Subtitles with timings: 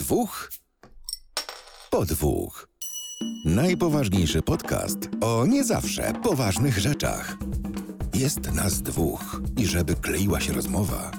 [0.00, 0.50] dwóch
[1.90, 2.68] po dwóch.
[3.44, 7.36] Najpoważniejszy podcast o nie zawsze poważnych rzeczach.
[8.14, 11.10] Jest nas dwóch i żeby kleiła się rozmowa,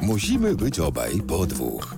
[0.00, 1.94] musimy być obaj po dwóch.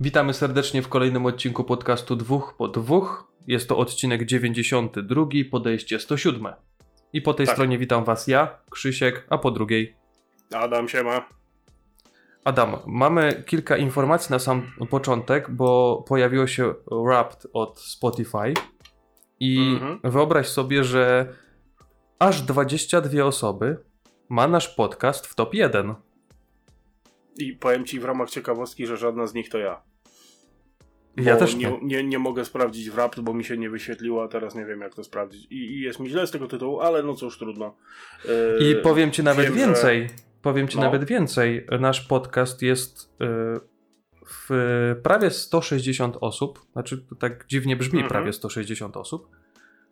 [0.00, 3.32] Witamy serdecznie w kolejnym odcinku podcastu Dwóch po Dwóch.
[3.46, 6.73] Jest to odcinek 92, podejście 107.
[7.14, 7.54] I po tej Tak.
[7.54, 9.96] stronie witam Was ja, Krzysiek, a po drugiej
[10.54, 11.28] Adam siema.
[12.44, 12.76] Adam.
[12.86, 16.74] Mamy kilka informacji na sam początek, bo pojawiło się
[17.06, 18.54] Wrapped od Spotify
[19.40, 20.00] i Mhm.
[20.04, 21.34] wyobraź sobie, że
[22.18, 23.76] aż 22 osoby
[24.28, 25.94] ma nasz podcast w top 1.
[27.38, 29.82] I powiem ci w ramach ciekawostki, że żadna z nich to ja.
[31.16, 32.04] Ja też nie, nie.
[32.04, 34.94] nie, mogę sprawdzić w rapt, bo mi się nie wyświetliło, a teraz nie wiem jak
[34.94, 35.46] to sprawdzić.
[35.50, 37.76] I, i jest mi źle z tego tytułu, ale no cóż, trudno.
[38.60, 40.08] Yy, I powiem ci nawet wiem, że- więcej.
[40.42, 40.82] Powiem ci No.
[40.84, 41.66] nawet więcej.
[41.80, 43.26] Nasz podcast jest y,
[44.26, 46.60] w prawie 160 osób.
[46.72, 48.08] Znaczy, to tak dziwnie brzmi, Mhm.
[48.08, 49.28] prawie 160 osób.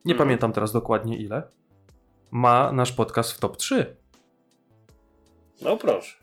[0.05, 0.19] Nie Mhm.
[0.29, 1.43] pamiętam teraz dokładnie ile.
[2.31, 3.97] Ma nasz podcast w top 3.
[5.63, 6.17] No proszę.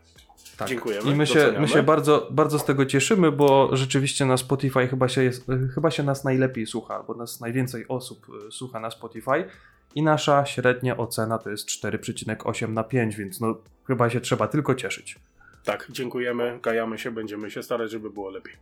[0.60, 0.68] Tak.
[0.68, 4.88] Dziękujemy, I my się, my się bardzo, bardzo z tego cieszymy, bo rzeczywiście na Spotify
[4.88, 8.92] chyba się, jest, chyba się nas najlepiej słucha, bo nas najwięcej osób y, słucha na
[8.92, 9.46] Spotify
[9.96, 14.76] i nasza średnia ocena to jest 4,8 na 5, więc no chyba się trzeba tylko
[14.76, 15.16] cieszyć.
[15.64, 18.54] Tak, dziękujemy, kajamy się, będziemy się starać, żeby było lepiej.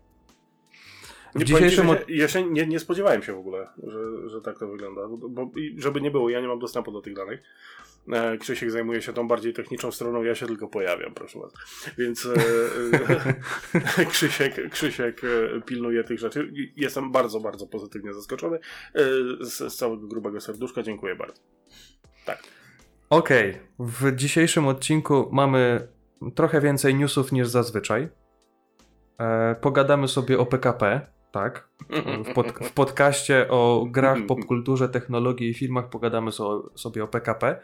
[1.35, 4.67] W Nie, dzisiejszym powiem jeszcze nie, nie spodziewałem się w ogóle, że, że tak to
[4.67, 5.01] wygląda.
[5.29, 7.43] Bo, i żeby nie było, ja nie mam dostępu do tych danych.
[8.13, 11.53] E, Krzysiek zajmuje się tą bardziej techniczną stroną, ja się tylko pojawiam, proszę was.
[11.97, 12.33] Więc e,
[13.99, 15.21] e, Krzysiek, Krzysiek
[15.65, 16.51] pilnuje tych rzeczy.
[16.75, 18.59] Jestem bardzo, bardzo pozytywnie zaskoczony.
[19.41, 21.41] Z, z całego grubego serduszka dziękuję bardzo.
[22.25, 22.43] Tak.
[23.09, 25.87] Okej, w dzisiejszym odcinku mamy
[26.35, 28.09] trochę więcej newsów niż zazwyczaj.
[29.19, 31.69] E, pogadamy sobie o PKP, tak?
[32.25, 37.59] W, pod, w podcaście o grach, popkulturze, technologii i filmach pogadamy so, sobie o PKP.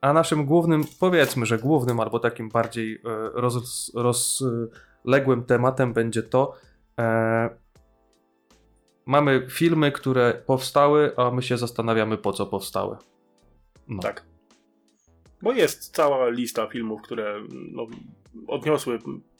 [0.00, 3.00] A naszym głównym, powiedzmy, że głównym albo takim bardziej e,
[3.34, 6.54] roz, rozległym tematem będzie to,
[6.98, 7.50] e,
[9.06, 12.96] mamy filmy, które powstały, a my się zastanawiamy po co powstały.
[13.88, 14.02] No.
[14.02, 14.24] Tak.
[15.42, 17.40] Bo jest cała lista filmów, które
[17.72, 17.86] no,
[18.46, 18.98] odniosły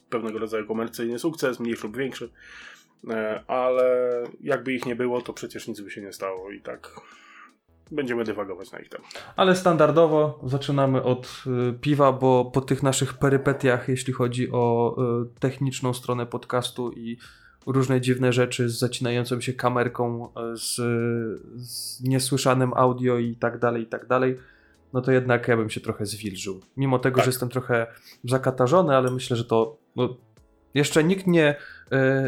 [0.09, 2.29] pewnego rodzaju komercyjny sukces, mniejszy lub większy,
[3.09, 4.09] e, ale
[4.41, 7.01] jakby ich nie było, to przecież nic by się nie stało i tak
[7.91, 9.07] będziemy dywagować na ich temat.
[9.35, 14.95] Ale standardowo zaczynamy od y, piwa, bo po tych naszych perypetiach, jeśli chodzi o
[15.35, 17.17] y, techniczną stronę podcastu i
[17.65, 20.75] różne dziwne rzeczy z zacinającą się kamerką, y, z,
[21.55, 24.37] z niesłyszanym audio i tak dalej, i tak dalej,
[24.93, 26.59] no to jednak ja bym się trochę zwilżył.
[26.77, 27.25] Mimo tego, Tak.
[27.25, 27.87] że jestem trochę
[28.23, 30.17] zakatarzony, ale myślę, że to no,
[30.73, 31.55] jeszcze nikt nie,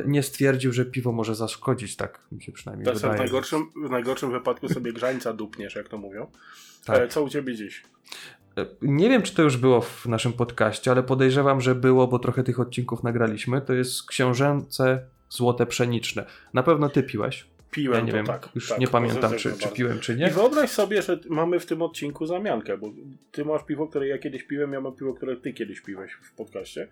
[0.05, 3.19] nie stwierdził, że piwo może zaszkodzić, tak mi się przynajmniej Czasem w wydaje.
[3.19, 6.27] najgorszym, w najgorszym wypadku sobie grzańca dupniesz, jak to mówią.
[6.85, 7.01] Tak.
[7.01, 7.83] E, co u ciebie dziś?
[8.81, 12.43] Nie wiem, czy to już było w naszym podcaście, ale podejrzewam, że było, bo trochę
[12.43, 13.61] tych odcinków nagraliśmy.
[13.61, 16.25] To jest książęce złote pszeniczne.
[16.53, 17.47] Na pewno ty piłeś.
[17.71, 18.49] Piłem Ja nie wiem, tak.
[18.55, 20.29] już tak, nie pamiętam, czy, czy piłem, czy I nie.
[20.29, 22.87] wyobraź sobie, że mamy w tym odcinku zamiankę, bo
[23.31, 26.31] ty masz piwo, które ja kiedyś piłem, ja mam piwo, które ty kiedyś piłeś w
[26.35, 26.87] podcaście.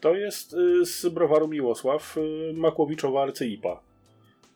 [0.00, 3.80] To jest y, z browaru Miłosław y, Makłowiczowa Arcyipa.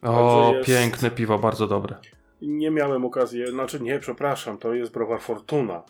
[0.02, 1.96] O, jest- piękne piwo, bardzo dobre.
[2.42, 5.82] Nie miałem okazji, znaczy nie, przepraszam, to jest browar Fortuna.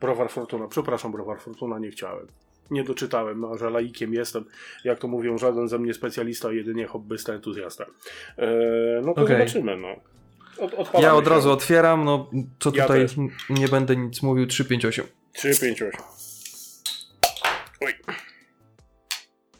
[0.00, 2.26] Browar Fortuna, przepraszam, browar Fortuna, nie chciałem.
[2.70, 4.44] Nie doczytałem, no, że laikiem jestem.
[4.84, 7.84] Jak to mówią, żaden ze mnie specjalista, jedynie hobbysta, entuzjasta.
[8.38, 8.48] Eee,
[9.04, 9.36] no to Okej.
[9.36, 9.88] zobaczymy, no.
[10.58, 11.30] Od, Ja od się.
[11.30, 12.30] razu otwieram, no
[12.60, 13.16] co Ja tutaj też.
[13.50, 15.06] nie będę nic mówił, 358.
[15.32, 16.00] 3, 5, 8.
[17.86, 17.92] Oj,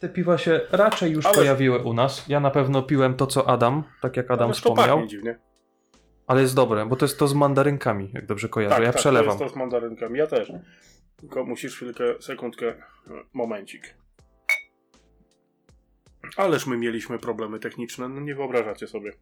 [0.00, 2.24] Te piwa się raczej już Ale- pojawiły u nas.
[2.28, 5.06] Ja na pewno piłem to, co Adam, tak jak Adam ależ to wspomniał.
[5.06, 5.38] dziwnie.
[6.26, 8.74] Ale jest dobre, bo to jest to z mandarynkami, jak dobrze kojarzę.
[8.74, 9.38] Tak, ja tak, przelewam.
[9.38, 10.52] to jest to z mandarynkami, ja też.
[11.20, 12.74] Tylko musisz chwilkę, sekundkę,
[13.32, 13.94] momencik.
[16.36, 19.12] Ależ my mieliśmy problemy techniczne, no nie wyobrażacie sobie.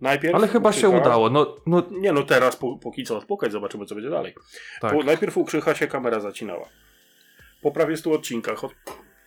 [0.00, 1.30] Najpierw Ale chyba się ukrzycha- udało.
[1.30, 4.34] No, no Nie no, teraz pó- póki co odpukać, zobaczymy co będzie dalej.
[4.80, 4.92] tak.
[4.94, 6.68] Bo najpierw u Krzycha się kamera zacinała.
[7.62, 8.72] Po prawie 100 odcinkach od,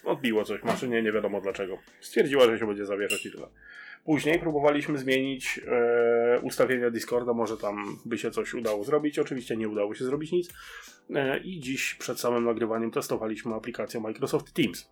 [0.04, 1.78] odbiło coś maszynie, nie wiadomo dlaczego.
[2.02, 3.48] Stwierdziła, że się będzie zawieszać i tyle.
[4.06, 9.20] Później próbowaliśmy zmienić e, ustawienia Discorda, może tam by się coś udało zrobić.
[9.20, 10.54] Oczywiście nie udało się zrobić nic.
[11.16, 14.92] E, I dziś przed samym nagrywaniem testowaliśmy aplikację Microsoft Teams.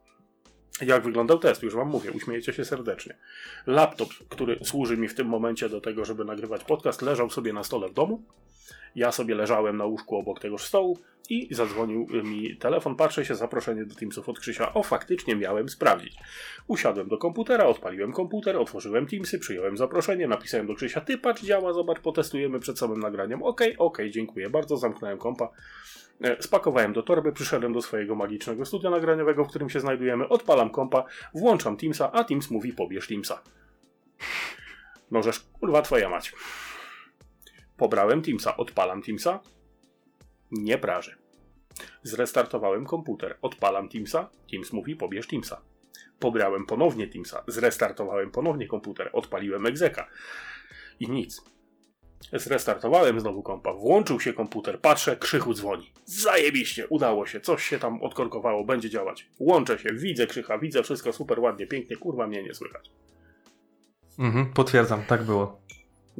[0.81, 1.63] Jak wyglądał test?
[1.63, 3.17] Już wam mówię, uśmiejecie się serdecznie.
[3.67, 7.63] Laptop, który służy mi w tym momencie do tego, żeby nagrywać podcast, leżał sobie na
[7.63, 8.23] stole w domu.
[8.95, 10.97] Ja sobie leżałem na łóżku obok tegoż stołu
[11.29, 12.95] i zadzwonił mi telefon.
[12.95, 14.73] Patrzę się, zaproszenie do Teamsów od Krzysia.
[14.73, 16.17] O, faktycznie miałem sprawdzić.
[16.67, 21.73] Usiadłem do komputera, odpaliłem komputer, otworzyłem Teamsy, przyjąłem zaproszenie, napisałem do Krzysia, ty patrz, działa,
[21.73, 23.43] zobacz, potestujemy przed samym nagraniem.
[23.43, 25.49] Okej, okay, okej, okay, dziękuję bardzo, zamknąłem kompa.
[26.21, 30.69] E, spakowałem do torby, przyszedłem do swojego magicznego studia nagraniowego, w którym się znajdujemy, odpalam
[30.69, 31.03] kompa,
[31.33, 33.41] włączam Teamsa, a Teams mówi pobierz Teamsa.
[35.11, 36.33] No żeż, kurwa twoja mać.
[37.79, 39.39] Pobrałem Teamsa, odpalam Teamsa,
[40.51, 41.15] nie praży.
[42.03, 45.61] Zrestartowałem komputer, odpalam Teamsa, Teams mówi pobierz Teamsa.
[46.19, 50.07] Pobrałem ponownie Teamsa, zrestartowałem ponownie komputer, odpaliłem egzeka
[50.99, 51.41] i nic.
[52.33, 55.93] Zrestartowałem znowu kompa, włączył się komputer, patrzę, krzychu dzwoni.
[56.05, 59.29] Zajebiście, udało się, coś się tam odkorkowało, będzie działać.
[59.39, 62.91] Łączę się, widzę krzycha, widzę wszystko super ładnie, pięknie, kurwa mnie nie słychać.
[64.19, 65.61] Mhm, potwierdzam, tak było.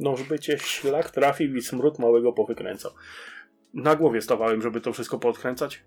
[0.00, 2.90] No, żeby cię ślak trafił i smród małego powykręcał.
[3.74, 5.82] Na głowie stawałem, żeby to wszystko podkręcać.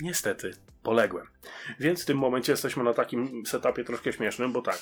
[0.00, 0.50] Niestety,
[0.82, 1.26] poległem.
[1.80, 4.78] Więc w tym momencie jesteśmy na takim setupie troszkę śmiesznym, bo tak,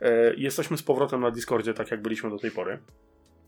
[0.00, 2.78] e, jesteśmy z powrotem na Discordzie, tak jak byliśmy do tej pory.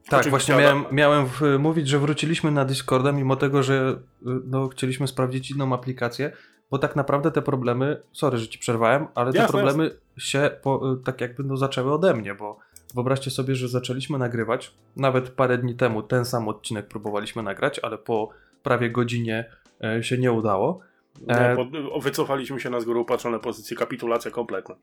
[0.08, 4.24] Tak, Oczywiście właśnie miałem, miałem w, mówić, że wróciliśmy na Discorda, mimo tego, że y,
[4.46, 6.32] no, chcieliśmy sprawdzić inną aplikację,
[6.70, 10.00] bo tak naprawdę te problemy, sorry, że ci przerwałem, ale te problemy jasne.
[10.18, 12.58] się po, y, tak jakby no, zaczęły ode mnie, bo
[12.94, 17.98] wyobraźcie sobie, że zaczęliśmy nagrywać, nawet parę dni temu ten sam odcinek próbowaliśmy nagrać, ale
[17.98, 18.28] po
[18.62, 19.44] prawie godzinie
[19.84, 20.80] e, się nie udało.
[21.28, 24.74] E, no, wycofaliśmy się na z góry upatrzone pozycje, kapitulacja kompletna.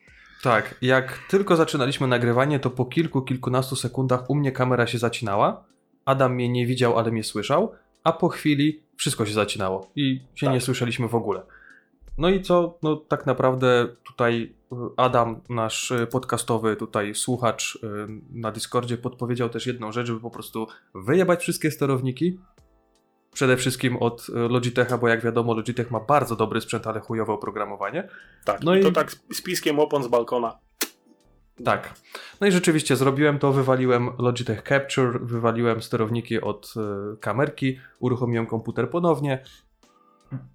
[0.44, 5.66] Tak, jak tylko zaczynaliśmy nagrywanie, to po kilku, kilkunastu sekundach u mnie kamera się zacinała.
[6.06, 7.72] Adam mnie nie widział, ale mnie słyszał,
[8.04, 10.54] a po chwili wszystko się zacinało i się tak.
[10.54, 11.42] nie słyszeliśmy w ogóle.
[12.18, 17.80] No i co, no tak naprawdę tutaj y, Adam, nasz y, podcastowy tutaj słuchacz y,
[18.32, 22.40] na Discordzie podpowiedział też jedną rzecz, żeby po prostu wyjebać wszystkie sterowniki,
[23.34, 28.10] przede wszystkim od Logitecha, bo jak wiadomo Logitech ma bardzo dobry sprzęt, ale chujowe oprogramowanie.
[28.46, 30.60] Tak, no i to tak z piskiem opon z balkona.
[31.64, 31.94] Tak.
[32.42, 36.74] No i rzeczywiście zrobiłem to, wywaliłem Logitech Capture, wywaliłem sterowniki od
[37.20, 39.44] kamerki, uruchomiłem komputer ponownie,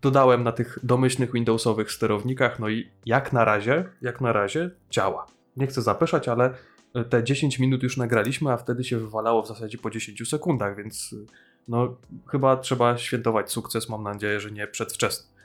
[0.03, 5.27] dodałem na tych domyślnych Windowsowych sterownikach, no i jak na razie, jak na razie działa.
[5.57, 6.55] Nie chcę zapeszać, ale
[7.11, 11.15] te 10 minut już nagraliśmy, a wtedy się wywalało w zasadzie po 10 sekundach, więc
[11.69, 11.97] no
[12.27, 15.40] chyba trzeba świętować sukces, mam nadzieję, że nie przedwczesny.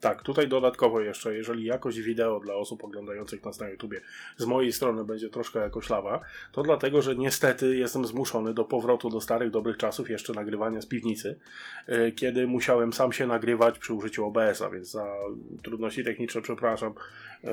[0.00, 4.00] Tak, tutaj dodatkowo jeszcze, jeżeli jakość wideo dla osób oglądających nas na YouTubie
[4.36, 6.20] z mojej strony będzie troszkę jakoślawa,
[6.52, 10.86] to dlatego, że niestety jestem zmuszony do powrotu do starych, dobrych czasów jeszcze nagrywania z
[10.86, 11.38] piwnicy,
[11.86, 15.06] e, kiedy musiałem sam się nagrywać przy użyciu OBS-a, więc za
[15.62, 16.94] trudności techniczne przepraszam,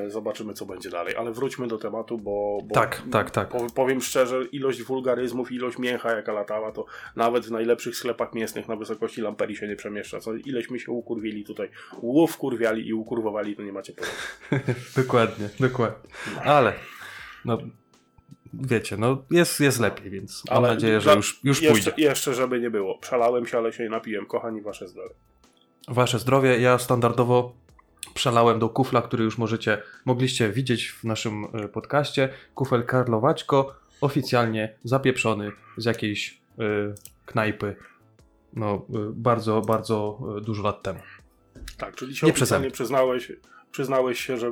[0.08, 1.16] zobaczymy co będzie dalej.
[1.16, 3.50] Ale wróćmy do tematu, bo, bo tak, tak, tak.
[3.76, 6.86] powiem szczerze, ilość wulgaryzmów, ilość mięcha jaka latała, to
[7.16, 10.20] nawet w najlepszych sklepach mięsnych na wysokości lamperii się nie przemieszcza.
[10.20, 11.70] Co ileśmy się ukurwili tutaj.
[12.02, 14.82] Łów wkurwiali i ukurwowali, to nie macie pojęcia.
[15.02, 16.10] dokładnie, dokładnie.
[16.44, 16.74] Ale,
[17.46, 17.58] no,
[18.54, 22.08] wiecie, no jest, jest lepiej, więc mam ale nadzieję, że już, już jeszcze, pójdzie.
[22.08, 22.98] Jeszcze, żeby nie było.
[22.98, 24.26] Przelałem się, ale się nie napiłem.
[24.26, 25.16] Kochani, wasze zdrowie.
[25.88, 26.60] Wasze zdrowie.
[26.60, 27.65] Ja standardowo
[28.16, 32.30] przelałem do kufla, który już możecie, mogliście widzieć w naszym e, podcaście.
[32.56, 36.94] Kufel Karlowaćko, oficjalnie zapieprzony z jakiejś y,
[37.26, 37.76] knajpy.
[38.54, 41.00] No, y, bardzo, bardzo dużo lat temu.
[41.78, 43.32] Tak, czyli się oficjalnie przyznałeś,
[43.72, 44.52] przyznałeś się, że y,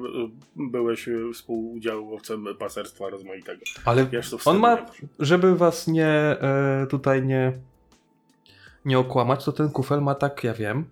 [0.56, 3.62] byłeś współudziałowcem paserstwa rozmaitego.
[3.86, 4.08] Ale
[4.46, 4.86] on ma,
[5.20, 7.54] żeby was nie e, tutaj nie
[8.86, 10.86] nie okłamać, to ten kufel ma tak, ja wiem,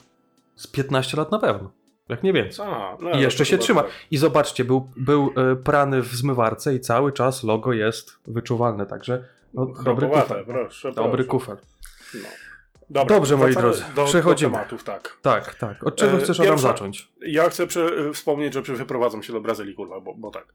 [0.55, 1.71] z 15 lat na pewno.
[2.11, 2.65] Jak nie więcej.
[2.65, 3.81] A, no, I jeszcze się trzyma.
[3.83, 3.91] Tak.
[4.11, 9.23] I zobaczcie, był, był e, prany w zmywarce i cały czas logo jest wyczuwalne, także
[9.53, 10.45] no, dobry kufel.
[10.45, 11.29] Proszę, dobry proszę.
[11.29, 11.57] kufel.
[12.13, 12.29] No.
[12.89, 14.51] Dobra, Dobrze, moi drodzy, do, przechodzimy.
[14.51, 15.17] Do tematów, tak.
[15.21, 15.83] Tak, tak.
[15.83, 17.07] Od czego e, chcesz Adam zacząć?
[17.21, 20.45] Ja chcę przy, wspomnieć, że wyprowadzam się do Brazylii, kurwa, bo, bo tak.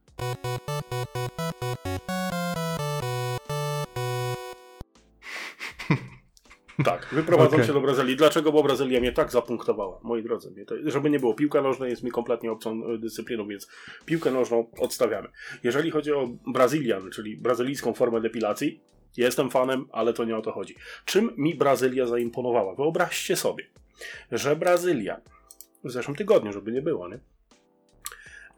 [6.85, 7.67] Tak, wyprowadzam okay.
[7.67, 8.17] się do Brazylii.
[8.17, 8.53] Dlaczego?
[8.53, 10.51] Bo Brazylia mnie tak zapunktowała, moi drodzy.
[10.51, 13.69] Mnie to, żeby nie było, piłka nożna jest mi kompletnie obcą e, dyscypliną, więc
[14.05, 15.29] piłkę nożną odstawiamy.
[15.63, 18.81] Jeżeli chodzi o Brazylian, czyli brazylijską formę depilacji,
[19.17, 20.75] Jestem fanem, ale to nie o to chodzi.
[21.05, 22.75] Czym mi Brazylia zaimponowała?
[22.75, 23.65] Wyobraźcie sobie,
[24.33, 25.21] że Brazylia
[25.85, 27.19] w zeszłym tygodniu, żeby nie było, nie?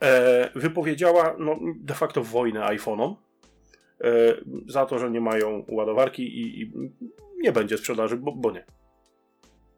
[0.03, 3.15] E, wypowiedziała no, de facto wojnę iPhone'om
[4.01, 4.11] e,
[4.67, 6.73] za to, że nie mają ładowarki i, i
[7.39, 8.65] nie będzie sprzedaży, bo, bo, nie.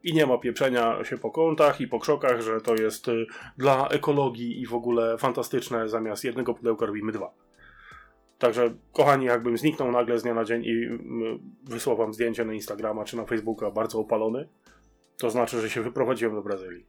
[0.03, 3.25] I nie ma pieprzenia się po kątach i po krzokach, że to jest y,
[3.57, 7.33] dla ekologii i w ogóle fantastyczne, zamiast jednego pudełka robimy dwa
[8.41, 10.99] Także, kochani, jakbym zniknął nagle z dnia na dzień i mm,
[11.63, 14.49] wysłał wam zdjęcie na Instagrama czy na Facebooka bardzo opalony,
[15.17, 16.85] to znaczy, że się wyprowadziłem do Brazylii.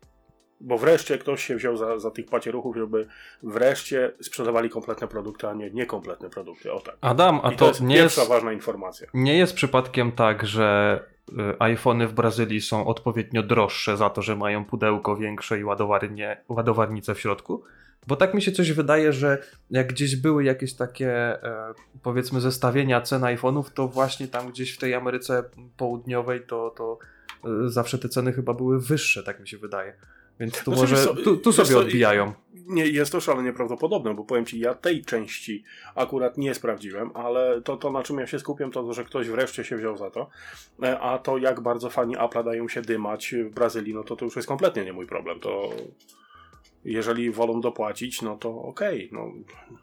[0.65, 3.07] Bo wreszcie ktoś się wziął za, za tych pacieruchów, żeby
[3.43, 6.73] wreszcie sprzedawali kompletne produkty, a nie niekompletne produkty.
[6.73, 6.97] O tak.
[7.01, 9.09] Adam, a I to, to jest nie, pierwsza jest, ważna informacja.
[9.15, 14.37] nie jest przypadkiem tak, że y, iPhony w Brazylii są odpowiednio droższe za to, że
[14.37, 17.65] mają pudełko większe i ładowarnie, ładowarnicę w środku?
[18.07, 19.39] Bo tak mi się coś wydaje, że
[19.71, 21.11] jak gdzieś były jakieś takie,
[21.45, 25.45] e, powiedzmy, zestawienia cen iPhone'ów, to właśnie tam gdzieś w tej Ameryce
[25.77, 26.99] Południowej to, to
[27.45, 29.95] e, zawsze te ceny chyba były wyższe, tak mi się wydaje.
[30.43, 32.33] Więc tu Znaczy, może, tu, tu sobie co, odbijają.
[32.67, 37.63] Nie, jest to szalenie prawdopodobne, bo powiem ci, ja tej części akurat nie sprawdziłem, ale
[37.63, 40.11] to, to na czym ja się skupiam, to to, że ktoś wreszcie się wziął za
[40.11, 40.31] to,
[40.83, 44.25] E, a to jak bardzo fani Apple'a dają się dymać w Brazylii, no to to
[44.25, 45.71] już jest kompletnie nie mój problem, to
[46.85, 49.33] jeżeli wolą dopłacić, no to okej, no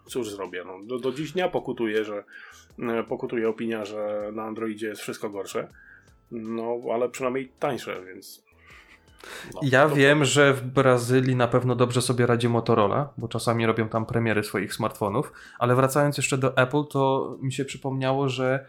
[0.05, 2.23] cóż zrobię, no, do, do dziś dnia pokutuję, że
[2.79, 5.67] e, pokutuje opinia, że na Androidzie jest wszystko gorsze,
[6.31, 8.49] no ale przynajmniej tańsze, więc...
[9.53, 13.89] No, Ja wiem, że w Brazylii na pewno dobrze sobie radzi Motorola, bo czasami robią
[13.89, 18.65] tam premiery swoich smartfonów, ale wracając jeszcze do Apple, to mi się przypomniało, że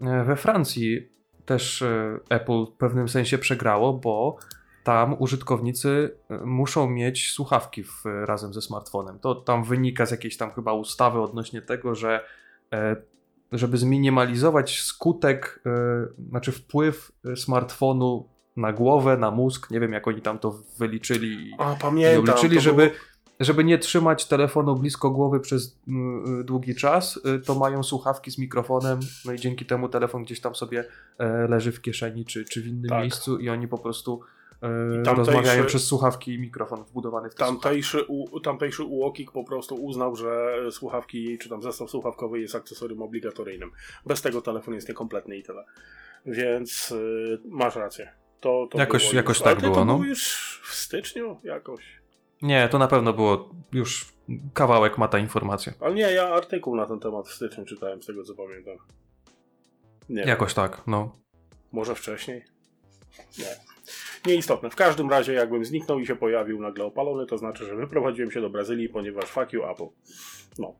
[0.00, 1.08] e, we Francji
[1.44, 4.36] też e, Apple w pewnym sensie przegrało, bo
[4.84, 9.18] tam użytkownicy e, muszą mieć słuchawki w, razem ze smartfonem.
[9.18, 12.24] To tam wynika z jakiejś tam chyba ustawy odnośnie tego, że
[13.52, 15.62] żeby zminimalizować skutek,
[16.28, 21.74] znaczy wpływ smartfonu na głowę, na mózg, nie wiem jak oni tam to wyliczyli A
[21.74, 22.20] i pamiętam.
[22.20, 22.98] obliczyli, to żeby, było-
[23.40, 28.38] żeby nie trzymać telefonu blisko głowy przez mm, długi czas, y, to mają słuchawki z
[28.38, 30.84] mikrofonem, no i dzięki temu telefon gdzieś tam sobie
[31.18, 33.00] e, leży w kieszeni czy, czy w innym Tak.
[33.02, 34.20] miejscu i oni po prostu
[34.62, 34.66] e,
[35.02, 37.44] tamtejszy- rozmawiają przez słuchawki i mikrofon wbudowany w te.
[37.44, 43.02] Tamtejszy, u, tamtejszy UOKiK po prostu uznał, że słuchawki, czy tam zestaw słuchawkowy jest akcesorium
[43.02, 43.70] obligatoryjnym.
[44.06, 45.64] Bez tego telefon jest niekompletny i tyle.
[46.26, 48.12] Więc y, masz rację.
[48.40, 49.94] To, to Jakoś- było jakoś już, tak było, to no.
[49.94, 52.00] było już w styczniu jakoś.
[52.42, 54.12] Nie, to na pewno było już
[54.54, 55.72] kawałek ma ta informacja.
[55.80, 58.76] Ale nie, ja artykuł na ten temat w styczniu czytałem, z tego co pamiętam.
[60.08, 61.16] Nie, Jakoś tak, no.
[61.72, 62.44] może wcześniej?
[63.38, 63.56] Nie.
[64.26, 64.70] Nieistotne.
[64.70, 68.40] W każdym razie, jakbym zniknął i się pojawił nagle opalony, to znaczy, że wyprowadziłem się
[68.40, 69.86] do Brazylii, ponieważ fuck you Apple.
[70.58, 70.74] No.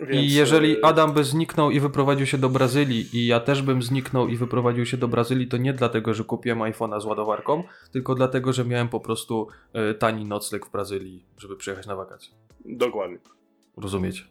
[0.00, 3.62] Więc, I jeżeli y, Adam by zniknął i wyprowadził się do Brazylii i ja też
[3.62, 7.64] bym zniknął i wyprowadził się do Brazylii, to nie dlatego, że kupiłem iPhone'a z ładowarką,
[7.92, 12.34] tylko dlatego, że miałem po prostu e, tani nocleg w Brazylii, żeby przyjechać na wakacje.
[12.64, 13.18] Dokładnie.
[13.76, 14.22] Rozumiecie?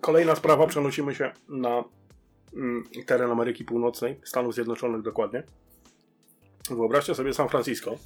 [0.00, 1.84] Kolejna sprawa, przenosimy się na
[2.54, 5.42] mm, teren Ameryki Północnej, Stanów Zjednoczonych dokładnie.
[6.70, 7.96] Wyobraźcie sobie San Francisco.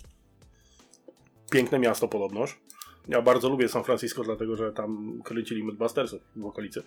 [1.52, 2.60] Piękne miasto podobnoż.
[3.08, 6.82] Ja bardzo lubię San Francisco, dlatego że tam kręcili Mythbustersów w okolicy.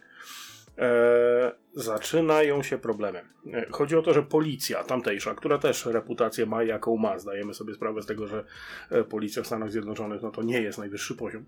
[0.78, 3.22] E, zaczynają się problemy.
[3.54, 7.74] E, chodzi o to, że policja tamtejsza, która też reputację ma jaką ma, zdajemy sobie
[7.74, 8.44] sprawę z tego, że
[8.90, 11.46] e, policja w Stanach Zjednoczonych no to nie jest najwyższy poziom.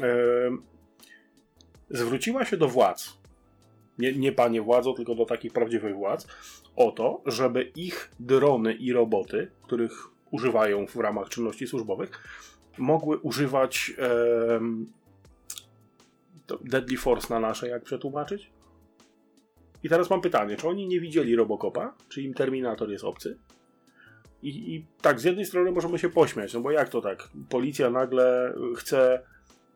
[0.00, 0.16] E,
[1.90, 3.18] zwróciła się do władz,
[3.98, 6.26] nie, nie panie władzo, tylko do takich prawdziwych władz,
[6.76, 12.10] o to, żeby ich drony i roboty, których używają w ramach czynności służbowych,
[12.78, 13.92] mogły używać
[16.46, 18.50] to Deadly Force na nasze, jak przetłumaczyć?
[19.82, 21.94] I teraz mam pytanie, czy oni nie widzieli Robocopa?
[22.08, 23.38] Czy im Terminator jest obcy?
[24.42, 27.28] I, I tak, z jednej strony możemy się pośmiać, no bo jak to tak?
[27.48, 29.22] Policja nagle chce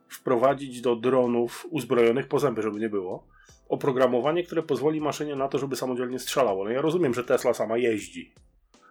[0.08, 3.26] wprowadzić do dronów uzbrojonych po zęby, żeby nie było,
[3.68, 6.64] oprogramowanie, które pozwoli maszynie na to, żeby samodzielnie strzelało.
[6.64, 8.34] No ja rozumiem, że Tesla sama jeździ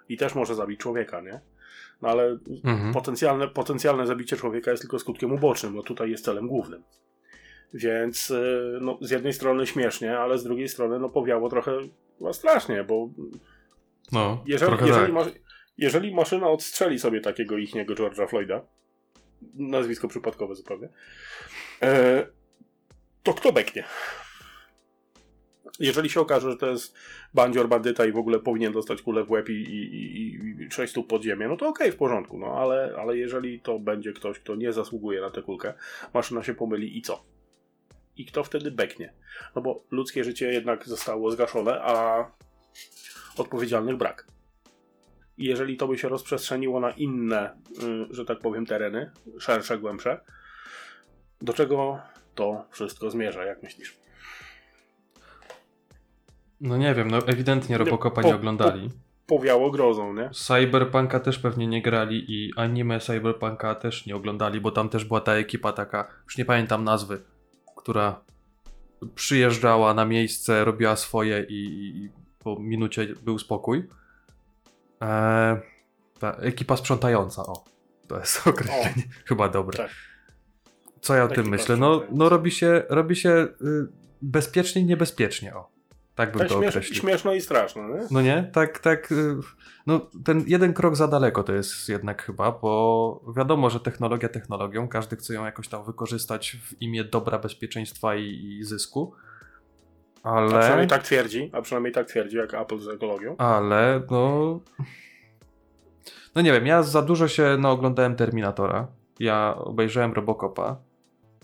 [0.09, 1.41] i też może zabić człowieka, nie?
[2.01, 2.93] No ale Mhm.
[2.93, 6.83] potencjalne, potencjalne zabicie człowieka jest tylko skutkiem ubocznym, no tutaj jest celem głównym.
[7.73, 11.71] Więc y, no, z jednej strony śmiesznie, ale z drugiej strony no, powiało trochę
[12.21, 13.09] no, strasznie, bo
[14.11, 15.33] No, jeżeli, jeżeli, tak.
[15.77, 18.61] jeżeli maszyna odstrzeli sobie takiego ichniego George'a Floyda,
[19.53, 20.89] nazwisko przypadkowe zupełnie,
[21.81, 22.27] e,
[23.23, 23.83] to kto beknie?
[25.79, 26.95] Jeżeli się okaże, że to jest
[27.33, 30.91] bandzior, bandyta i w ogóle powinien dostać kulę w łeb i, i, i, i 6
[30.91, 34.39] stóp pod ziemię, no to okej, w porządku, no ale, ale jeżeli to będzie ktoś,
[34.39, 35.73] kto nie zasługuje na tę kulkę,
[36.13, 37.25] maszyna się pomyli i co?
[38.17, 39.13] I kto wtedy beknie?
[39.55, 42.25] No bo ludzkie życie jednak zostało zgaszone, a
[43.37, 44.27] odpowiedzialnych brak.
[45.37, 50.19] I jeżeli to by się rozprzestrzeniło na inne, y, że tak powiem, tereny, szersze, głębsze,
[51.41, 51.99] do czego
[52.35, 54.04] to wszystko zmierza, jak myślisz?
[56.65, 58.89] No nie wiem, no ewidentnie Robocopa nie po- oglądali.
[59.27, 60.29] powiało grozą, nie?
[60.29, 65.21] Cyberpunka też pewnie nie grali i anime Cyberpunka też nie oglądali, bo tam też była
[65.21, 67.21] ta ekipa taka, już nie pamiętam nazwy,
[67.77, 68.21] która
[69.15, 73.87] przyjeżdżała na miejsce, robiła swoje i, i po minucie był spokój.
[75.01, 75.57] Eee,
[76.19, 77.63] ta ekipa sprzątająca, o.
[78.07, 79.77] To jest określenie chyba dobre.
[79.77, 79.91] Tak.
[81.01, 81.77] Co ja o Ekipa tym myślę?
[81.77, 83.47] No, no robi się, robi się y,
[84.21, 85.74] bezpiecznie i niebezpiecznie, o.
[86.15, 87.01] Tak bym Tak to śmiesz, określił.
[87.01, 87.99] śmieszno i straszno, nie?
[88.11, 88.49] No nie?
[88.53, 89.11] Tak, tak.
[89.11, 89.35] y,
[89.87, 94.87] No ten jeden krok za daleko to jest jednak chyba, bo wiadomo, że technologia technologią,
[94.87, 99.13] każdy chce ją jakoś tam wykorzystać w imię dobra, bezpieczeństwa i, i zysku.
[100.23, 103.35] A Ale, przynajmniej tak twierdzi, a przynajmniej tak twierdzi, jak Apple z ekologią.
[103.37, 104.59] ale no.
[106.35, 108.87] No nie wiem, ja za dużo się no, oglądałem Terminatora.
[109.19, 110.77] Ja obejrzałem Robocopa,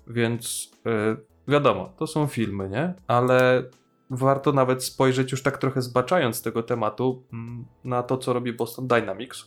[0.08, 0.72] więc
[1.48, 2.94] y, wiadomo, to są filmy, nie?
[3.08, 3.64] Ale
[4.14, 8.88] warto nawet spojrzeć już tak trochę zbaczając tego tematu mm, na to, co robi Boston
[8.88, 9.46] Dynamics.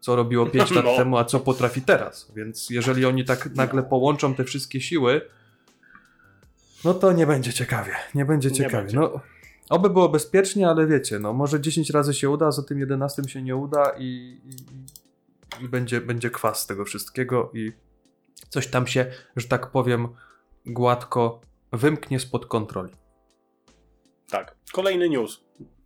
[0.00, 0.96] Co robiło 5 lat No.
[0.96, 2.32] temu, a co potrafi teraz.
[2.36, 5.20] Więc jeżeli oni tak nagle połączą te wszystkie siły,
[6.84, 7.92] no to nie będzie ciekawie.
[8.14, 8.76] Nie będzie Nie ciekawie.
[8.76, 8.96] będzie.
[8.96, 9.20] No,
[9.70, 13.22] oby było bezpiecznie, ale wiecie, no może 10 razy się uda, a za tym 11
[13.28, 14.40] się nie uda i,
[15.60, 17.72] i, i będzie, będzie kwas z tego wszystkiego i
[18.48, 20.08] coś tam się, że tak powiem,
[20.66, 21.40] gładko
[21.72, 22.92] wymknie spod kontroli.
[24.30, 24.56] Tak.
[24.72, 25.44] Kolejny news.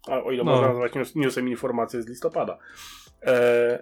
[0.09, 0.51] A, o ile No.
[0.51, 2.59] można nazwać news, newsem informację z listopada.
[3.23, 3.79] E,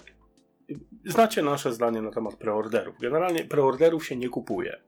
[1.07, 2.95] znacie nasze zdanie na temat preorderów.
[3.01, 4.81] Generalnie preorderów się nie kupuje.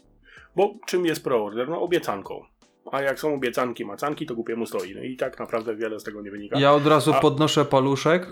[0.57, 1.69] Bo czym jest preorder?
[1.69, 2.45] No obiecanką.
[2.93, 4.95] A jak są obiecanki, macanki, to głupiemu stoi.
[4.95, 6.59] No i tak naprawdę wiele z tego nie wynika.
[6.61, 8.27] Ja od razu A- podnoszę paluszek.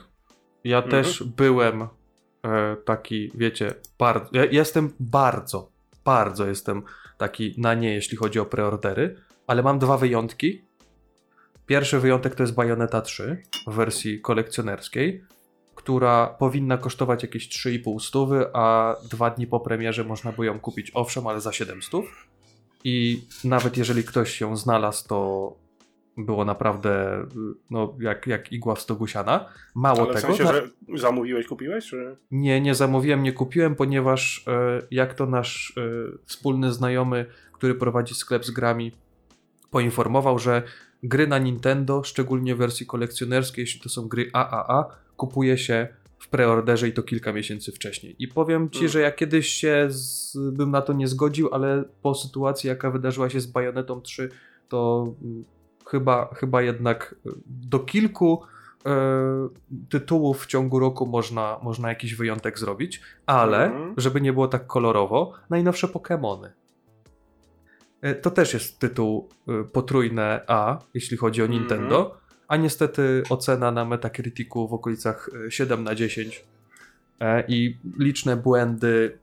[0.65, 0.91] Ja Mhm.
[1.05, 4.29] też byłem e, taki, wiecie, bardzo.
[4.33, 5.71] Ja jestem bardzo,
[6.05, 6.83] bardzo jestem
[7.19, 9.17] taki na nie, jeśli chodzi o preordery,
[9.47, 10.65] ale mam dwa wyjątki.
[11.69, 15.25] Pierwszy wyjątek to jest Bayonetta 3 w wersji kolekcjonerskiej,
[15.75, 20.91] która powinna kosztować jakieś 3,5 stówy, a dwa dni po premierze można by ją kupić,
[20.95, 22.29] owszem, ale za 7 stów.
[22.85, 25.53] I nawet jeżeli ktoś ją znalazł, to
[26.17, 27.25] było naprawdę
[27.71, 29.49] no, jak, jak igła w stogu siana.
[29.75, 31.87] Mało Ale w tego, sensie, na- że zamówiłeś, kupiłeś?
[31.87, 32.17] Czy...
[32.31, 35.83] nie, nie zamówiłem, nie kupiłem, ponieważ e, jak to nasz e,
[36.25, 38.93] wspólny znajomy, który prowadzi sklep z grami,
[39.71, 40.63] poinformował, że
[41.03, 44.85] gry na Nintendo, szczególnie w wersji kolekcjonerskiej, jeśli to są gry AAA,
[45.17, 48.17] kupuje się w preorderze i to kilka miesięcy wcześniej.
[48.19, 48.89] I powiem ci, Mm.
[48.91, 53.31] że ja kiedyś się z, bym na to nie zgodził, ale po sytuacji, jaka wydarzyła
[53.31, 54.29] się z Bayonetą 3,
[54.69, 55.45] to mm,
[55.87, 58.43] chyba, chyba jednak e, do kilku
[58.87, 58.91] e,
[59.89, 63.95] tytułów w ciągu roku można, można jakiś wyjątek zrobić, ale Mhm.
[63.97, 66.49] żeby nie było tak kolorowo, najnowsze Pokémony.
[68.03, 71.61] E, To też jest tytuł e, potrójne A, jeśli chodzi o Mhm.
[71.61, 76.45] Nintendo, a niestety ocena na Metacriticu w okolicach e, 7 na 10
[77.21, 79.19] e, i liczne błędy,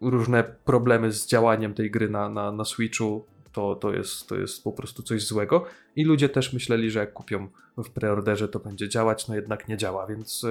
[0.00, 4.64] różne problemy z działaniem tej gry na, na, na Switchu, to, to, jest, to jest
[4.64, 5.64] po prostu coś złego.
[5.96, 9.76] I ludzie też myśleli, że jak kupią w preorderze, to będzie działać, no jednak nie
[9.76, 10.46] działa, więc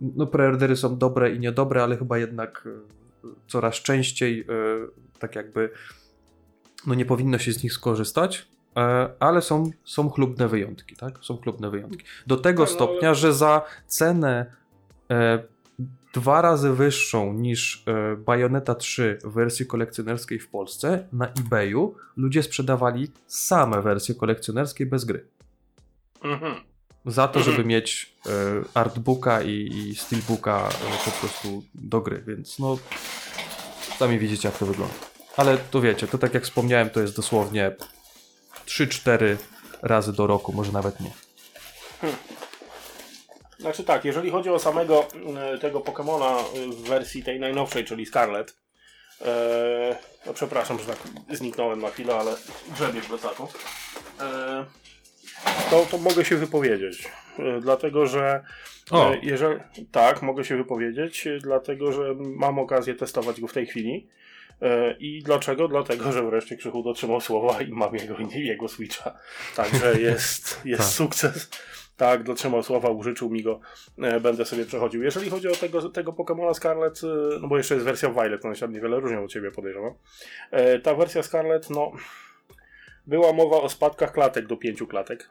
[0.00, 2.68] no preordery są dobre i niedobre, ale chyba jednak
[3.48, 4.46] coraz częściej
[5.18, 5.70] tak jakby
[6.86, 11.18] no nie powinno się z nich skorzystać, e, ale są, są chlubne wyjątki, tak?
[11.22, 12.04] Są chlubne wyjątki.
[12.26, 14.46] Do tego Tak, no, stopnia, że za cenę
[15.10, 15.42] e,
[16.14, 22.42] dwa razy wyższą niż e, Bayonetta 3 w wersji kolekcjonerskiej w Polsce, na eBayu ludzie
[22.42, 25.26] sprzedawali same wersje kolekcjonerskie bez gry.
[26.22, 26.54] Mhm.
[27.06, 27.56] Za to, Mhm.
[27.56, 28.30] żeby mieć e,
[28.74, 30.68] artbooka i, i steelbooka
[31.04, 32.78] po prostu do gry, więc no
[33.98, 35.11] sami widzicie jak to wygląda.
[35.36, 37.72] Ale to wiecie, to tak jak wspomniałem, to jest dosłownie
[38.66, 39.36] 3-4
[39.82, 41.10] razy do roku, może nawet nie.
[43.58, 48.06] Znaczy tak, jeżeli chodzi o samego e, tego Pokemona e, w wersji tej najnowszej, czyli
[48.06, 48.56] Scarlet,
[49.20, 50.98] e, no przepraszam, że tak
[51.30, 52.36] zniknąłem na chwilę, ale
[52.74, 53.48] grzebię w plecaku,
[54.20, 54.64] e,
[55.70, 58.44] to, to mogę się wypowiedzieć, e, dlatego że
[58.90, 59.12] O.
[59.12, 59.60] e, jeżeli,
[59.92, 64.08] tak, mogę się wypowiedzieć, e, dlatego że mam okazję testować go w tej chwili.
[64.62, 65.68] E, I dlaczego?
[65.68, 69.18] Dlatego, że wreszcie Krzychu dotrzymał słowa i mam jego, jego Switcha.
[69.56, 70.90] Także jest, jest Tak.
[70.90, 71.50] sukces.
[71.96, 73.60] Tak, dotrzymał słowa, użyczył mi go,
[73.98, 75.02] e, będę sobie przechodził.
[75.02, 78.56] Jeżeli chodzi o tego, tego Pokemona Scarlet, e, no bo jeszcze jest wersja Violet, one
[78.56, 79.94] się niewiele różnią od ciebie, podejrzewam.
[80.82, 81.92] Ta wersja Scarlet, no,
[83.06, 85.30] była mowa o spadkach klatek do pięciu klatek.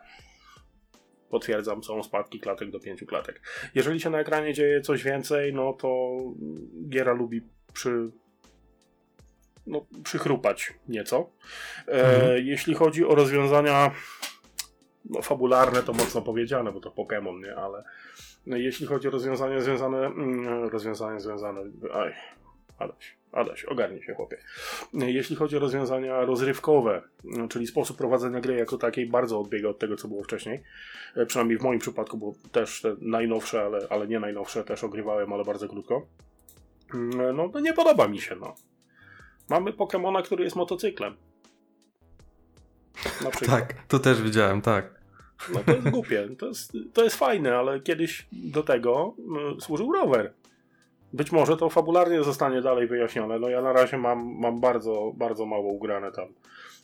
[1.30, 3.42] Potwierdzam, są spadki klatek do pięciu klatek.
[3.76, 6.18] Jeżeli się na ekranie dzieje coś więcej, no to
[6.90, 7.42] Giera lubi
[7.74, 8.12] przy,
[9.68, 11.30] no, przychrupać nieco.
[11.88, 12.46] E, Mhm.
[12.46, 13.92] Jeśli chodzi o rozwiązania
[15.06, 17.56] no, fabularne to mocno powiedziane, bo to Pokémon, nie?
[17.56, 17.84] Ale
[18.46, 21.62] no, jeśli chodzi o rozwiązania związane, mm, rozwiązania związane,
[21.94, 22.14] aj,
[22.80, 24.38] Adaś, Adaś, ogarnij się chłopie.
[24.94, 29.80] Jeśli chodzi o rozwiązania rozrywkowe, mm, czyli sposób prowadzenia gry jako takiej, bardzo odbiega od
[29.80, 30.64] tego, co było wcześniej.
[31.16, 35.34] E, Przynajmniej w moim przypadku, bo też te najnowsze, ale, ale nie najnowsze też ogrywałem,
[35.34, 36.08] ale bardzo krótko.
[36.94, 38.56] Mm, No, no nie podoba mi się, no.
[39.52, 41.16] Mamy Pokemona, który jest motocyklem.
[43.24, 43.60] Na przykład.
[43.60, 45.02] Tak, to też widziałem, tak.
[45.54, 46.30] No to jest głupie.
[46.40, 49.16] To jest, to jest fajne, ale kiedyś do tego
[49.58, 50.34] y, służył rower.
[51.14, 53.40] Być może to fabularnie zostanie dalej wyjaśnione.
[53.40, 56.28] No ja na razie mam, mam bardzo, bardzo mało ugrane tam.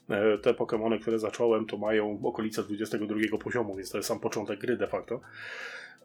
[0.10, 4.60] E, Te Pokémony, które zacząłem, to mają okolice 22 poziomu, więc to jest sam początek
[4.60, 5.20] gry de facto.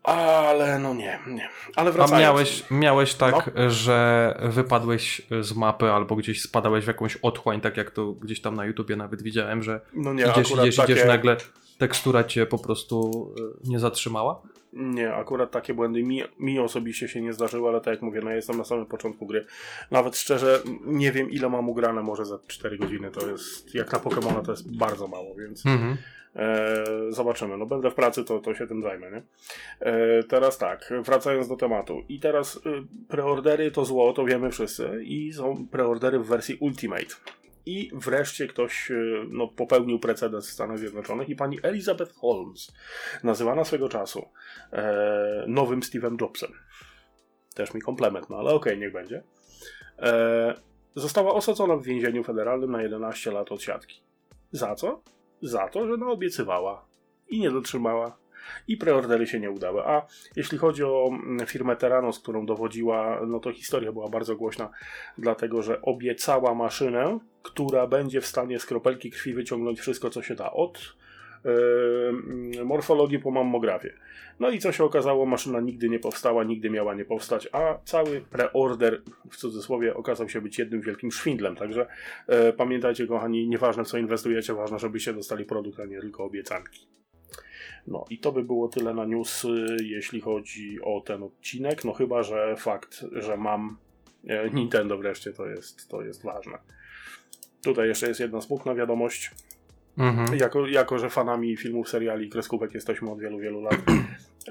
[0.02, 1.48] Ale no nie, nie.
[1.76, 2.22] Ale A wracając.
[2.22, 7.90] miałeś, miałeś tak, że wypadłeś z mapy albo gdzieś spadałeś w jakąś otchłań, tak jak
[7.90, 10.92] to gdzieś tam na YouTubie nawet widziałem, że No nie, idziesz, idziesz, takie...
[10.92, 11.36] idziesz, nagle
[11.78, 13.28] tekstura cię po prostu
[13.64, 14.42] y, nie zatrzymała?
[14.72, 18.30] Nie, akurat takie błędy mi, mi osobiście się nie zdarzyły, ale tak jak mówię, no
[18.30, 19.46] ja jestem na samym początku gry.
[19.90, 23.98] Nawet szczerze nie wiem ile mam ugrane, może za 4 godziny to jest, jak na
[23.98, 25.96] Pokemona to jest bardzo mało, więc Mhm.
[26.36, 27.56] e, zobaczymy.
[27.56, 29.22] No będę w pracy, to, to się tym zajmę, nie?
[29.80, 32.02] E, teraz tak, wracając do tematu.
[32.08, 32.60] I teraz y,
[33.08, 37.06] preordery to zło, to wiemy wszyscy i są preordery w wersji Ultimate.
[37.66, 42.72] I wreszcie ktoś y, no, popełnił precedens w Stanach Zjednoczonych i pani Elizabeth Holmes,
[43.24, 44.28] nazywana swego czasu
[44.72, 46.52] e, nowym Steve'em Jobsem.
[47.54, 49.22] Też mi komplement, no ale okej, niech będzie.
[49.98, 50.54] E,
[50.94, 54.02] została osadzona w więzieniu federalnym na 11 lat od siatki.
[54.50, 55.02] Za co?
[55.42, 56.86] Za to, że naobiecywała
[57.28, 58.21] i nie dotrzymała.
[58.68, 59.82] I preordery się nie udały.
[59.82, 64.70] A jeśli chodzi o mm, firmę Terranos, którą dowodziła, no to historia była bardzo głośna,
[65.18, 70.34] dlatego że obiecała maszynę, która będzie w stanie z kropelki krwi wyciągnąć wszystko, co się
[70.34, 70.52] da.
[70.52, 70.94] Od
[71.44, 73.92] yy, morfologii po mammografię.
[74.40, 78.20] No i co się okazało, maszyna nigdy nie powstała, nigdy miała nie powstać, a cały
[78.20, 81.56] preorder w cudzysłowie okazał się być jednym wielkim szwindlem.
[81.56, 81.86] Także
[82.26, 87.01] e, pamiętajcie, kochani, nieważne co inwestujecie, ważne, żebyście dostali produkt, a nie tylko obiecanki.
[87.86, 91.84] No i to by było tyle na news, y, jeśli chodzi o ten odcinek.
[91.84, 93.76] No chyba, że fakt, że mam
[94.26, 96.58] e, Nintendo wreszcie, to jest, to jest ważne.
[97.62, 99.30] Tutaj jeszcze jest jedna smutna wiadomość.
[99.98, 100.38] Mhm.
[100.38, 103.76] Jako, jako, że fanami filmów, seriali i kreskówek jesteśmy od wielu, wielu lat,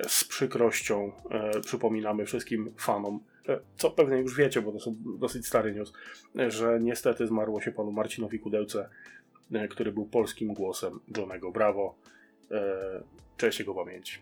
[0.08, 5.48] z przykrością e, przypominamy wszystkim fanom, e, co pewnie już wiecie, bo to są dosyć
[5.48, 5.94] stary news,
[6.40, 8.90] e, że niestety zmarło się panu Marcinowi Kudełce,
[9.52, 11.96] e, który był polskim głosem Johnego Bravo.
[12.52, 13.04] E,
[13.38, 14.20] cześć jego pamięci.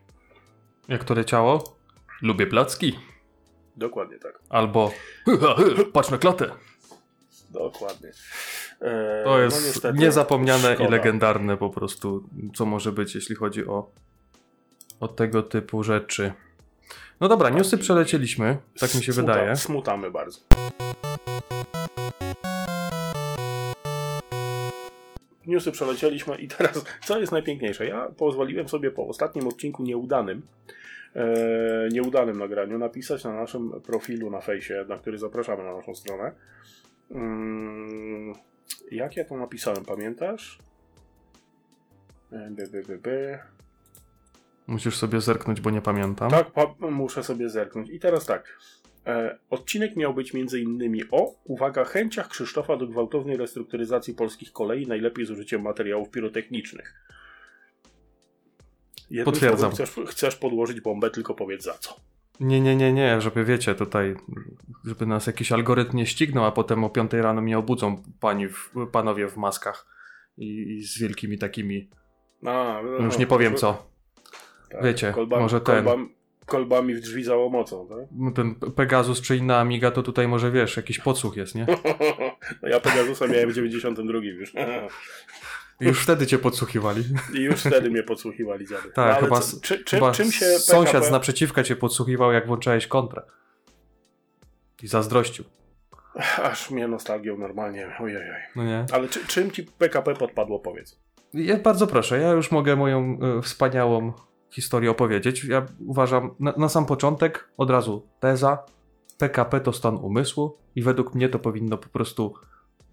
[0.88, 1.78] Jak to leciało?
[2.22, 3.00] Lubię placki.
[3.76, 4.40] Dokładnie tak.
[4.50, 4.92] Albo
[5.94, 6.52] patrz na klatę.
[7.50, 8.12] Dokładnie.
[8.82, 10.90] E, To jest niestety, niezapomniane szkoda.
[10.90, 13.92] i legendarne po prostu, co może być, jeśli chodzi o,
[15.00, 16.34] o tego typu rzeczy.
[17.20, 19.56] No dobra, newsy przelecieliśmy, tak mi się Smuta- wydaje.
[19.56, 20.40] Smutamy bardzo.
[25.50, 27.86] Newsy przelecieliśmy i teraz, co jest najpiękniejsze?
[27.86, 30.42] Ja pozwoliłem sobie po ostatnim odcinku nieudanym,
[31.16, 36.32] e, nieudanym nagraniu napisać na naszym profilu na fejsie, na który zapraszamy na naszą stronę.
[37.12, 38.34] Mm,
[38.92, 40.60] jak ja to napisałem, pamiętasz?
[42.32, 43.40] E, By, by, by, by.
[44.68, 46.32] Musisz sobie zerknąć, bo nie pamiętam.
[46.32, 46.48] Tak,
[46.80, 47.90] muszę sobie zerknąć.
[47.90, 48.58] I teraz tak.
[49.10, 54.88] E, odcinek miał być między innymi o, uwaga, chęciach Krzysztofa do gwałtownej restrukturyzacji polskich kolei,
[54.88, 56.94] najlepiej z użyciem materiałów pirotechnicznych.
[59.10, 59.72] Jednym Potwierdzam.
[59.72, 61.96] Chcesz, chcesz podłożyć bombę, tylko powiedz za co.
[62.40, 64.16] Nie, nie, nie, nie, żeby wiecie, tutaj,
[64.86, 68.72] żeby nas jakiś algorytm nie ścignął, a potem o 5 rano mnie obudzą pani w,
[68.92, 69.88] panowie w maskach
[70.38, 71.90] i, i z wielkimi takimi,
[72.46, 73.92] A, no już nie powiem co.
[74.70, 76.10] tak, wiecie, może ten-
[76.50, 78.08] kolbami w drzwi za łomocą, tak?
[78.12, 81.66] No Ten Pegasus czy inna Amiga, to tutaj może wiesz, jakiś podsłuch jest, nie?
[82.62, 84.54] no ja Pegasusa miałem w 92 już.
[85.82, 87.04] I już wtedy cię podsłuchiwali.
[87.38, 88.92] I już wtedy mnie podsłuchiwali dziady.
[88.94, 91.08] Tak, ale chyba, co- czy, czy, chyba czym się sąsiad PKP...
[91.08, 93.22] z naprzeciwka cię podsłuchiwał, jak włączałeś kontrę.
[94.84, 95.46] I zazdrościł.
[96.44, 98.22] Aż mnie nostalgią normalnie, ojej.
[98.56, 98.86] No nie?
[98.92, 101.00] Ale czy, czym ci PKP podpadło, powiedz?
[101.34, 104.14] Ja bardzo proszę, ja już mogę moją y, wspaniałą
[104.52, 105.44] historię opowiedzieć.
[105.44, 108.58] Ja uważam, na, na sam początek od razu teza,
[109.18, 112.34] PKP to stan umysłu i według mnie to powinno po prostu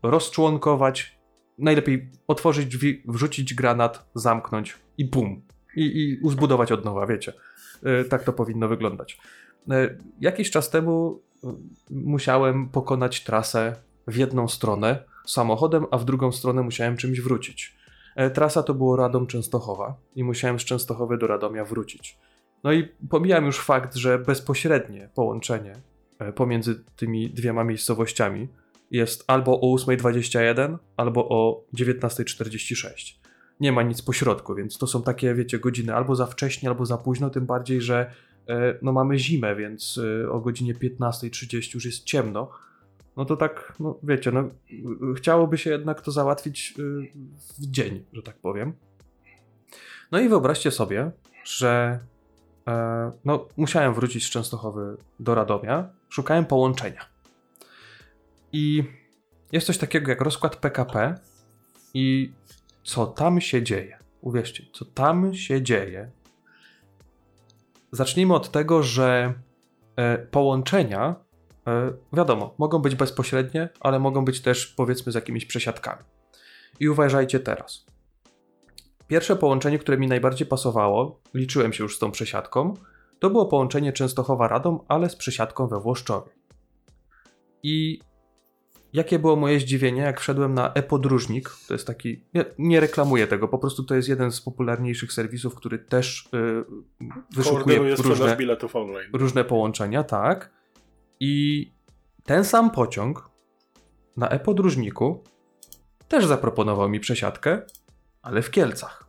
[0.02, 1.18] rozczłonkować,
[1.58, 5.42] najlepiej otworzyć drzwi, wrzucić granat, zamknąć i bum.
[5.76, 7.32] I, i zbudować od nowa, wiecie.
[8.02, 9.18] Y, tak to powinno wyglądać.
[9.72, 11.48] Y, jakiś czas temu y,
[11.90, 17.76] musiałem pokonać trasę w jedną stronę samochodem, a w drugą stronę musiałem czymś wrócić.
[18.16, 22.18] E, Trasa to było Radom Częstochowa i musiałem z Częstochowy do Radomia wrócić.
[22.64, 25.72] No i pomijam już fakt, że bezpośrednie połączenie
[26.18, 28.48] e, pomiędzy tymi dwiema miejscowościami
[28.90, 33.14] jest albo o 8.21, albo o 19.46.
[33.60, 36.98] Nie ma nic pośrodku, więc to są takie, wiecie, godziny albo za wcześnie, albo za
[36.98, 38.10] późno, tym bardziej, że
[38.48, 40.00] e, no mamy zimę, więc
[40.30, 42.50] o godzinie 15.30 już jest ciemno.
[43.16, 44.50] No to tak, no wiecie, no
[45.16, 46.82] chciałoby się jednak to załatwić y,
[47.58, 48.72] w dzień, że tak powiem.
[50.12, 51.10] No i wyobraźcie sobie,
[51.44, 52.00] że
[52.68, 57.06] e, no, musiałem wrócić z Częstochowy do Radomia, szukałem połączenia.
[58.52, 58.84] I
[59.52, 61.14] jest coś takiego jak rozkład PKP
[61.94, 62.32] i
[62.84, 63.98] co tam się dzieje.
[64.20, 66.10] Uwierzcie, co tam się dzieje.
[67.92, 69.34] Zacznijmy od tego, że
[69.96, 71.25] e, połączenia,
[72.12, 76.02] wiadomo, mogą być bezpośrednie, ale mogą być też powiedzmy z jakimiś przesiadkami.
[76.80, 77.86] I uważajcie teraz.
[79.08, 82.74] Pierwsze połączenie, które mi najbardziej pasowało, liczyłem się już z tą przesiadką,
[83.18, 86.30] to było połączenie Częstochowa-Radom, ale z przesiadką we Włoszczowie.
[87.62, 88.00] I
[88.92, 93.48] jakie było moje zdziwienie, jak wszedłem na e-podróżnik, to jest taki, nie, nie reklamuję tego,
[93.48, 96.64] po prostu to jest jeden z popularniejszych serwisów, który też yy,
[97.34, 98.36] wyszukuje różne,
[99.12, 100.55] różne połączenia, tak.
[101.20, 101.70] I
[102.24, 103.30] ten sam pociąg
[104.16, 105.24] na e-podróżniku
[106.08, 107.62] też zaproponował mi przesiadkę,
[108.22, 109.06] ale w Kielcach.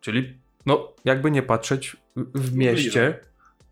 [0.00, 3.20] Czyli, no, jakby nie patrzeć, w- mieście,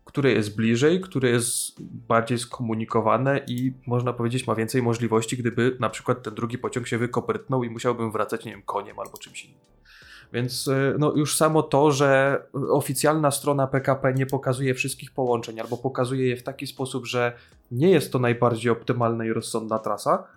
[0.05, 5.89] które jest bliżej, które jest bardziej skomunikowane i można powiedzieć ma więcej możliwości, gdyby na
[5.89, 9.59] przykład ten drugi pociąg się wykoprytnął i musiałbym wracać, nie wiem, koniem albo czymś innym.
[10.33, 15.77] Więc y, no, już samo to, że oficjalna strona PKP nie pokazuje wszystkich połączeń albo
[15.77, 17.33] pokazuje je w taki sposób, że
[17.71, 20.27] nie jest to najbardziej optymalna i rozsądna trasa,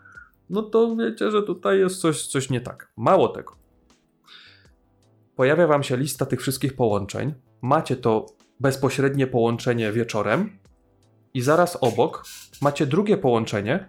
[0.51, 2.93] no to wiecie, że tutaj jest coś, coś nie tak.
[2.97, 3.57] Mało tego.
[5.37, 7.35] Pojawia wam się lista tych wszystkich połączeń.
[7.63, 8.27] Macie to
[8.61, 10.59] bezpośrednie połączenie wieczorem
[11.35, 12.25] i zaraz obok
[12.63, 13.89] macie drugie połączenie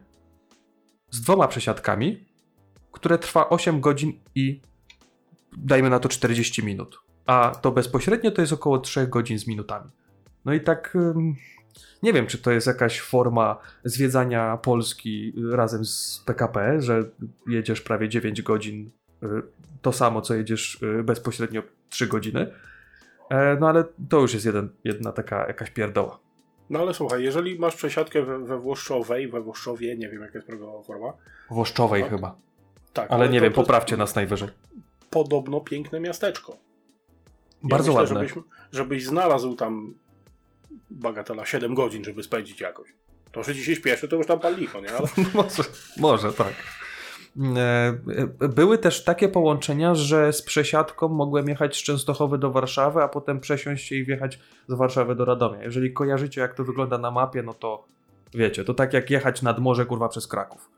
[1.12, 2.26] z dwoma przesiadkami,
[2.92, 4.62] które trwa 8 godzin i
[5.58, 7.00] dajmy na to 40 minut.
[7.26, 9.90] A to bezpośrednio to jest około 3 godzin z minutami.
[10.46, 10.98] No i tak
[12.04, 17.04] nie wiem, czy to jest jakaś forma zwiedzania Polski y, razem z PKP, że
[17.48, 18.92] jedziesz prawie 9 godzin
[19.24, 19.28] y,
[19.82, 22.54] to samo, co jedziesz y, bezpośrednio 3 godziny.
[23.30, 26.20] E, No ale to już jest jeden, jedna taka jakaś pierdoła.
[26.70, 30.48] No ale słuchaj, jeżeli masz przesiadkę we, we Włoszczowej, we Włoszczowie, nie wiem jaka jest
[30.48, 31.14] prawidłowa forma.
[31.50, 32.12] Włoszczowej Tak.
[32.12, 32.36] chyba.
[32.94, 34.50] Tak, Ale nie to- wiem, to jest poprawcie nas najwyżej.
[35.12, 36.58] Podobno piękne miasteczko.
[37.64, 38.30] Ja Bardzo myślę, ładne.
[38.30, 39.94] Żebyś, żebyś znalazł tam
[40.90, 42.94] bagatela 7 godzin, żeby spędzić jakoś.
[43.32, 44.92] To, że ci się śpieszy, to już tam pal licho, nie?
[44.92, 45.64] Ale może,
[45.98, 46.54] może tak.
[47.58, 47.98] E,
[48.42, 53.08] e, Były też takie połączenia, że z przesiadką mogłem jechać z Częstochowy do Warszawy, a
[53.08, 55.64] potem przesiąść się i wjechać z Warszawy do Radomia.
[55.64, 57.86] Jeżeli kojarzycie, jak to wygląda na mapie, no to
[58.34, 60.70] wiecie, to tak jak jechać nad morze, kurwa, przez Kraków.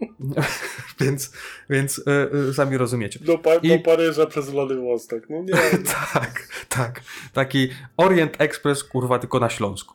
[1.00, 1.32] więc
[1.70, 3.18] więc e, e, sami rozumiecie.
[3.22, 5.22] do, pa- I- do Paryża przez Władywostok.
[5.30, 5.52] No nie.
[5.52, 5.90] No.
[6.14, 7.00] tak, tak.
[7.32, 9.94] Taki Orient Express, kurwa, tylko na Śląsku.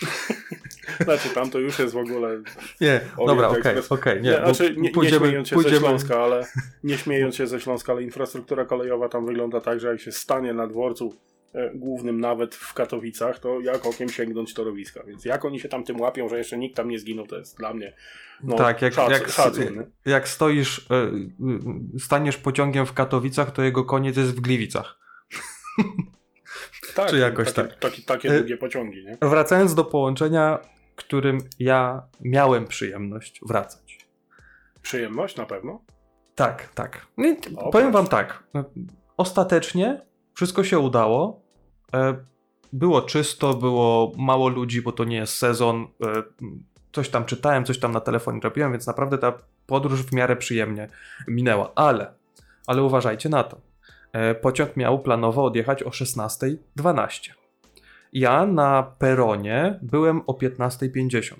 [1.04, 2.42] Znaczy tam to już jest w ogóle...
[2.80, 3.92] Nie, dobra, okej, Express.
[3.92, 4.22] okej.
[4.22, 6.46] Nie, nie, bo znaczy, nie, pójdziemy- nie śmiejąc się pójdziemy- ze Śląska, ale
[6.84, 10.52] nie śmiejąc się ze Śląska, ale infrastruktura kolejowa tam wygląda tak, że jak się stanie
[10.54, 11.14] na dworcu
[11.74, 15.02] głównym nawet w Katowicach, to jak okiem sięgnąć torowiska.
[15.04, 17.58] Więc jak oni się tam tym łapią, że jeszcze nikt tam nie zginął, to jest
[17.58, 17.92] dla mnie
[18.42, 21.10] no, tak, jak, szac, jak, szacun, jak stoisz, e,
[21.98, 24.98] staniesz pociągiem w Katowicach, to jego koniec jest w Gliwicach.
[26.94, 27.78] tak, czy jakoś takie, tak.
[27.78, 29.18] Takie, takie E, długie pociągi, nie?
[29.22, 30.58] Wracając do połączenia,
[30.96, 34.08] którym ja miałem przyjemność wracać.
[34.82, 35.84] Przyjemność na pewno.
[36.34, 37.06] Tak, tak.
[37.16, 38.42] No powiem wam tak.
[39.16, 41.42] Ostatecznie wszystko się udało.
[41.94, 42.16] E,
[42.72, 45.86] Było czysto, było mało ludzi, bo to nie jest sezon.
[46.04, 46.22] E,
[46.92, 49.32] Coś tam czytałem, coś tam na telefonie robiłem, więc naprawdę ta
[49.66, 50.88] podróż w miarę przyjemnie
[51.28, 51.72] minęła.
[51.74, 52.14] Ale,
[52.66, 53.60] ale uważajcie na to.
[54.12, 57.30] E, Pociąg miał planowo odjechać o 16.12.
[58.12, 61.34] Ja na peronie byłem o 15.50.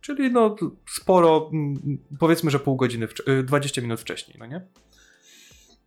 [0.00, 0.56] Czyli no
[0.90, 4.60] sporo, mm, powiedzmy, że pół godziny, wcz- y, 20 minut wcześniej, no nie?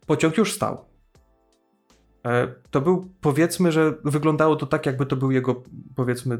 [0.06, 0.84] Pociąg już stał.
[2.26, 5.62] E, To był, powiedzmy, że wyglądało to tak, jakby to był jego,
[5.96, 6.38] powiedzmy,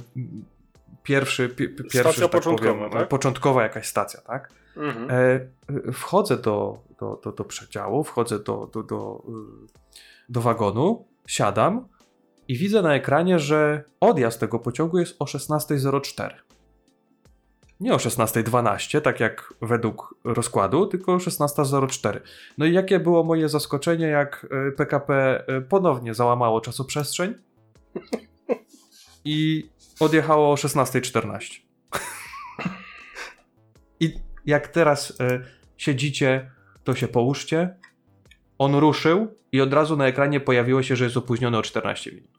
[1.02, 3.08] pierwszy, pi, pi- pierwszy Stacja tak początkowa, powiem, tak?
[3.08, 4.52] początkowa jakaś stacja, tak?
[4.76, 5.10] Mhm.
[5.10, 5.14] E,
[5.88, 9.66] e, wchodzę do, do, do, do przedziału, wchodzę do, do, do, y,
[10.28, 11.88] do wagonu, siadam
[12.48, 16.30] i widzę na ekranie, że odjazd tego pociągu jest o 16.04.
[17.80, 22.20] Nie o 16.12, tak jak według rozkładu, tylko o 16.04.
[22.58, 27.34] No i jakie było moje zaskoczenie, jak e, PKP e, ponownie załamało czasoprzestrzeń
[29.24, 29.68] i
[30.00, 31.60] odjechało o 16.14.
[34.00, 34.14] I
[34.46, 35.40] jak teraz e,
[35.76, 36.50] siedzicie,
[36.84, 37.76] to się połóżcie.
[38.58, 42.30] On ruszył i od razu na ekranie pojawiło się, że jest opóźniony o 14 minut.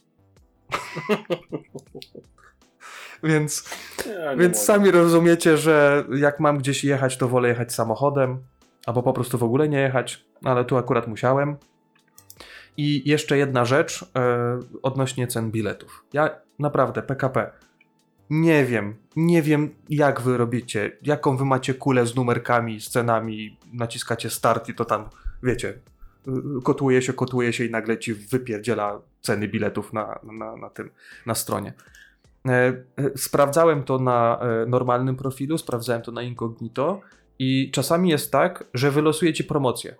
[3.23, 3.69] Więc,
[4.05, 4.65] Ja więc mogę.
[4.65, 8.37] sami rozumiecie, że jak mam gdzieś jechać, to wolę jechać samochodem,
[8.85, 11.57] albo po prostu w ogóle nie jechać, ale tu akurat musiałem.
[12.77, 16.05] I jeszcze jedna rzecz e, odnośnie cen biletów.
[16.13, 17.51] Ja naprawdę, PKP,
[18.29, 23.57] nie wiem, nie wiem jak wy robicie, jaką wy macie kulę z numerkami, z cenami,
[23.73, 25.09] naciskacie start i to tam,
[25.43, 25.69] wiecie,
[26.27, 26.31] y,
[26.63, 30.89] kotłuje się, kotłuje się i nagle ci wypierdziela ceny biletów na, na, na tym,
[31.25, 31.73] na stronie.
[32.49, 37.01] E, e, Sprawdzałem to na e, normalnym profilu, sprawdzałem to na incognito
[37.39, 39.95] i czasami jest tak, że wylosuje ci promocję.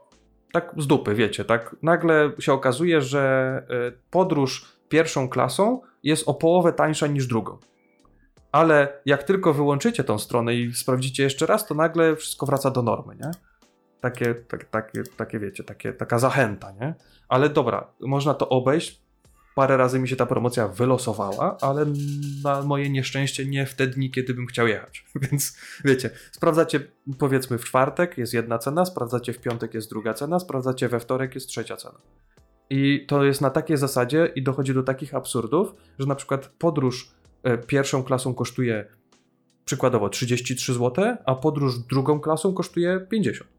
[0.54, 1.76] Tak z dupy, wiecie, tak?
[1.82, 3.64] Nagle się okazuje, że
[4.12, 7.58] podróż pierwszą klasą jest o połowę tańsza niż drugą.
[8.52, 12.82] Ale jak tylko wyłączycie tą stronę i sprawdzicie jeszcze raz, to nagle wszystko wraca do
[12.82, 13.32] normy, nie?
[14.02, 16.96] Takie, tak, takie, takie wiecie, takie, taka zachęta, nie?
[17.30, 19.07] Ale dobra, można to obejść.
[19.58, 21.86] Parę razy mi się ta promocja wylosowała, ale
[22.44, 25.06] na moje nieszczęście nie w te dni, kiedy bym chciał jechać.
[25.22, 26.80] Więc wiecie, sprawdzacie
[27.18, 31.36] powiedzmy w czwartek jest jedna cena, sprawdzacie w piątek jest druga cena, sprawdzacie we wtorek
[31.36, 32.00] jest trzecia cena.
[32.70, 37.12] I to jest na takiej zasadzie i dochodzi do takich absurdów, że na przykład podróż
[37.44, 38.86] e, pierwszą klasą kosztuje
[39.66, 43.50] przykładowo 33 zł, a podróż drugą klasą kosztuje 50.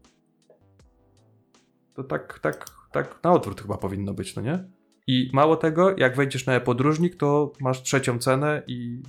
[1.93, 4.78] To tak, tak, tak na odwrót chyba powinno być, no nie?
[5.11, 9.01] I mało tego, jak wejdziesz na e-podróżnik, to masz trzecią cenę i,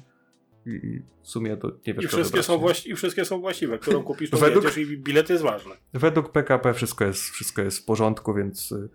[0.67, 3.41] i, i w sumie to nie wiesz I wszystkie, wybrać, są właści- I wszystkie są
[3.41, 3.79] właściwe.
[3.79, 5.73] Którą kupisz, to Według- i bilet jest ważny.
[5.93, 8.73] Według PKP wszystko jest, wszystko jest w porządku, więc.
[8.73, 8.89] y,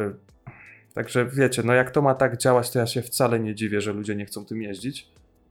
[0.00, 0.14] y,
[0.94, 3.92] także wiecie, no jak to ma tak działać, to ja się wcale nie dziwię, że
[3.92, 5.08] ludzie nie chcą tym jeździć.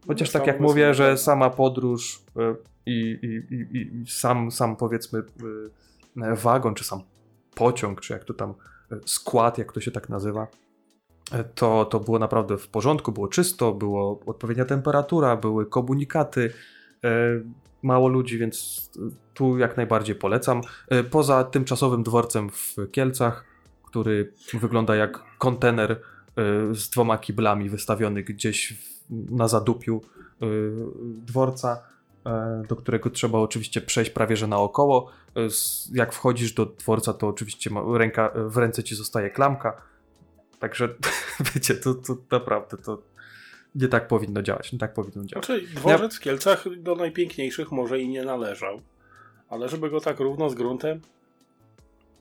[0.08, 4.76] Chociaż No, tak jak mówię, że sama podróż y, i, i, i, i- sam, sam
[4.76, 5.24] powiedzmy
[6.36, 7.02] wagon, czy sam
[7.56, 8.54] pociąg, czy jak to tam
[9.06, 10.48] skład, jak to się tak nazywa,
[11.56, 16.54] to, to było naprawdę w porządku, było czysto, było odpowiednia temperatura, były komunikaty,
[17.06, 17.44] y,
[17.82, 18.90] mało ludzi, więc
[19.34, 20.62] tu jak najbardziej polecam.
[20.94, 23.46] Y, Poza tymczasowym dworcem w Kielcach,
[23.86, 25.96] który wygląda jak kontener y,
[26.76, 28.74] z dwoma kiblami wystawiony gdzieś
[29.10, 30.02] na zadupiu
[31.02, 31.84] dworca,
[32.68, 35.12] do którego trzeba oczywiście przejść prawie że naokoło.
[35.94, 39.82] Jak wchodzisz do dworca, to oczywiście ręka, w ręce ci zostaje klamka.
[40.60, 40.90] Także
[41.54, 43.02] wiecie, to, to naprawdę to
[43.76, 44.74] nie tak powinno działać.
[44.74, 45.46] Nie tak powinno działać.
[45.46, 48.82] Znaczy, dworzec w Kielcach do najpiękniejszych może i nie należał.
[49.50, 51.02] Ale żeby go tak równo z gruntem,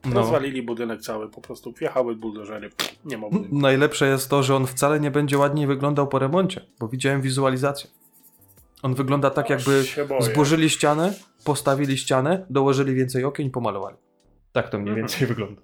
[0.05, 0.15] No.
[0.15, 2.71] rozwalili budynek cały, po prostu wjechały buldożery,
[3.05, 3.59] nie ma budynku.
[3.59, 7.91] Najlepsze jest to, że on wcale nie będzie ładniej wyglądał po remoncie, bo widziałem wizualizację.
[8.83, 9.85] On wygląda tak, jakby
[10.21, 11.13] zburzyli ścianę,
[11.45, 13.97] postawili ścianę, dołożyli więcej okien i pomalowali.
[14.53, 15.07] Tak to mniej Mhm.
[15.09, 15.63] więcej wygląda.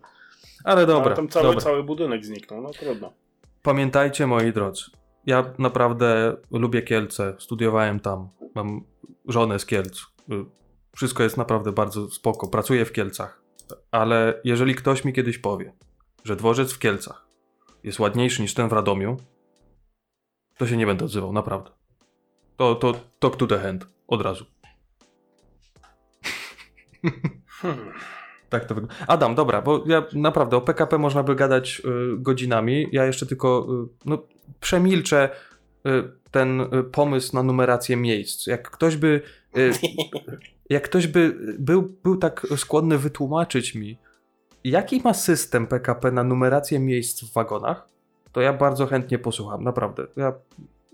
[0.65, 1.61] Ale dobra, Ale tam cały, dobra.
[1.61, 3.13] cały budynek zniknął, no trudno.
[3.63, 4.83] Pamiętajcie, moi drodzy,
[5.27, 8.85] ja naprawdę lubię Kielce, studiowałem tam, mam
[9.29, 10.01] żonę z Kielc.
[10.33, 10.45] Y,
[10.97, 13.43] Wszystko jest naprawdę bardzo spoko, pracuję w Kielcach.
[13.91, 15.73] Ale jeżeli ktoś mi kiedyś powie,
[16.25, 17.29] że dworzec w Kielcach
[17.85, 19.17] jest ładniejszy niż ten w Radomiu,
[20.57, 21.71] to się nie będę odzywał, naprawdę.
[22.57, 24.45] To, to talk to the hand, od razu.
[27.47, 27.93] Hmm.
[28.53, 28.95] Tak to wygląda.
[29.07, 32.89] Adam, dobra, bo ja naprawdę o PKP można by gadać y, godzinami.
[32.93, 34.19] Ja jeszcze tylko y, no,
[34.61, 35.29] przemilczę
[35.87, 35.91] y,
[36.31, 38.47] ten y, pomysł na numerację miejsc.
[38.47, 39.21] Jak ktoś by.
[39.57, 39.73] Y,
[40.71, 43.99] jak ktoś by był, był tak skłonny wytłumaczyć mi,
[44.65, 47.89] jaki ma system PKP na numerację miejsc w wagonach,
[48.33, 50.07] to ja bardzo chętnie posłucham, naprawdę.
[50.17, 50.33] Ja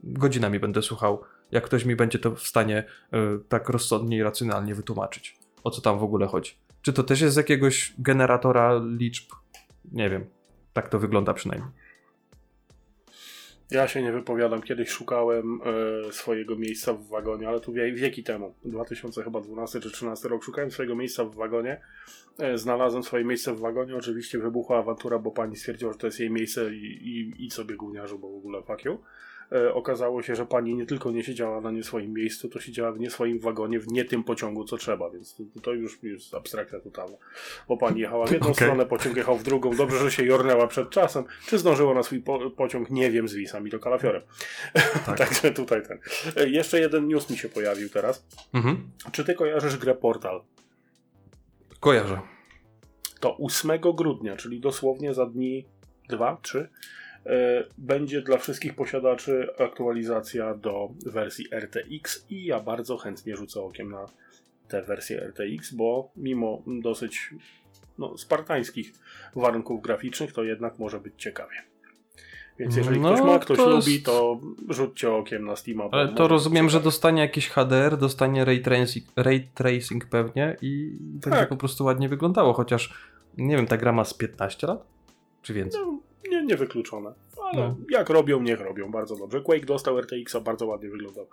[0.02, 3.16] godzinami będę słuchał, jak ktoś mi będzie to w stanie y,
[3.48, 6.67] tak rozsądnie i racjonalnie wytłumaczyć, o co tam w ogóle chodzi.
[6.88, 9.32] Czy to też jest z jakiegoś generatora liczb?
[9.92, 10.26] Nie wiem.
[10.72, 11.70] Tak to wygląda przynajmniej.
[13.70, 14.62] Ja się nie wypowiadam.
[14.62, 15.60] Kiedyś szukałem
[16.08, 20.70] e, swojego miejsca w wagonie, ale tu wie, wieki temu, 2012 czy 13 rok, szukałem
[20.70, 21.80] swojego miejsca w wagonie.
[22.38, 23.96] E, znalazłem swoje miejsce w wagonie.
[23.96, 27.76] Oczywiście wybuchła awantura, bo pani stwierdziła, że to jest jej miejsce i, i, i sobie
[27.76, 28.98] gówniarzu, bo w ogóle fuck you.
[29.52, 32.92] E, okazało się, że pani nie tylko nie siedziała na nie swoim miejscu, to siedziała
[32.92, 36.34] w nie swoim wagonie, w nie tym pociągu, co trzeba, więc to, to już jest
[36.34, 37.16] abstrakcja totalna.
[37.68, 38.66] Bo pani jechała w jedną Okej.
[38.66, 39.76] stronę, pociąg jechał w drugą.
[39.76, 41.24] Dobrze, że się jornęła przed czasem.
[41.46, 42.90] Czy zdążyła na swój po pociąg?
[42.90, 44.22] Nie wiem, zwisa napisami to kalafiorem.
[45.06, 45.18] Tak.
[45.28, 45.98] Także tutaj ten.
[46.36, 48.26] E, Jeszcze jeden news mi się pojawił teraz.
[48.54, 48.90] Mhm.
[49.12, 50.42] Czy ty kojarzysz grę Portal?
[51.80, 52.20] Kojarzę.
[53.20, 55.66] To 8 grudnia, czyli dosłownie za dni
[56.10, 56.68] 2-3, e,
[57.78, 64.06] będzie dla wszystkich posiadaczy aktualizacja do wersji RTX i ja bardzo chętnie rzucę okiem na
[64.68, 67.34] tę wersję RTX, bo mimo dosyć
[67.98, 68.92] no, spartańskich
[69.36, 71.56] warunków graficznych, to jednak może być ciekawie.
[72.58, 75.88] Więc jeżeli No, ktoś ma, ktoś to lubi, jest- to rzućcie okiem na Steama.
[75.92, 81.38] Ale to rozumiem, że dostanie jakiś HDR, dostanie ray tracing, ray tracing pewnie i będzie
[81.40, 81.48] Tak.
[81.48, 82.94] po prostu ładnie wyglądało, chociaż
[83.36, 84.86] nie wiem, ta gra ma z 15 lat?
[85.42, 85.80] Czy więcej?
[85.84, 85.98] No,
[86.30, 87.14] nie, niewykluczone.
[87.42, 87.76] Ale No.
[87.90, 88.90] jak robią, niech robią.
[88.90, 89.40] Bardzo dobrze.
[89.40, 91.28] Quake dostał RTX-a, bardzo ładnie wyglądał.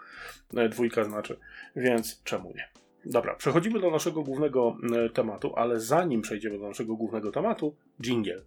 [0.57, 1.39] E, Dwójka znaczy.
[1.75, 2.69] Więc czemu nie?
[3.05, 8.41] Dobra, przechodzimy do naszego głównego e, tematu, ale zanim przejdziemy do naszego głównego tematu, jingle.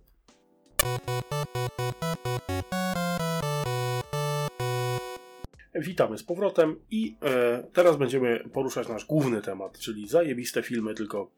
[5.74, 11.30] Witamy z powrotem i e, teraz będziemy poruszać nasz główny temat, czyli zajebiste filmy, tylko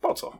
[0.00, 0.38] po co?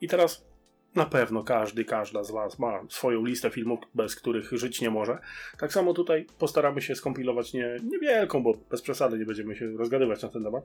[0.00, 0.47] I teraz
[0.94, 5.18] na pewno każdy, każda z Was ma swoją listę filmów, bez których żyć nie może.
[5.58, 10.22] Tak samo tutaj postaramy się skompilować nie, niewielką, bo bez przesady nie będziemy się rozgadywać
[10.22, 10.64] na ten temat.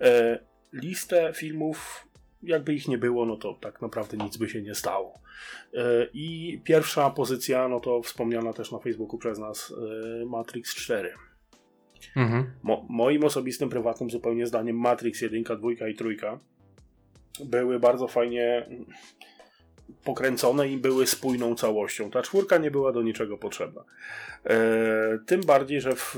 [0.00, 0.38] E,
[0.72, 2.08] listę filmów,
[2.42, 5.20] jakby ich nie było, no to tak naprawdę nic by się nie stało.
[5.74, 9.74] E, I pierwsza pozycja, no to wspomniana też na Facebooku przez nas,
[10.22, 11.14] e, Matrix 4.
[12.16, 12.52] Mhm.
[12.62, 16.16] Mo- moim osobistym, prywatnym zupełnie zdaniem Matrix 1, 2 i 3
[17.44, 18.66] były bardzo fajnie
[20.04, 22.10] pokręcone i były spójną całością.
[22.10, 23.84] Ta czwórka nie była do niczego potrzebna.
[24.44, 26.16] E, tym bardziej, że w,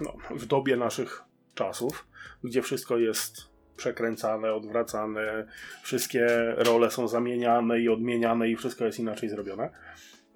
[0.00, 1.22] no, w dobie naszych
[1.54, 2.06] czasów,
[2.44, 5.46] gdzie wszystko jest przekręcane, odwracane,
[5.82, 6.26] wszystkie
[6.56, 9.70] role są zamieniane i odmieniane i wszystko jest inaczej zrobione.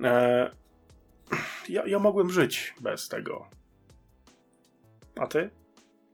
[0.03, 0.51] E,
[1.69, 3.47] ja, ja mogłem żyć bez tego.
[5.17, 5.51] A ty?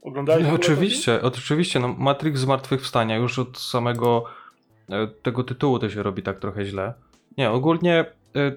[0.03, 0.47] Oglądałeś?
[0.47, 1.81] No, oczywiście, oczywiście.
[1.81, 4.25] No, Matrix Zmartwychwstania już od samego
[5.23, 6.95] tego tytułu to się robi tak trochę źle.
[7.39, 8.01] Nie, ogólnie
[8.37, 8.53] e,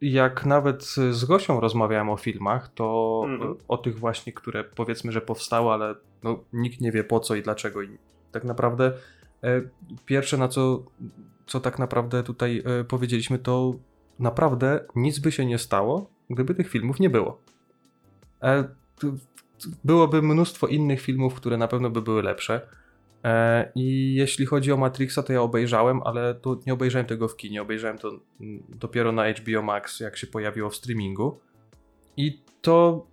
[0.00, 3.52] jak nawet z Gosią rozmawiałem o filmach, to Mhm.
[3.52, 7.34] e, o tych właśnie, które powiedzmy, że powstały, ale no, nikt nie wie po co
[7.34, 7.82] i dlaczego.
[7.82, 7.88] I
[8.32, 8.92] tak naprawdę
[9.44, 9.62] e,
[10.06, 10.82] pierwsze na co,
[11.46, 13.74] co tak naprawdę tutaj e, powiedzieliśmy, to
[14.18, 17.40] naprawdę nic by się nie stało, gdyby tych filmów nie było.
[18.42, 18.64] E,
[19.84, 22.60] byłoby mnóstwo innych filmów, które na pewno by były lepsze.
[23.26, 27.36] E, I jeśli chodzi o Matrixa, to ja obejrzałem, ale to nie obejrzałem tego w
[27.36, 28.08] kinie, obejrzałem to
[28.40, 31.38] mm, dopiero na HBO Max, jak się pojawiło w streamingu.
[32.16, 33.06] I to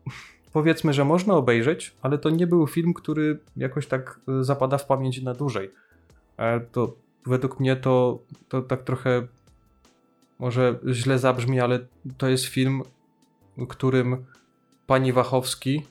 [0.52, 4.86] powiedzmy, że można obejrzeć, ale to nie był film, który jakoś tak e, zapada w
[4.86, 5.72] pamięć na dłużej.
[6.38, 6.96] E, To
[7.26, 9.28] według mnie to, to tak trochę
[10.40, 11.80] może źle zabrzmi, ale
[12.18, 12.82] to jest film,
[13.70, 14.26] którym
[14.88, 15.84] pani Wachowski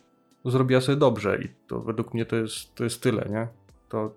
[0.45, 3.62] zrobiła sobie dobrze i to według mnie to jest, to jest tyle, nie?
[3.93, 4.15] To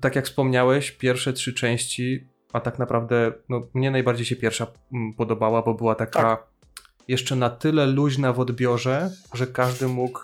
[0.00, 5.14] tak jak wspomniałeś, pierwsze trzy części, a tak naprawdę no, mnie najbardziej się pierwsza mm,
[5.14, 6.46] podobała, bo była taka Tak.
[7.08, 10.20] jeszcze na tyle luźna w odbiorze, że każdy mógł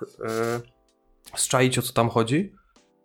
[1.36, 2.52] zczaić o co tam chodzi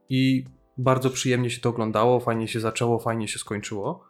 [0.09, 0.45] i
[0.77, 4.05] bardzo przyjemnie się to oglądało, fajnie się zaczęło, fajnie się skończyło.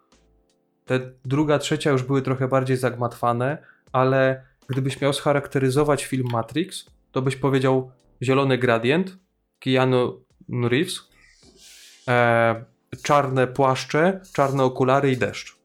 [0.84, 3.58] Te druga, trzecia już były trochę bardziej zagmatwane,
[3.92, 7.90] ale gdybyś miał scharakteryzować film Matrix, to byś powiedział
[8.22, 9.18] zielony gradient,
[9.58, 11.09] Keanu Reeves,
[12.08, 12.64] e,
[13.02, 15.60] czarne płaszcze, czarne okulary i deszcz.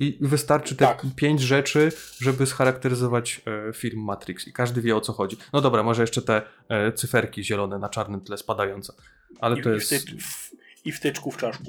[0.00, 1.02] I wystarczy te Tak.
[1.16, 5.36] pięć rzeczy, żeby scharakteryzować e, film Matrix i każdy wie o co chodzi.
[5.52, 8.92] No dobra, może jeszcze te e, cyferki zielone na czarnym tle spadające,
[9.40, 10.50] ale I, to i, jest wtycz, w,
[10.84, 11.64] I wtyczku w czaszku.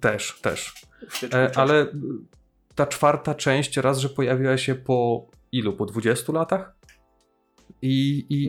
[0.00, 0.74] też, też.
[1.08, 1.86] Wtyczku E, ale
[2.74, 5.72] ta czwarta część, raz, że pojawiła się po ilu?
[5.72, 6.74] Po 20 latach?
[7.82, 8.48] I, i,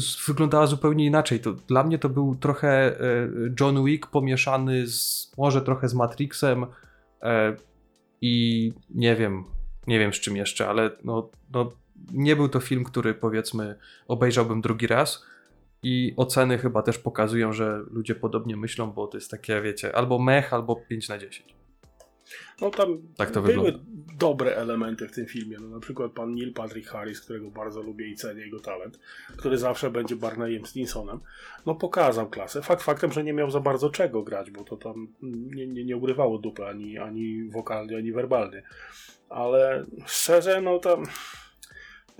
[0.00, 1.40] z- wyglądała zupełnie inaczej.
[1.40, 3.28] To, dla mnie to był trochę e,
[3.60, 6.66] John Wick pomieszany z, może trochę z Matrixem
[7.22, 7.56] e,
[8.20, 9.44] i nie wiem,
[9.86, 11.72] nie wiem z czym jeszcze, ale no, no,
[12.12, 13.78] nie był to film, który powiedzmy
[14.08, 15.24] obejrzałbym drugi raz.
[15.82, 20.18] I oceny chyba też pokazują, że ludzie podobnie myślą, bo to jest takie, wiecie, albo
[20.18, 21.54] mech, albo 5 na 10.
[22.60, 23.78] No tam Tak były wygląda.
[24.18, 25.56] dobre elementy w tym filmie.
[25.60, 28.98] No, na przykład pan Neil Patrick Harris, którego bardzo lubię i cenię jego talent,
[29.36, 31.20] który zawsze będzie Barneyem Stinsonem,
[31.66, 32.62] no pokazał klasę.
[32.62, 35.96] Fakt faktem, że nie miał za bardzo czego grać, bo to tam nie, nie, nie
[35.96, 38.62] ugrywało dupy ani, ani wokalnie, ani werbalnie.
[39.28, 41.04] Ale szczerze, no tam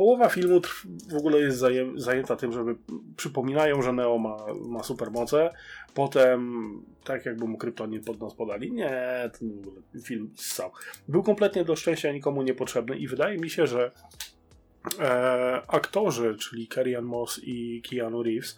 [0.01, 0.61] połowa filmu
[1.09, 2.77] w ogóle jest zaję- zajęta tym, żeby
[3.17, 4.37] przypominają, że Neo ma,
[4.69, 5.51] ma supermoce,
[5.95, 6.73] potem
[7.05, 8.73] tak jakby mu kryptonin pod nos podali.
[8.73, 9.63] Nie, ten
[10.03, 10.71] film ssał.
[11.09, 13.91] Był kompletnie do szczęścia nikomu niepotrzebny i wydaje mi się, że
[15.01, 18.57] e, aktorzy, czyli Kerrian Moss i Keanu Reeves,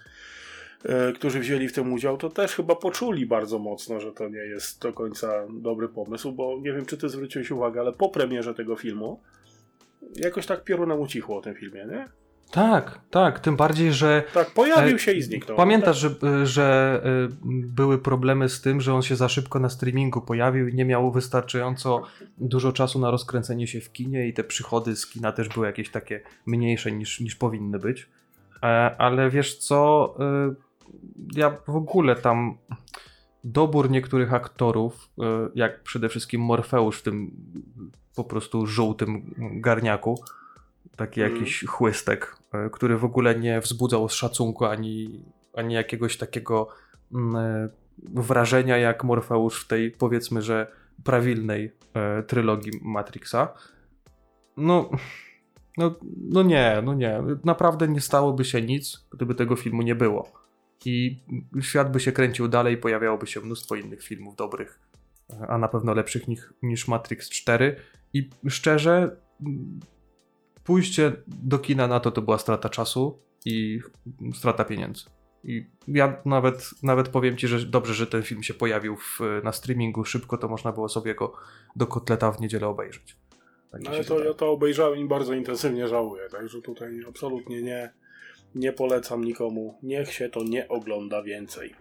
[0.85, 4.39] e, którzy wzięli w tym udział, to też chyba poczuli bardzo mocno, że to nie
[4.39, 8.55] jest do końca dobry pomysł, bo nie wiem, czy ty zwróciłeś uwagę, ale po premierze
[8.55, 9.21] tego filmu
[10.17, 12.09] jakoś tak piorunem ucichło o tym filmie, nie?
[12.53, 15.57] Tak, tak, tym bardziej, że Tak, pojawił E, się i zniknął.
[15.57, 16.11] Pamiętasz, że,
[16.47, 17.01] że
[17.31, 17.35] y,
[17.67, 21.13] były problemy z tym, że on się za szybko na streamingu pojawił i nie miał
[21.13, 22.03] wystarczająco
[22.39, 25.91] dużo czasu na rozkręcenie się w kinie i te przychody z kina też były jakieś
[25.91, 28.09] takie mniejsze niż, niż powinny być.
[28.63, 28.67] E,
[28.99, 30.15] Ale wiesz co,
[31.35, 32.59] ja w ogóle tam
[33.45, 35.11] dobór niektórych aktorów,
[35.55, 37.31] jak przede wszystkim Morfeusz w tym
[38.17, 40.25] po prostu żółtym garniaku,
[40.97, 41.37] taki Mhm.
[41.41, 46.69] jakiś chłystek, e, który w ogóle nie wzbudzał szacunku ani, ani jakiegoś takiego
[47.15, 47.69] mm, e,
[48.15, 50.73] wrażenia jak Morfeusz w tej powiedzmy, że
[51.05, 53.49] prawilnej e, trylogii Matrixa.
[54.57, 54.91] No,
[55.79, 55.95] no,
[56.31, 57.23] no nie, no nie.
[57.45, 60.33] Naprawdę nie stałoby się nic, gdyby tego filmu nie było.
[60.85, 61.23] I
[61.61, 64.81] świat by się kręcił dalej, pojawiałoby się mnóstwo innych filmów dobrych,
[65.49, 67.77] a na pewno lepszych niż, niż Matrix 4.
[68.15, 69.17] I szczerze,
[70.65, 73.81] pójście do kina na to to była strata czasu i
[74.35, 75.05] strata pieniędzy.
[75.45, 79.53] I ja nawet, nawet powiem ci, że dobrze, że ten film się pojawił w, na
[79.53, 81.33] streamingu szybko, to można było sobie go
[81.77, 83.17] do kotleta w niedzielę obejrzeć.
[83.71, 84.31] Tak No, ale to, wydaje.
[84.31, 87.93] ja to obejrzałem i bardzo intensywnie żałuję, także tutaj absolutnie nie,
[88.55, 89.79] nie polecam nikomu.
[89.83, 91.75] Niech się to nie ogląda więcej.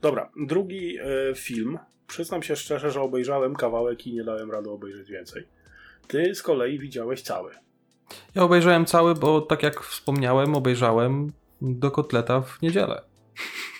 [0.00, 1.78] Dobra, drugi e, film.
[2.06, 5.46] Przyznam się szczerze, że obejrzałem kawałek i nie dałem rady obejrzeć więcej.
[6.08, 7.52] Ty z kolei widziałeś cały.
[8.34, 13.02] Ja obejrzałem cały, bo tak jak wspomniałem, obejrzałem do kotleta w niedzielę.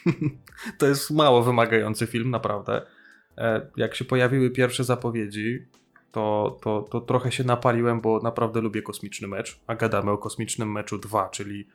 [0.79, 2.83] to jest mało wymagający film, naprawdę.
[3.39, 5.67] E, Jak się pojawiły pierwsze zapowiedzi,
[6.13, 10.73] to, to, to trochę się napaliłem, bo naprawdę lubię kosmiczny mecz, a gadamy o kosmicznym
[10.73, 11.69] meczu 2, czyli.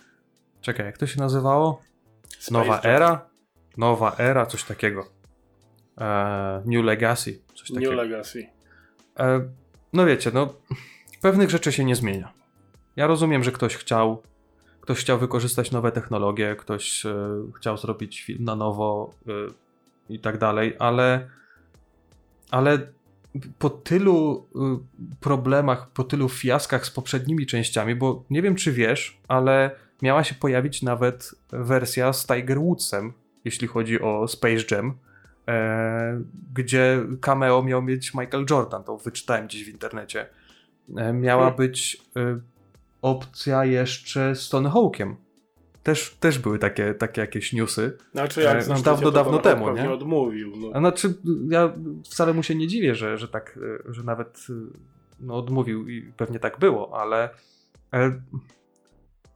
[0.61, 1.81] Czekaj, jak to się nazywało?
[2.29, 2.95] Space Nowa Jam.
[2.95, 3.29] era?
[3.77, 5.05] Nowa era, coś takiego.
[5.97, 7.91] E, New Legacy, coś takiego.
[7.91, 8.47] New Legacy.
[9.93, 10.53] No wiecie, no
[11.21, 12.33] pewnych rzeczy się nie zmienia.
[12.95, 14.21] Ja rozumiem, że ktoś chciał,
[14.81, 17.13] ktoś chciał wykorzystać nowe technologie, ktoś e,
[17.57, 19.31] chciał zrobić film na nowo e,
[20.09, 21.29] i tak dalej, ale
[22.51, 22.79] ale
[23.59, 24.59] po tylu y,
[25.19, 29.71] problemach, po tylu fiaskach z poprzednimi częściami, bo nie wiem czy wiesz, ale
[30.01, 33.13] miała się pojawić nawet wersja z Tiger Woodsem,
[33.45, 34.97] jeśli chodzi o Space Jam,
[36.53, 40.27] gdzie cameo miał mieć Michael Jordan, to wyczytałem gdzieś w internecie.
[40.97, 41.57] E, miała Hmm.
[41.57, 42.41] być y,
[43.01, 45.15] opcja jeszcze z Tony Hawkiem.
[45.83, 47.97] Też, też były takie, takie jakieś newsy.
[48.11, 49.91] Znaczy, jak E, znasz dawno, dawno temu, nie?
[49.91, 50.53] odmówił.
[50.57, 50.79] No.
[50.79, 51.13] Znaczy,
[51.49, 51.73] ja
[52.05, 54.53] wcale mu się nie dziwię, że, że tak, e, że nawet e,
[55.19, 57.29] no, odmówił i pewnie tak było, ale
[57.93, 58.21] e,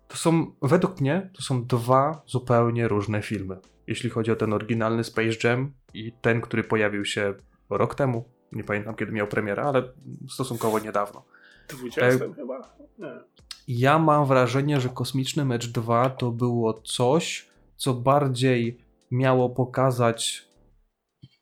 [0.08, 3.58] to są, według mnie, to są dwa zupełnie różne filmy.
[3.88, 7.34] Jeśli chodzi o ten oryginalny Space Jam i ten, który pojawił się
[7.70, 8.24] rok temu.
[8.52, 9.84] Nie pamiętam, kiedy miał premierę, ale
[10.30, 11.26] stosunkowo niedawno.
[11.70, 12.02] 20
[12.36, 12.76] chyba?
[12.98, 13.20] Nie.
[13.68, 18.78] Ja mam wrażenie, że Kosmiczny Mecz 2 to było coś, co bardziej
[19.12, 20.48] miało pokazać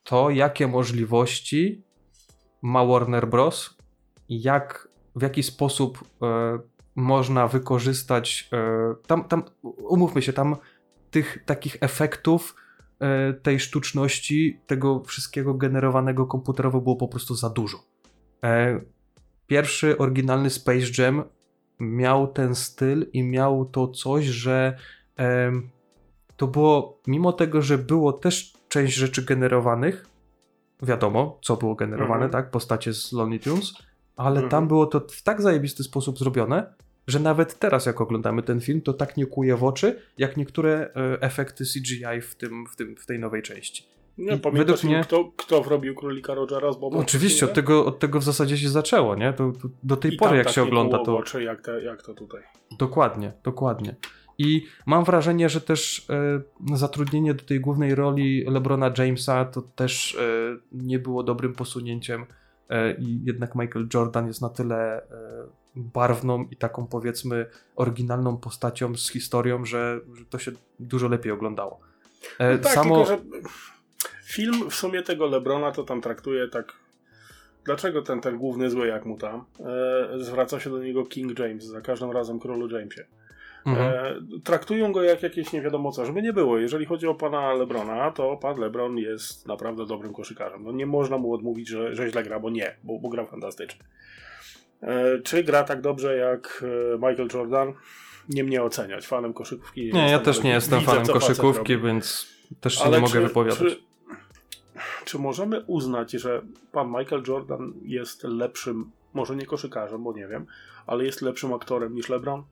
[0.03, 1.83] to, jakie możliwości
[2.61, 3.77] ma Warner Bros.
[4.29, 6.59] jak, w jaki sposób e,
[6.95, 8.49] można wykorzystać.
[8.53, 10.55] E, tam, tam, umówmy się, tam
[11.11, 12.60] tych takich efektów, e,
[13.43, 17.77] tej sztuczności, tego wszystkiego generowanego komputerowo było po prostu za dużo.
[18.43, 18.81] E,
[19.47, 21.23] pierwszy oryginalny Space Jam
[21.79, 24.77] miał ten styl i miał to coś, że
[25.17, 25.69] em,
[26.37, 30.05] to było, mimo tego, że było też część rzeczy generowanych,
[30.83, 32.31] wiadomo, co było generowane, Mhm.
[32.31, 33.73] tak, postacie z Looney Tunes,
[34.15, 34.49] ale Mhm.
[34.49, 36.73] tam było to w tak zajebisty sposób zrobione,
[37.07, 40.71] że nawet teraz, jak oglądamy ten film, to tak nie kuje w oczy, jak niektóre
[40.95, 43.91] e, efekty CGI w, tym, w, tym, w tej nowej części.
[44.17, 46.99] Nie, według mnie- kto, kto wrobił królika Rogera z Bobem?
[46.99, 49.33] Oczywiście, od tego, od tego w zasadzie się zaczęło, nie?
[49.33, 51.17] To, to, do tej I pory, jak tak się ogląda, to...
[51.17, 52.41] Oczy, jak, te, jak to tutaj.
[52.79, 53.95] Dokładnie, dokładnie.
[54.37, 60.15] I mam wrażenie, że też e, zatrudnienie do tej głównej roli LeBrona Jamesa to też
[60.15, 62.25] e, nie było dobrym posunięciem.
[62.69, 65.07] E, I jednak Michael Jordan jest na tyle e,
[65.75, 67.45] barwną i taką powiedzmy
[67.75, 71.79] oryginalną postacią z historią, że, że to się dużo lepiej oglądało.
[72.39, 73.05] E, No tak, samo...
[73.05, 73.41] tylko że
[74.23, 76.73] film w sumie tego Lebrona to tam traktuje tak.
[77.65, 81.65] Dlaczego ten, ten główny zły, jak mu tam, e, zwraca się do niego King James,
[81.65, 83.05] za każdym razem królu Jamesie.
[83.65, 83.93] Mhm.
[83.93, 86.05] E, traktują go jak jakieś nie wiadomo co.
[86.05, 90.63] Żeby nie było, jeżeli chodzi o pana Lebrona, to pan Lebron jest naprawdę dobrym koszykarzem.
[90.63, 93.85] No nie można mu odmówić, że, że źle gra, bo nie, bo, bo gra fantastycznie.
[94.81, 96.63] E, czy gra tak dobrze jak
[96.93, 97.73] e, Michael Jordan?
[98.29, 99.07] Nie mnie oceniać.
[99.07, 102.27] Fanem koszykówki Nie, ja jestem, też nie jestem widzę, fanem koszykówki, więc
[102.61, 103.59] też się Ale nie mogę czy- wypowiadać.
[103.59, 103.79] Czy,
[105.05, 110.45] czy możemy uznać, że pan Michael Jordan jest lepszym, może nie koszykarzem, bo nie wiem,
[110.87, 112.43] ale jest lepszym aktorem niż LeBron?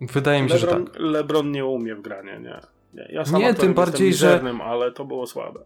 [0.00, 0.96] Wydaje mi się, że LeBron, tak.
[0.98, 2.60] LeBron nie umie w granie, nie.
[2.94, 3.08] Nie.
[3.12, 5.60] Ja sam Nie, tym bardziej, jestem że- mizernym, ale to było słabe.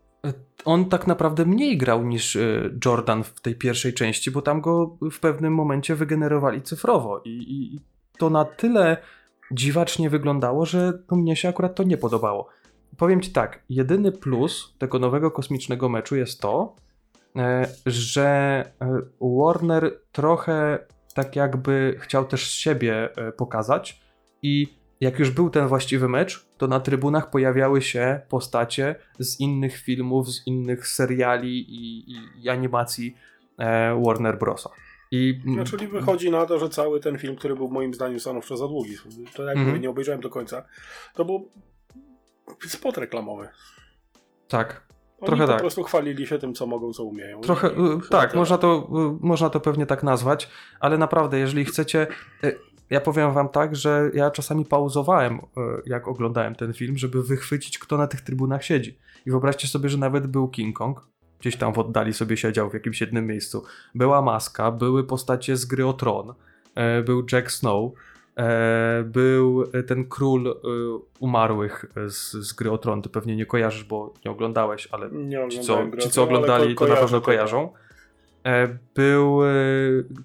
[0.64, 4.97] On tak naprawdę mniej grał niż y, Jordan w tej pierwszej części, bo tam go
[5.12, 7.81] w pewnym momencie wygenerowali cyfrowo i, i, i
[8.18, 8.97] to na tyle
[9.53, 12.49] dziwacznie wyglądało, że no, mnie się akurat to nie podobało.
[12.97, 16.77] Powiem ci tak, jedyny plus tego nowego kosmicznego meczu jest to,
[17.37, 18.29] e, że
[18.83, 20.79] e, Warner trochę
[21.14, 24.01] tak jakby chciał też siebie e, pokazać
[24.43, 24.66] i
[25.01, 30.29] jak już był ten właściwy mecz, to na trybunach pojawiały się postacie z innych filmów,
[30.29, 33.17] z innych seriali i, i, i animacji
[33.59, 34.71] e, Warner Brosa.
[35.11, 38.57] I No, czyli wychodzi na to, że cały ten film, który był moim zdaniem stanowczo
[38.57, 38.97] za długi,
[39.35, 40.65] to jak mówię, nie obejrzałem do końca,
[41.15, 41.49] to był
[42.67, 43.49] spot reklamowy.
[44.49, 44.83] tak,
[45.21, 45.61] Oni Trochę po tak.
[45.61, 47.41] prostu chwalili się tym, co mogą, co umieją.
[47.41, 48.89] Trochę, y, tak, można to,
[49.23, 50.49] y, można to pewnie tak nazwać,
[50.81, 52.07] ale naprawdę, jeżeli chcecie,
[52.45, 52.59] y,
[52.91, 55.41] ja powiem wam tak, że ja czasami pauzowałem, y,
[55.86, 58.99] jak oglądałem ten film, żeby wychwycić, kto na tych trybunach siedzi.
[59.26, 61.07] I wyobraźcie sobie, że nawet był King Kong,
[61.41, 63.64] gdzieś tam w oddali sobie siedział w jakimś jednym miejscu.
[63.95, 66.34] Była Maska, były postacie z gry o Tron,
[66.74, 67.93] e, był Jack Snow,
[68.36, 70.55] e, był ten król e,
[71.20, 73.03] umarłych z, z gry o Tron.
[73.03, 76.86] Ty pewnie nie kojarzysz, bo nie oglądałeś, ale Nie ci, co, ci, co oglądali, ko-
[76.86, 77.72] to na pewno kojarzą.
[78.47, 79.49] E, Był e,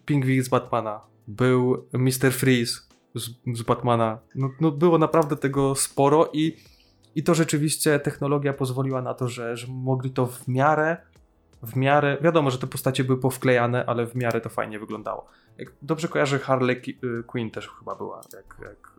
[0.05, 2.31] Pingwin z Batmana, był Mr.
[2.31, 2.81] Freeze
[3.15, 4.19] z, z Batmana.
[4.35, 6.57] No, no było naprawdę tego sporo i,
[7.15, 10.97] i to rzeczywiście technologia pozwoliła na to, że, że mogli to w miarę,
[11.63, 15.25] w miarę, wiadomo, że te postacie były powklejane, ale w miarę to fajnie wyglądało.
[15.57, 18.94] Jak dobrze kojarzę, Harley y, Quinn też chyba była, jak, jak,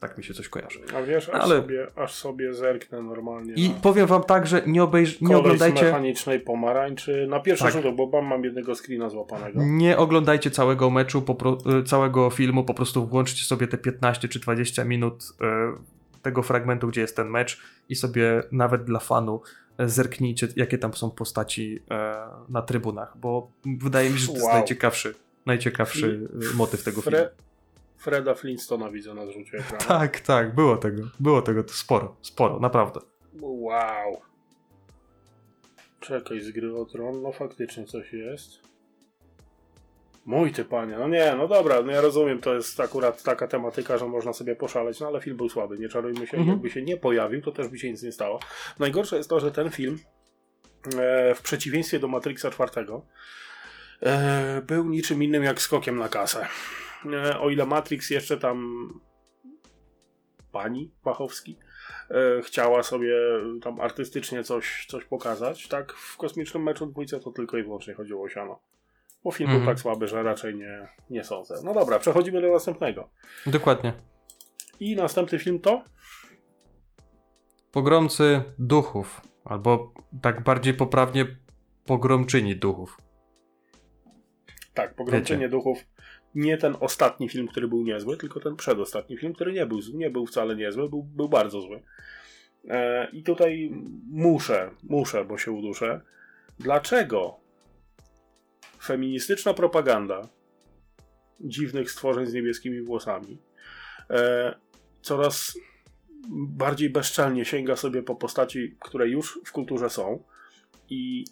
[0.00, 0.80] tak mi się coś kojarzy.
[0.96, 4.62] A wiesz, aż, Ale- sobie, aż sobie zerknę normalnie I na powiem wam tak, że
[4.66, 5.84] nie, obejrz- nie oglądajcie...
[5.84, 7.26] mechanicznej pomarańczy.
[7.30, 7.72] Na pierwszy Tak.
[7.72, 9.60] rzut bo mam jednego screena złapanego.
[9.64, 14.38] Nie oglądajcie całego meczu, pro, y, całego filmu, po prostu włączcie sobie te 15 czy
[14.40, 19.40] 20 minut y, tego fragmentu, gdzie jest ten mecz i sobie nawet dla fanu
[19.80, 24.32] y, zerknijcie, jakie tam są postaci y, na trybunach, bo wydaje mi się, że to
[24.34, 24.54] jest Wow.
[24.54, 25.14] najciekawszy,
[25.46, 27.18] najciekawszy motyw tego filmu.
[27.98, 29.84] Fre Freda Flintstona widzę na zrzucie ekranu.
[29.88, 33.00] Tak, tak, było tego, było tego sporo, sporo, naprawdę.
[33.40, 34.20] Wow.
[36.00, 38.50] Czekaj, z gry o tron, no faktycznie coś jest.
[40.24, 43.98] Mój ty panie, no nie, no dobra, no ja rozumiem, to jest akurat taka tematyka,
[43.98, 46.48] że można sobie poszaleć, no ale film był słaby, nie czarujmy się, Mhm.
[46.48, 48.40] jakby się nie pojawił, to też by się nic nie stało.
[48.78, 49.98] Najgorsze jest to, że ten film,
[50.98, 53.02] e, w przeciwieństwie do Matrixa czwartego,
[54.02, 56.46] e, był niczym innym jak skokiem na kasę.
[57.06, 58.88] E, o ile Matrix jeszcze tam
[60.52, 61.58] pani Wachowski
[62.10, 63.14] e, chciała sobie
[63.62, 68.24] tam artystycznie coś, coś pokazać, tak w kosmicznym meczu dwójce to tylko i wyłącznie chodziło
[68.24, 68.60] o siano.
[69.24, 69.64] Bo film Mhm.
[69.64, 71.54] był tak słaby, że raczej nie, nie sądzę.
[71.64, 73.10] No dobra, przechodzimy do następnego.
[73.46, 73.92] Dokładnie.
[74.80, 75.84] I następny film to?
[77.72, 81.26] Pogromcy duchów, albo tak bardziej poprawnie
[81.86, 82.98] pogromczyni duchów.
[84.74, 85.48] Tak, Pogromczenie Wiecie.
[85.48, 85.78] Duchów.
[86.34, 90.10] Nie ten ostatni film, który był niezły, tylko ten przedostatni film, który nie był, nie
[90.10, 91.82] był wcale niezły, był, był bardzo zły.
[92.68, 93.70] E, I tutaj
[94.10, 96.00] muszę, muszę, bo się uduszę.
[96.58, 97.40] Dlaczego
[98.82, 100.28] feministyczna propaganda
[101.40, 103.38] dziwnych stworzeń z niebieskimi włosami
[104.10, 104.54] e,
[105.02, 105.58] coraz
[106.30, 110.24] bardziej bezczelnie sięga sobie po postaci, które już w kulturze są
[110.90, 111.24] i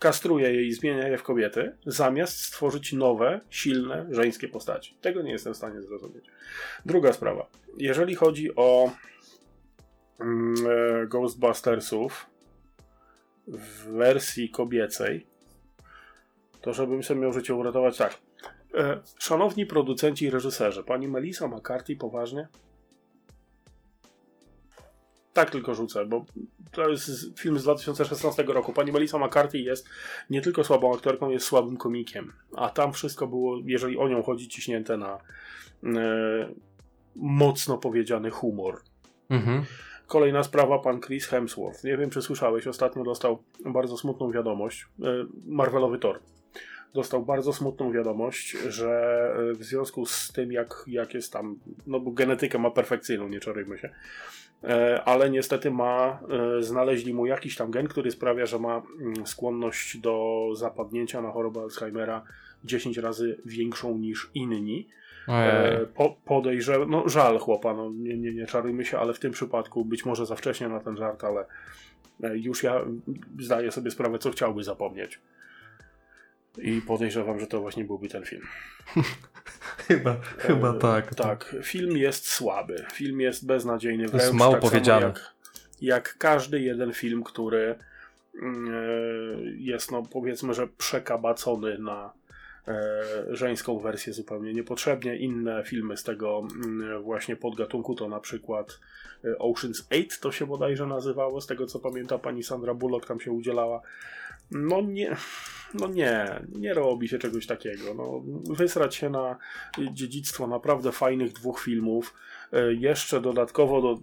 [0.00, 4.96] kastruje je i zmienia je w kobiety, zamiast stworzyć nowe, silne, żeńskie postaci.
[5.00, 6.24] Tego nie jestem w stanie zrozumieć.
[6.86, 7.46] Druga sprawa.
[7.78, 8.92] Jeżeli chodzi o
[10.20, 12.26] mm, e, Ghostbustersów
[13.46, 15.26] w wersji kobiecej,
[16.60, 18.18] to żebym sobie miał życie uratować tak.
[18.74, 22.48] E, szanowni producenci i reżyserzy, pani Melissa McCarthy poważnie?
[25.38, 26.24] Tak tylko rzucę, bo
[26.72, 28.72] to jest film z 2016 roku.
[28.72, 29.88] Pani Melissa McCarthy jest
[30.30, 32.32] nie tylko słabą aktorką, jest słabym komikiem.
[32.56, 35.18] A tam wszystko było, jeżeli o nią chodzi, ciśnięte na
[35.84, 35.88] e,
[37.16, 38.80] mocno powiedziany humor.
[39.30, 39.64] Mhm.
[40.06, 41.84] Kolejna sprawa, pan Chris Hemsworth.
[41.84, 44.86] Nie wiem, czy słyszałeś, ostatnio dostał bardzo smutną wiadomość.
[45.02, 46.20] e, Marvelowy Thor.
[46.94, 48.90] Dostał bardzo smutną wiadomość, że
[49.50, 53.40] e, w związku z tym, jak, jak jest tam, no bo genetykę ma perfekcyjną, nie
[53.40, 53.90] czarujmy się,
[55.04, 56.20] ale niestety ma,
[56.58, 61.30] e, znaleźli mu jakiś tam gen, który sprawia, że ma mm, skłonność do zapadnięcia na
[61.30, 62.22] chorobę Alzheimera
[62.64, 64.88] 10 razy większą niż inni.
[65.28, 65.74] Ojej.
[65.74, 69.32] E, po, podejrzewam, no żal chłopa, no nie, nie, nie czarujmy się, ale w tym
[69.32, 71.44] przypadku być może za wcześnie na ten żart, ale
[72.22, 72.84] e, już ja
[73.38, 75.20] zdaję sobie sprawę, co chciałby zapomnieć.
[76.62, 78.42] I podejrzewam, że to właśnie byłby ten film.
[79.88, 81.14] Chyba, chyba E, tak.
[81.14, 82.84] Tak, film jest słaby.
[82.92, 84.08] Film jest beznadziejny.
[84.08, 85.06] To jest wręcz mało tak powiedziane.
[85.06, 85.34] Jak,
[85.80, 87.74] jak każdy jeden film, który
[88.42, 88.80] mm, e,
[89.56, 92.12] jest, no powiedzmy, że przekabacony na
[92.68, 95.16] e, żeńską wersję zupełnie niepotrzebnie.
[95.16, 98.80] Inne filmy z tego mm, właśnie podgatunku to na przykład
[99.24, 103.20] e, Ocean's 8 to się bodajże nazywało, z tego co pamięta pani Sandra Bullock tam
[103.20, 103.82] się udzielała.
[104.50, 105.16] No nie,
[105.74, 107.94] no nie, nie robi się czegoś takiego.
[107.94, 108.22] No,
[108.54, 109.38] wysrać się na
[109.92, 112.14] dziedzictwo naprawdę fajnych dwóch filmów.
[112.52, 114.00] E, Jeszcze dodatkowo do,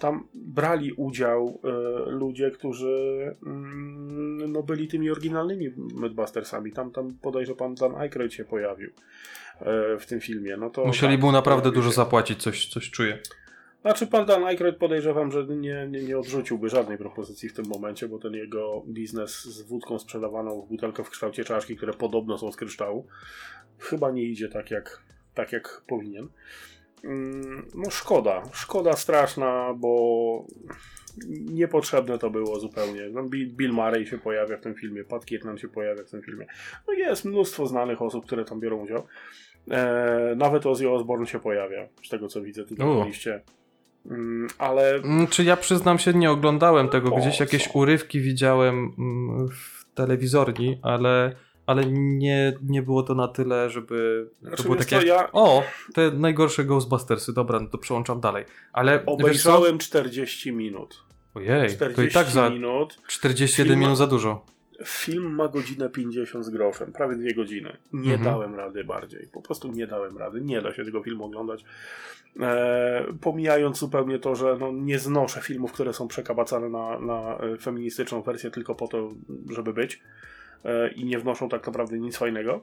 [0.00, 6.72] tam brali udział e, ludzie, którzy mm, no, byli tymi oryginalnymi Mythbustersami.
[6.72, 8.90] Tam, tam podejrzewam pan Dan Aykroyd się pojawił
[9.60, 10.56] e, w tym filmie.
[10.56, 13.18] No to, Musieli tak, mu naprawdę pojawił dużo zapłacić, coś, coś czuję.
[13.82, 18.08] Znaczy pan Dan Aykroyd podejrzewam, że nie, nie, nie odrzuciłby żadnej propozycji w tym momencie,
[18.08, 22.52] bo ten jego biznes z wódką sprzedawaną w butelkę w kształcie czaszki, które podobno są
[22.52, 23.06] z kryształu,
[23.78, 25.02] chyba nie idzie tak jak,
[25.34, 26.28] tak jak powinien.
[27.04, 30.44] Mm, No szkoda, szkoda straszna, bo
[31.28, 33.08] niepotrzebne to było zupełnie.
[33.12, 36.46] No, Bill, Murray się pojawia w tym filmie, Pat Kiernan się pojawia w tym filmie.
[36.88, 39.06] No jest mnóstwo znanych osób, które tam biorą udział.
[39.70, 43.42] E, nawet Ozzy Osbourne się pojawia, z tego co widzę tutaj na liście.
[44.06, 47.78] Mm, ale Mm, Czy ja przyznam się, nie oglądałem tego, gdzieś jakieś co?
[47.78, 51.36] urywki widziałem mm, w telewizorni, ale,
[51.66, 55.32] ale nie, nie było to na tyle, żeby to Znaczy, było wiesz takie, co, ja-
[55.32, 55.62] o,
[55.94, 58.44] te najgorsze Ghostbustersy, dobra, no to przełączam dalej.
[58.72, 61.04] Ale obejrzałem 40 minut.
[61.34, 62.98] Ojej, to 40 i tak za minut.
[63.08, 64.44] 41 Film- minut za dużo.
[64.84, 67.76] Film ma godzinę 50 z groszem, prawie dwie godziny.
[67.92, 68.22] Nie Mhm.
[68.24, 69.28] dałem rady bardziej.
[69.32, 70.40] Po prostu nie dałem rady.
[70.40, 71.64] Nie da się tego filmu oglądać.
[72.40, 77.56] E, pomijając zupełnie to, że no, nie znoszę filmów, które są przekabacane na, na e,
[77.56, 79.10] feministyczną wersję tylko po to,
[79.50, 80.02] żeby być.
[80.64, 82.60] E, I nie wnoszą tak naprawdę nic fajnego.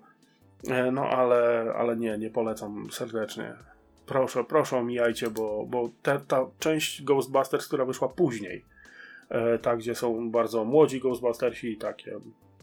[0.68, 3.53] E, no ale, ale nie, nie polecam serdecznie.
[4.05, 8.65] Proszę, proszę omijajcie, bo, bo te, ta część Ghostbusters, która wyszła później,
[9.30, 12.19] e, ta gdzie są bardzo młodzi Ghostbustersi i takie.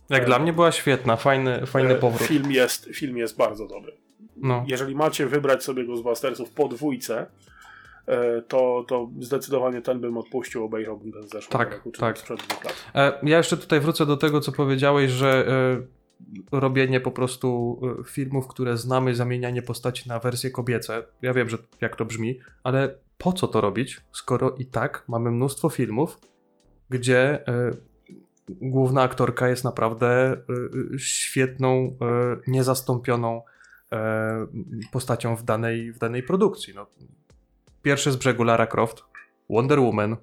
[0.09, 2.29] Jak E, dla mnie była świetna, fajny, fajny e, powrót.
[2.29, 3.93] Film jest, film jest bardzo dobry.
[4.37, 4.65] No.
[4.69, 7.27] Jeżeli macie wybrać sobie Ghostbustersów po dwójce,
[8.49, 12.19] to, to zdecydowanie ten bym odpuścił, obejrzałbym ten z zeszłego Tak, roku, czy tak.
[12.19, 13.21] sprzed dwóch lat.
[13.23, 15.47] Ja jeszcze tutaj wrócę do tego, co powiedziałeś, że
[16.53, 21.03] robienie po prostu filmów, które znamy, zamienianie postaci na wersje kobiece.
[21.23, 25.31] Ja wiem, że jak to brzmi, ale po co to robić, skoro i tak mamy
[25.31, 26.19] mnóstwo filmów,
[26.95, 27.71] gdzie e,
[28.49, 30.39] główna aktorka jest naprawdę e,
[30.99, 33.43] świetną, e, niezastąpioną
[34.93, 36.75] postacią w danej, w danej produkcji.
[36.75, 36.87] No,
[37.83, 39.05] pierwszy z brzegu Lara Croft,
[39.51, 40.17] Wonder Woman,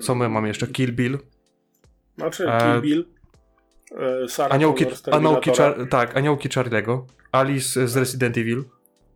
[0.00, 0.66] co my mamy jeszcze?
[0.66, 1.18] Kill Bill,
[2.18, 3.06] Znaczy, Kill Bill,
[4.28, 5.50] Sarah Aniołki, aniołki
[5.90, 8.64] tak, aniołki Charlie'ego, Alice z Resident Evil.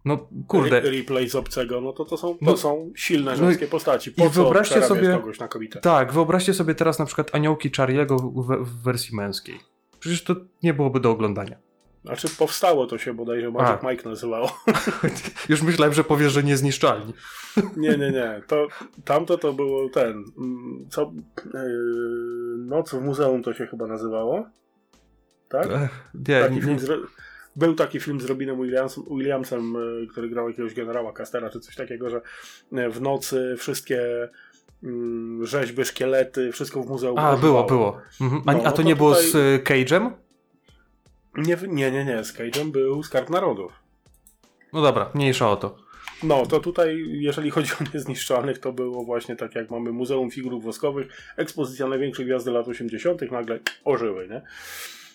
[0.05, 3.37] No kurde, Re- Replay z obcego, no to to są, to No- są silne no
[3.37, 4.11] żeńskie i- postaci.
[4.11, 5.81] i Po co wyobraźcie sobie- kogoś na kobietę?
[5.81, 9.59] tak, wyobraźcie sobie teraz na przykład aniołki Charlie'ego w, w wersji męskiej.
[10.01, 11.57] Przecież to nie byłoby do oglądania.
[12.05, 13.91] Znaczy powstało to się bodajże Magic A.
[13.91, 14.51] Mike nazywało.
[15.49, 17.13] Już myślałem, że powiesz, że niezniszczalni.
[17.77, 18.43] Nie, nie, nie.
[18.47, 18.69] To,
[19.05, 20.25] tamto to było ten.
[20.39, 21.13] mm, Co?
[21.55, 21.61] Yy,
[22.59, 24.45] Noc w muzeum to się chyba nazywało.
[25.49, 25.67] Tak?
[25.71, 26.91] Ech, nie, Taki nie, film z,
[27.57, 31.77] był taki film z Robinem Williams, Williamsem, y, który grał jakiegoś generała Castera, czy coś
[31.77, 32.21] takiego, że
[32.73, 34.29] y, w nocy wszystkie
[34.83, 37.19] mm, rzeźby, szkielety, wszystko w muzeum.
[37.19, 37.99] A, było, było.
[38.21, 38.43] Mhm.
[38.47, 40.11] A, No, a no to to nie było tutaj- z y, Cage'em?
[41.37, 42.25] Nie, nie, nie, nie.
[42.25, 43.73] Z Cage'em był Skarb Narodów.
[44.73, 45.77] No dobra, mniejsza o to.
[46.23, 50.65] No, to tutaj, jeżeli chodzi o niezniszczalnych, to było właśnie tak jak mamy Muzeum Figurów
[50.65, 54.43] Woskowych, ekspozycja największych gwiazdy lat 80., nagle ożyły, nie?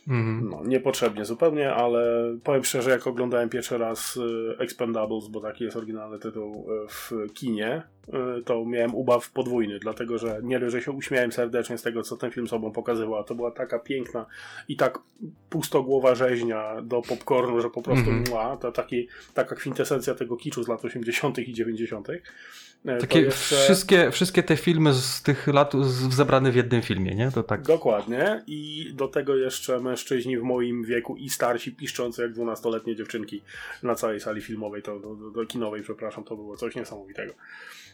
[0.08, 0.50] Mhm.
[0.50, 5.78] No, niepotrzebnie zupełnie, ale powiem szczerze, jak oglądałem pierwszy raz y, Expendables, bo taki jest
[5.78, 7.82] oryginalny tytuł y, w kinie,
[8.40, 12.04] y, to miałem ubaw podwójny, dlatego że nie dość, że się uśmiałem serdecznie z tego,
[12.04, 14.26] co ten film sobą pokazywał, a to była taka piękna
[14.68, 15.00] i tak
[15.50, 18.24] pustogłowa rzeźnia do popcornu, że po prostu Mhm.
[18.30, 21.40] mła, to taki, taka kwintesencja tego kiczu z lat 80.
[21.40, 22.08] i 90.
[22.86, 27.16] E, Takie jeszcze- wszystkie, wszystkie te filmy z tych lat z- zebrane w jednym filmie,
[27.16, 27.32] nie?
[27.32, 27.62] To tak.
[27.62, 28.44] Dokładnie.
[28.48, 33.42] I do tego jeszcze mężczyźni w moim wieku i starsi piszczący jak dwunastoletnie dziewczynki
[33.84, 37.34] na całej sali filmowej, to do, do, do kinowej, przepraszam, to było coś niesamowitego.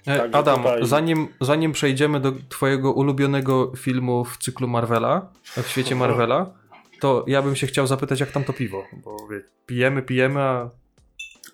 [0.08, 5.68] E, Także Adam, tutaj- zanim, zanim przejdziemy do twojego ulubionego filmu w cyklu Marvela, w
[5.68, 6.54] świecie Marvela,
[7.00, 10.70] to ja bym się chciał zapytać, jak tam to piwo, bo wie, pijemy, pijemy, a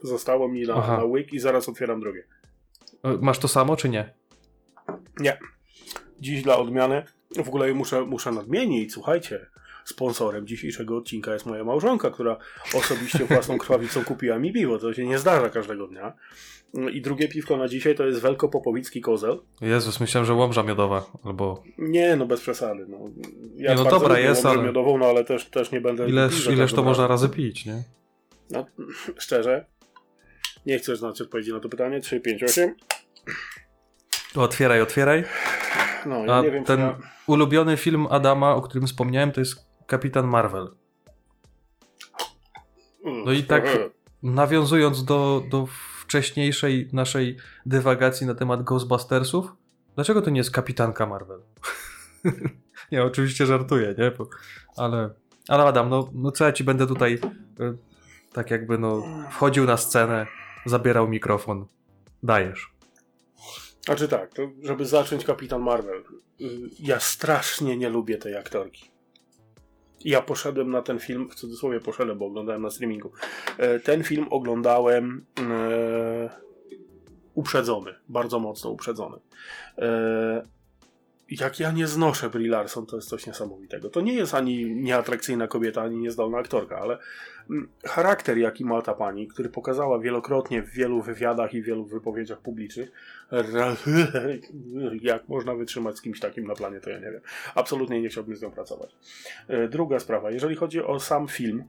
[0.04, 0.98] Zostało mi na, Aha.
[0.98, 2.24] na łyk i zaraz otwieram drugie.
[3.04, 4.14] E, masz to samo, czy nie?
[5.20, 5.40] Nie.
[6.20, 7.04] Dziś dla odmiany,
[7.44, 9.46] w ogóle muszę, muszę nadmienić, słuchajcie,
[9.86, 12.38] sponsorem dzisiejszego odcinka jest moja małżonka, która
[12.76, 14.80] osobiście własną krwawicą kupiła mi piwo.
[14.80, 16.14] To się nie zdarza każdego dnia.
[16.94, 19.40] I drugie piwko na dzisiaj to jest Welkopopowicki Kozel.
[19.62, 22.86] Jezus, myślałem, że łomża miodowa, albo Nie, no bez przesady.
[22.90, 22.98] No.
[23.56, 26.10] Ja Nie, no dobra, jest, ale- miodową, no ale też, też nie będę...
[26.10, 27.84] ileż, za ileż to można razy pić, nie?
[28.50, 28.66] No,
[29.18, 29.66] szczerze,
[30.66, 32.00] nie chcesz znać odpowiedzi na to pytanie.
[32.00, 32.76] 3, 5, 8.
[34.34, 35.24] To otwieraj, otwieraj.
[36.06, 36.98] No, ja A nie wiem, ten ja...
[37.28, 40.68] ulubiony film Adama, o którym wspomniałem, to jest Kapitan Marvel.
[43.26, 43.78] No i tak
[44.24, 45.68] nawiązując do, do
[46.02, 49.54] wcześniejszej naszej dywagacji na temat Ghostbustersów,
[49.96, 51.40] dlaczego to nie jest Kapitanka Marvel?
[52.92, 54.12] nie, oczywiście żartuję, nie?
[54.12, 54.30] Bo,
[54.78, 55.10] ale,
[55.48, 57.20] ale Adam, no, no co ja ci będę tutaj
[57.60, 57.74] e,
[58.34, 60.28] tak jakby no wchodził na scenę,
[60.66, 61.66] zabierał mikrofon.
[62.24, 62.74] Dajesz.
[63.86, 66.04] Znaczy tak, to żeby zacząć Kapitan Marvel.
[66.80, 68.92] Ja strasznie nie lubię tej aktorki.
[70.06, 73.12] Ja poszedłem na ten film, w cudzysłowie poszedłem, bo oglądałem na streamingu.
[73.58, 76.30] E, Ten film oglądałem e,
[77.34, 79.18] uprzedzony, bardzo mocno uprzedzony.
[79.78, 80.48] E,
[81.32, 83.90] jak ja nie znoszę Brie Larson, to jest coś niesamowitego.
[83.90, 86.98] To nie jest ani nieatrakcyjna kobieta, ani niezdolna aktorka, ale
[87.50, 92.40] mm, charakter, jaki ma ta pani, który pokazała wielokrotnie w wielu wywiadach i wielu wypowiedziach
[92.40, 92.92] publicznych,
[95.02, 97.22] jak można wytrzymać z kimś takim na planie, to ja nie wiem.
[97.56, 98.96] Absolutnie nie chciałbym z nią pracować.
[99.48, 101.64] E, Druga sprawa, jeżeli chodzi o sam film,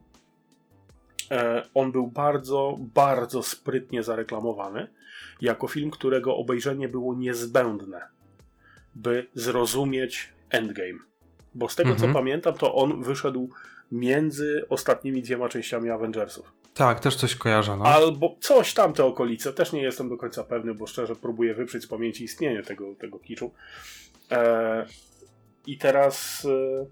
[1.31, 4.87] e, on był bardzo, bardzo sprytnie zareklamowany
[5.41, 8.01] jako film, którego obejrzenie było niezbędne,
[8.95, 10.99] by zrozumieć Endgame.
[11.53, 12.09] Bo z tego Mhm.
[12.09, 13.49] co pamiętam, to on wyszedł
[13.91, 16.51] między ostatnimi dwiema częściami Avengersów.
[16.73, 17.85] Tak, też coś kojarzę, no.
[17.85, 19.53] Albo coś tam te okolice.
[19.53, 23.19] Też nie jestem do końca pewny, bo szczerze próbuję wyprzeć z pamięci istnienie tego, tego
[23.19, 23.51] kiczu.
[24.31, 24.85] E,
[25.67, 26.45] I teraz.
[26.45, 26.85] E,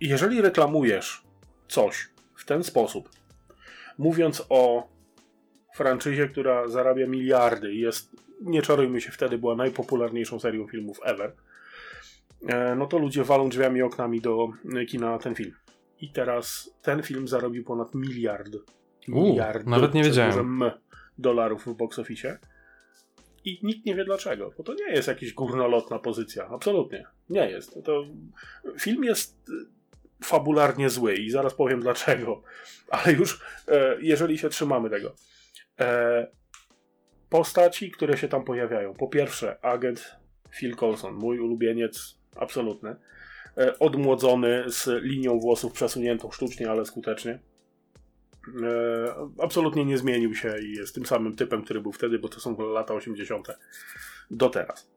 [0.00, 1.22] jeżeli reklamujesz
[1.68, 3.08] coś w ten sposób,
[3.98, 4.88] mówiąc o
[5.74, 8.10] franczyzie, która zarabia miliardy i jest,
[8.44, 11.32] nie czarujmy się, wtedy była najpopularniejszą serią filmów ever,
[12.48, 15.52] e, no to ludzie walą drzwiami i oknami do e, kina na ten film.
[16.00, 18.56] I teraz ten film zarobił ponad miliard.
[19.08, 19.66] Miliard.
[19.66, 20.62] nawet nie wiedziałem.
[21.18, 22.38] dolarów w box office.
[23.44, 26.48] I nikt nie wie dlaczego, bo to nie jest jakaś górnolotna pozycja.
[26.48, 27.04] Absolutnie.
[27.30, 27.78] Nie jest.
[27.84, 28.04] To,
[28.80, 29.52] film jest y,
[30.24, 32.42] fabularnie zły i zaraz powiem dlaczego.
[32.90, 35.14] Ale już e, jeżeli się trzymamy tego.
[35.80, 36.26] E,
[37.34, 38.94] postaci, które się tam pojawiają.
[38.94, 40.16] Po pierwsze, agent
[40.58, 42.96] Phil Coulson, mój ulubieniec absolutny.
[43.58, 47.38] E, odmłodzony z linią włosów przesuniętą sztucznie, ale skutecznie.
[48.62, 52.40] E, absolutnie nie zmienił się i jest tym samym typem, który był wtedy, bo to
[52.40, 53.48] są lata 80.
[54.30, 54.90] do teraz.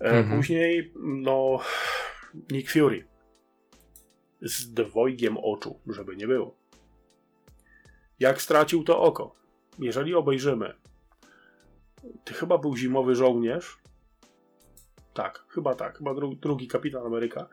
[0.00, 0.36] E, Mhm.
[0.36, 1.58] Później, no,
[2.50, 3.04] Nick Fury
[4.40, 6.56] z dwojgiem oczu, żeby nie było.
[8.20, 9.36] Jak stracił to oko?
[9.78, 10.74] Jeżeli obejrzymy,
[12.24, 13.78] to chyba był zimowy żołnierz.
[15.14, 17.48] Tak, chyba tak, chyba dru drugi kapitan Ameryka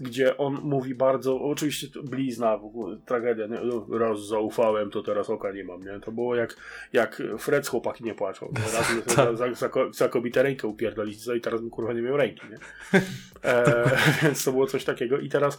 [0.00, 3.60] gdzie on mówi bardzo, oczywiście blizna, w ogóle tragedia, nie?
[3.60, 6.00] No, raz zaufałem, to teraz oka nie mam, nie?
[6.00, 6.56] To było jak,
[6.92, 8.52] jak Fred z chłopaki nie płaczą.
[8.74, 12.42] Raz za, za, za, za kobietę rękę upierdolić i teraz bym kurwa nie miał ręki,
[12.50, 12.58] nie?
[13.44, 13.90] E,
[14.22, 15.58] więc to było coś takiego i teraz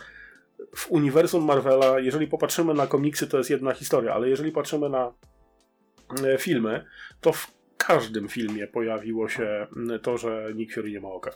[0.76, 5.14] w uniwersum Marvela, jeżeli popatrzymy na komiksy, to jest jedna historia, ale jeżeli patrzymy na
[6.24, 6.86] e, filmy,
[7.22, 7.52] to w
[7.84, 11.32] każdym filmie pojawiło się m, to, że Nick Fury nie ma oka.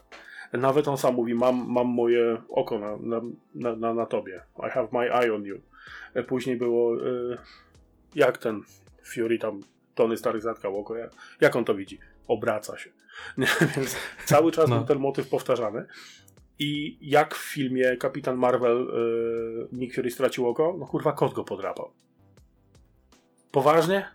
[0.53, 3.21] Nawet on sam mówi, mam, mam moje oko na, na,
[3.55, 4.41] na, na, na tobie.
[4.67, 5.61] I have my eye on you.
[6.27, 7.37] Później było, e,
[8.15, 8.61] jak ten
[9.03, 9.61] Fury tam,
[9.95, 10.95] Tony Stark zatkał oko,
[11.41, 11.99] jak, on to widzi?
[12.27, 12.89] Obraca się.
[13.75, 14.77] Więc cały czas No.
[14.77, 15.85] był ten motyw powtarzany.
[16.59, 20.75] I jak w filmie Kapitan Marvel e, Nick Fury stracił oko?
[20.79, 21.91] No kurwa, kot go podrapał.
[23.51, 24.05] Poważnie?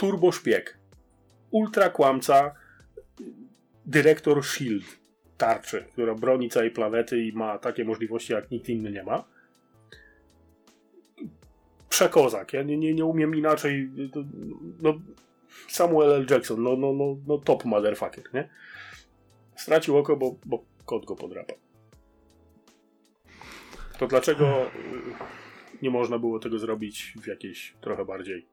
[0.00, 0.78] Turbo szpieg.
[1.50, 2.54] Ultra kłamca.
[3.86, 4.84] Dyrektor SHIELD.
[5.36, 9.24] Tarczy, która broni całej planety i ma takie możliwości, jak nikt inny nie ma.
[11.88, 12.52] Przekozak.
[12.52, 13.90] Ja nie, nie, nie umiem inaczej.
[14.82, 15.00] No,
[15.68, 16.26] Samuel L.
[16.30, 18.48] Jackson, no, no, no, no top motherfucker, nie?
[19.56, 21.56] Stracił oko, bo, bo kot go podrapał.
[23.98, 24.70] To dlaczego y,
[25.82, 28.46] nie można było tego zrobić w jakiejś trochę bardziej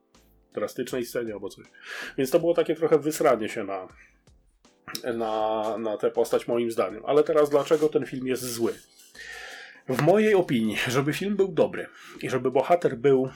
[0.59, 1.65] drastycznej scenie albo coś?
[2.17, 3.87] Więc to było takie trochę wysranie się na,
[5.13, 7.03] na, na tę postać moim zdaniem.
[7.05, 8.73] Ale teraz dlaczego ten film jest zły?
[9.89, 11.87] W mojej opinii, żeby film był dobry
[12.21, 13.29] i żeby bohater był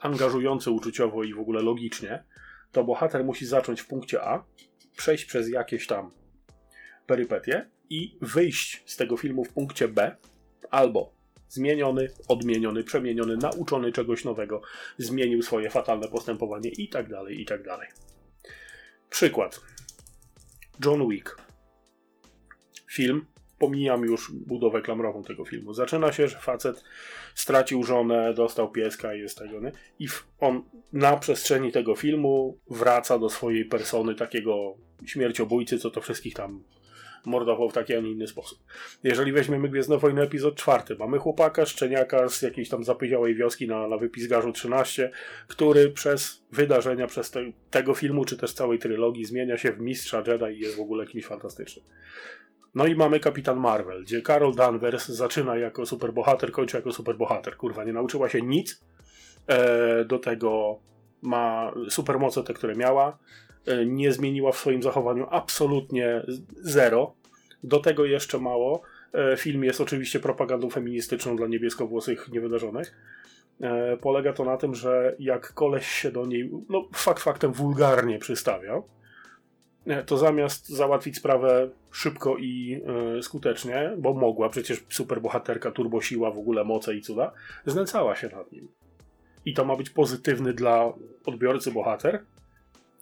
[0.00, 2.24] angażujący uczuciowo i w ogóle logicznie,
[2.72, 4.44] to bohater musi zacząć w punkcie A,
[4.96, 6.10] przejść przez jakieś tam
[7.06, 10.16] perypetie i wyjść z tego filmu w punkcie B
[10.70, 11.15] albo
[11.56, 14.62] zmieniony, odmieniony, przemieniony, nauczony czegoś nowego,
[14.98, 17.88] zmienił swoje fatalne postępowanie i tak dalej, i tak dalej.
[19.10, 19.60] Przykład.
[20.84, 21.36] John Wick.
[22.92, 23.26] Film.
[23.58, 25.74] Pomijam już budowę klamrową tego filmu.
[25.74, 26.84] Zaczyna się, że facet
[27.34, 29.72] stracił żonę, dostał pieska i jest tego, nie?
[29.98, 30.08] I
[30.40, 34.74] on na przestrzeni tego filmu wraca do swojej persony takiego
[35.06, 36.64] śmierciobójcy, co to wszystkich tam
[37.24, 38.58] mordował w taki, a nie inny sposób.
[39.04, 43.88] Jeżeli weźmiemy Gwiezdne Wojny epizod czwarty, mamy chłopaka, szczeniaka z jakiejś tam zapyziałej wioski na,
[43.88, 45.10] na wypisgarzu 13,
[45.46, 47.40] który przez wydarzenia, przez te,
[47.70, 51.06] tego filmu, czy też całej trylogii zmienia się w mistrza Jedi i jest w ogóle
[51.06, 51.84] kimś fantastycznym.
[52.74, 57.56] No i mamy Kapitan Marvel, gdzie Carol Danvers zaczyna jako superbohater, kończy jako superbohater.
[57.56, 58.84] Kurwa, nie nauczyła się nic.
[59.46, 60.78] E, do tego
[61.22, 63.18] ma supermoce te, które miała.
[63.66, 66.22] E, nie zmieniła w swoim zachowaniu absolutnie
[66.56, 67.14] zero.
[67.64, 68.82] Do tego jeszcze mało.
[69.14, 72.96] E, film jest oczywiście propagandą feministyczną dla niebieskowłosych niewydarzonych.
[73.60, 78.18] E, polega to na tym, że jak koleś się do niej, no fakt faktem wulgarnie
[78.18, 78.88] przystawiał,
[80.06, 82.82] to zamiast załatwić sprawę szybko i
[83.22, 87.32] skutecznie, bo mogła, przecież superbohaterka, turbosiła, w ogóle moce i cuda,
[87.66, 88.68] znęcała się nad nim.
[89.44, 90.92] I to ma być pozytywny dla
[91.26, 92.24] odbiorcy bohater.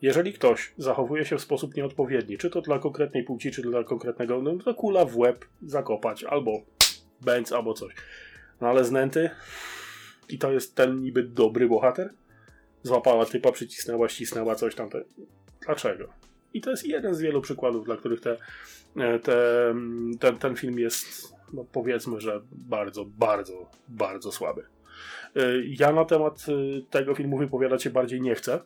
[0.04, 4.42] Jeżeli ktoś zachowuje się w sposób nieodpowiedni, czy to dla konkretnej płci, czy dla konkretnego,
[4.42, 6.62] no to kula w łeb zakopać, albo
[7.20, 7.94] bęc, albo coś.
[8.60, 9.30] No ale znęty
[10.28, 12.14] i to jest ten niby dobry bohater?
[12.82, 14.88] Złapała typa, przycisnęła, ścisnęła coś tam.
[15.66, 16.08] Dlaczego?
[16.54, 18.36] I to jest jeden z wielu przykładów, dla których te,
[18.96, 19.74] e, te,
[20.20, 24.62] ten, ten film jest, no powiedzmy, że bardzo, bardzo, bardzo słaby.
[25.36, 25.42] E,
[25.78, 28.60] ja na temat e, tego filmu wypowiadać się bardziej nie chcę,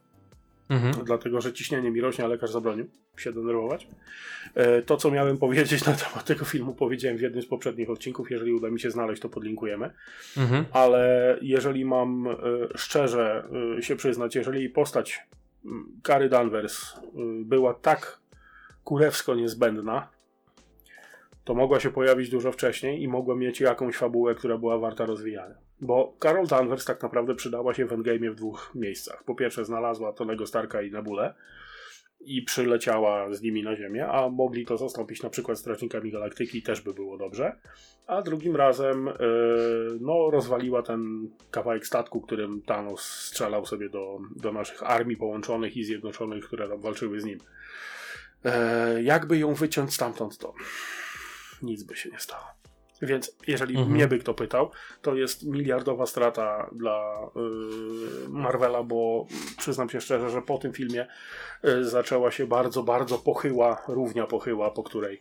[0.68, 1.04] mhm.
[1.04, 3.86] dlatego że ciśnienie mi rośnie, a lekarz zabronił się denerwować.
[4.86, 8.30] To, co miałem powiedzieć na temat tego filmu, powiedziałem w jednym z poprzednich odcinków.
[8.30, 9.90] Jeżeli uda mi się znaleźć, to podlinkujemy.
[10.36, 10.64] Mhm.
[10.72, 12.28] Ale jeżeli mam
[12.74, 13.48] szczerze
[13.80, 15.28] się przyznać, jeżeli postać
[16.02, 16.98] Kary Danvers y,
[17.44, 18.20] była tak
[18.84, 20.08] kurewsko niezbędna,
[21.44, 25.54] to mogła się pojawić dużo wcześniej i mogła mieć jakąś fabułę, która była warta rozwijania.
[25.80, 29.24] Bo Carol Danvers tak naprawdę przydała się w Endgame w dwóch miejscach.
[29.24, 31.34] Po pierwsze znalazła Tonego Starka i Nebulę,
[32.20, 36.80] i przyleciała z nimi na Ziemię, a mogli to zastąpić na przykład Strażnikami Galaktyki, też
[36.80, 37.56] by było dobrze.
[38.06, 44.52] A drugim razem yy, no, rozwaliła ten kawałek statku, którym Thanos strzelał sobie do, do
[44.52, 47.38] naszych armii połączonych i zjednoczonych, które tam walczyły z nim.
[48.44, 50.54] Yy, jakby ją wyciąć stamtąd, to
[51.62, 52.57] nic by się nie stało.
[53.02, 53.92] Więc jeżeli mhm.
[53.94, 54.70] mnie by kto pytał,
[55.02, 57.20] to jest miliardowa strata dla
[58.26, 59.26] y, Marvela, bo
[59.58, 61.06] przyznam się szczerze, że po tym filmie
[61.64, 65.20] y, zaczęła się bardzo, bardzo pochyła, równia pochyła, po której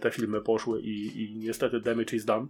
[0.00, 2.46] te filmy poszły i, i niestety damage is done.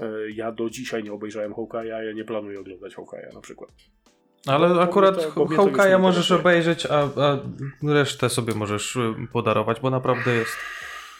[0.00, 3.70] Y, ja do dzisiaj nie obejrzałem Hawkeye'a, ja nie planuję oglądać Hawkeye'a na przykład.
[4.46, 7.38] Ale bo, akurat Hawkeye'a możesz obejrzeć, a, a
[7.82, 8.98] resztę sobie możesz
[9.32, 10.56] podarować, bo naprawdę jest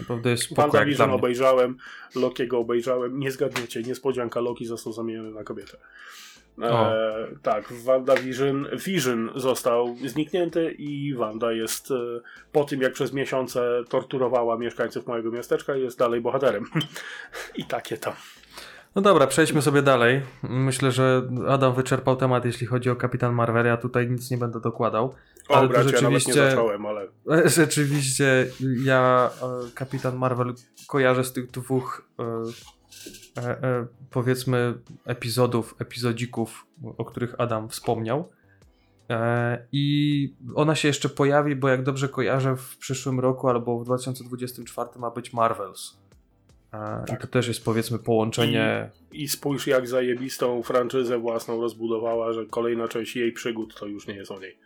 [0.00, 1.76] Naprawdę jest WandaVision obejrzałem,
[2.14, 3.18] Lokiego obejrzałem.
[3.18, 5.78] Nie zgadniecie, niespodzianka, Loki został zamieniony na kobietę.
[6.62, 11.94] E, tak, w WandaVision Vision został zniknięty i Wanda jest e,
[12.52, 16.64] po tym, jak przez miesiące torturowała mieszkańców mojego miasteczka, jest dalej bohaterem.
[17.56, 18.12] I takie tam.
[18.94, 20.20] No dobra, przejdźmy sobie dalej.
[20.42, 23.66] Myślę, że Adam wyczerpał temat, jeśli chodzi o Kapitan Marvel.
[23.66, 25.14] Ja tutaj nic nie będę dokładał.
[25.48, 27.08] O, ale bracie, rzeczywiście, ja nie zacząłem, ale...
[27.44, 28.46] Rzeczywiście
[28.84, 29.30] ja
[29.74, 30.54] Kapitan Marvel
[30.88, 32.24] kojarzę z tych dwóch e,
[33.42, 34.74] e, e, powiedzmy
[35.04, 36.66] epizodów, epizodzików,
[36.98, 38.30] o których Adam wspomniał.
[39.10, 43.84] E, I ona się jeszcze pojawi, bo jak dobrze kojarzę, w przyszłym roku albo w
[43.84, 45.98] 2024 ma być Marvels.
[46.72, 47.18] E, tak.
[47.18, 48.90] I to też jest powiedzmy połączenie.
[49.12, 54.06] I, I spójrz, jak zajebistą franczyzę własną rozbudowała, że kolejna część jej przygód to już
[54.06, 54.58] nie jest o niej.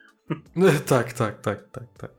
[0.86, 2.10] Tak, tak, tak, tak, tak.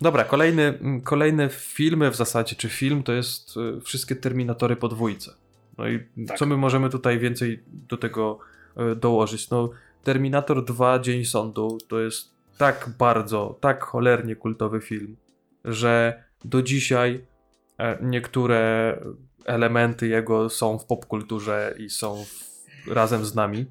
[0.00, 5.30] Dobra, kolejny, kolejne filmy w zasadzie, czy film, to jest y, wszystkie Terminatory podwójce.
[5.78, 6.38] No i tak.
[6.38, 8.38] co my możemy tutaj więcej do tego
[8.92, 9.50] y, dołożyć?
[9.50, 9.70] No,
[10.04, 15.16] Terminator 2 Dzień Sądu to jest tak bardzo, tak cholernie kultowy film,
[15.64, 17.24] że do dzisiaj
[17.78, 18.98] e, niektóre
[19.44, 23.66] elementy jego są w popkulturze i są w, razem z nami.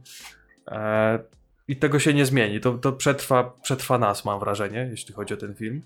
[1.68, 2.59] I tego się nie zmieni.
[2.59, 5.82] To, to przetrwa, przetrwa nas, mam wrażenie, jeśli chodzi o ten film.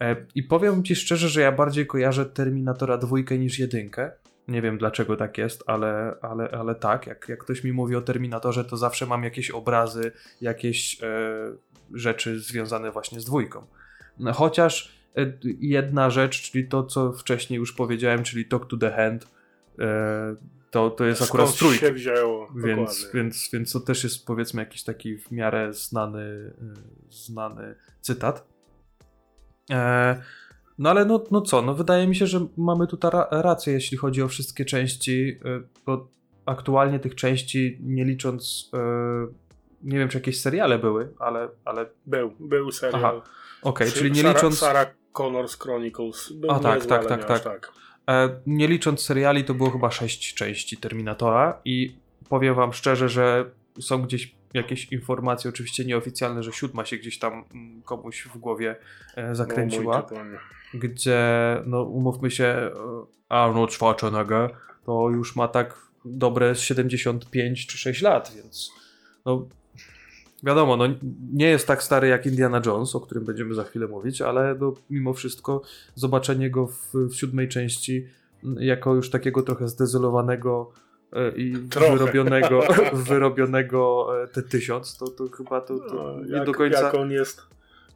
[0.00, 4.10] E, I powiem ci szczerze, że ja bardziej kojarzę Terminatora dwójkę niż jedynkę.
[4.48, 7.06] Nie wiem dlaczego tak jest, ale, ale, ale tak.
[7.06, 11.06] Jak, jak ktoś mi mówi o Terminatorze, to zawsze mam jakieś obrazy, jakieś e,
[11.94, 13.66] rzeczy związane właśnie z dwójką.
[14.18, 18.90] No, chociaż e, jedna rzecz, czyli to, co wcześniej już powiedziałem, czyli Talk to the
[18.90, 19.28] Hand,
[19.78, 20.36] e,
[20.72, 21.76] to, to jest akurat Skąd strój.
[21.76, 22.48] się wzięło.
[22.56, 23.20] Więc, dokładnie.
[23.20, 26.54] więc, więc to też jest powiedzmy jakiś taki w miarę znany, y,
[27.10, 28.48] znany cytat.
[29.70, 30.22] E,
[30.78, 33.96] no ale no, no co, no wydaje mi się, że mamy tutaj ra rację, jeśli
[33.96, 36.08] chodzi o wszystkie części, y, bo
[36.46, 39.32] aktualnie tych części nie licząc, y,
[39.82, 43.04] nie wiem czy jakieś seriale były, ale, ale Był, był serial.
[43.04, 43.22] Aha,
[43.62, 44.58] okej, Przy- czyli nie Sarah, licząc...
[44.58, 46.32] Sarah Connors Chronicles.
[46.32, 47.40] Był A, tak, tak, tak, tak.
[47.40, 47.72] tak.
[48.10, 51.96] E, nie licząc seriali, to było chyba sześć części Terminatora i
[52.28, 53.50] powiem wam szczerze, że
[53.80, 58.76] są gdzieś jakieś informacje, oczywiście nieoficjalne, że siódma się gdzieś tam mm, komuś w głowie
[59.16, 60.38] e, zakręciła, No, tytuł, nie.
[60.80, 61.22] gdzie,
[61.66, 62.70] no umówmy się, e,
[63.28, 64.50] Arnold Schwarzenegger
[64.84, 68.70] to już ma tak dobre 75 czy 6 lat, więc
[69.24, 69.48] no
[70.42, 70.84] wiadomo, no
[71.32, 74.74] nie jest tak stary jak Indiana Jones, o którym będziemy za chwilę mówić, ale no,
[74.90, 75.62] mimo wszystko
[75.94, 78.06] zobaczenie go w, w siódmej części
[78.44, 80.72] m, jako już takiego trochę zdezolowanego
[81.12, 81.96] e, i Trochę.
[81.96, 82.62] wyrobionego,
[83.08, 86.80] wyrobionego e, T-1000, to, to chyba to, to No, nie jak, do końca...
[86.80, 87.42] Jak on jest,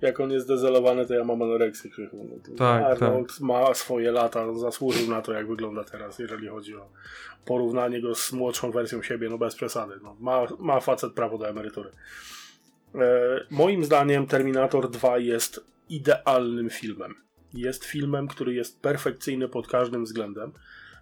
[0.01, 2.27] jak on jest dezelowany, to ja mam anoreksję krzychu.
[2.31, 6.89] No Tak, Arnold ma swoje lata, zasłużył na to, jak wygląda teraz, jeżeli chodzi o
[7.45, 9.95] porównanie go z młodszą wersją siebie, no bez przesady.
[10.03, 11.91] No, ma, ma facet prawo do emerytury.
[12.95, 12.99] E,
[13.51, 17.15] moim zdaniem Terminator 2 jest idealnym filmem.
[17.55, 20.53] Jest filmem, który jest perfekcyjny pod każdym względem.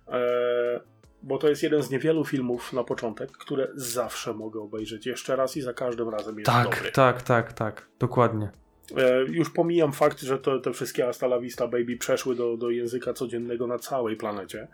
[0.08, 0.80] E,
[1.22, 5.56] bo to jest jeden z niewielu filmów na początek, które zawsze mogę obejrzeć jeszcze raz
[5.56, 6.92] i za każdym razem jest Tak, dobry.
[6.92, 8.50] tak, tak, tak, dokładnie.
[8.96, 12.70] E, Już pomijam fakt, że to, te wszystkie Hasta la Vista Baby przeszły do, do
[12.70, 14.68] języka codziennego na całej planecie,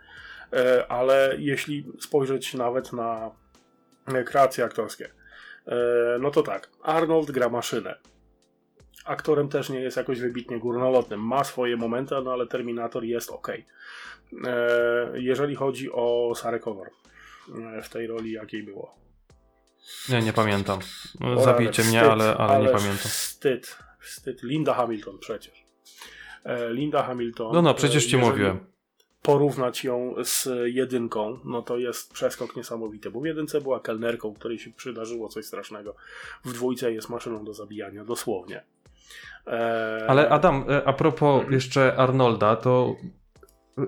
[0.53, 3.31] E, ale jeśli spojrzeć nawet na
[4.27, 5.11] kreacje aktorskie,
[5.67, 5.77] e,
[6.21, 7.99] no to tak, Arnold gra maszynę.
[9.05, 11.21] Aktorem też nie jest jakoś wybitnie górnolotnym.
[11.21, 13.49] Ma swoje momenty, no ale Terminator jest ok.
[15.15, 16.91] Jeżeli chodzi o Sarah Connor
[17.83, 18.95] w tej roli, jakiej było.
[20.09, 20.79] Nie, nie pamiętam.
[21.45, 23.11] Zabijcie ale mnie, wstyd, ale, ale nie pamiętam.
[23.11, 24.43] Wstyd, wstyd.
[24.43, 25.65] Linda Hamilton przecież.
[26.45, 27.53] E, Linda Hamilton.
[27.53, 28.59] No, no, przecież e, ci mówiłem.
[29.23, 34.59] Porównać ją z jedynką, no to jest przeskok niesamowity, bo w jedynce była kelnerką, której
[34.59, 35.95] się przydarzyło coś strasznego.
[36.45, 38.63] W dwójce jest maszyną do zabijania, dosłownie.
[39.47, 41.53] E, Ale Adam, a propos Mhm.
[41.53, 42.97] jeszcze Arnolda, to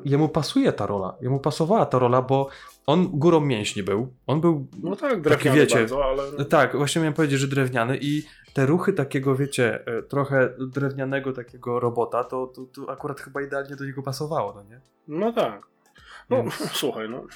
[0.04, 1.16] jemu pasuje ta rola.
[1.20, 2.48] Jemu pasowała ta rola, bo
[2.86, 4.14] on górą mięśni był.
[4.26, 4.66] On był.
[4.82, 6.44] No tak, drewniany wiecie, bardzo, ale...
[6.44, 8.22] Tak, właśnie miałem powiedzieć, że drewniany i
[8.54, 13.76] te ruchy takiego, wiecie, e, trochę drewnianego takiego robota, to, to, to akurat chyba idealnie
[13.76, 14.80] do niego pasowało, no nie?
[15.08, 15.66] No tak.
[16.30, 17.26] No, Więc- słuchaj, no.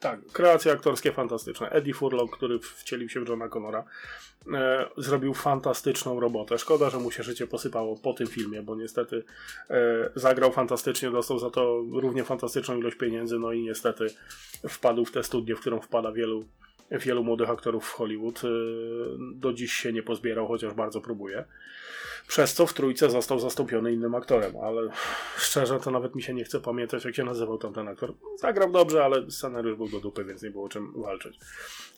[0.00, 1.70] Tak, kreacje aktorskie fantastyczne.
[1.70, 3.84] Eddie Furlong, który wcielił się w Johna Connora,
[4.54, 6.58] e, zrobił fantastyczną robotę.
[6.58, 9.24] Szkoda, że mu się życie posypało po tym filmie, bo niestety
[9.70, 14.06] e, zagrał fantastycznie, dostał za to równie fantastyczną ilość pieniędzy, no i niestety
[14.68, 16.44] wpadł w tę studnię, w którą wpada wielu,
[16.90, 18.44] wielu młodych aktorów w Hollywood.
[18.44, 18.48] E,
[19.34, 21.44] do dziś się nie pozbierał, chociaż bardzo próbuje.
[22.28, 24.90] Przez co w trójce został zastąpiony innym aktorem, ale
[25.36, 28.14] szczerze to nawet mi się nie chce pamiętać, jak się nazywał tamten aktor.
[28.36, 31.38] Zagrał dobrze, ale scenariusz był do dupy, więc nie było czym walczyć.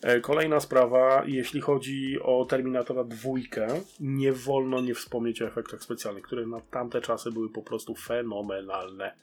[0.03, 3.69] E, Kolejna sprawa, jeśli chodzi o Terminatora dwójkę,
[4.01, 9.15] nie wolno nie wspomnieć o efektach specjalnych, które na tamte czasy były po prostu fenomenalne.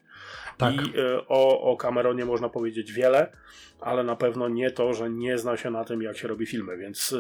[0.58, 0.74] Tak.
[0.74, 3.32] I e, o, o Cameronie można powiedzieć wiele,
[3.82, 6.78] ale na pewno nie to, że nie zna się na tym, jak się robi filmy,
[6.78, 7.18] więc e,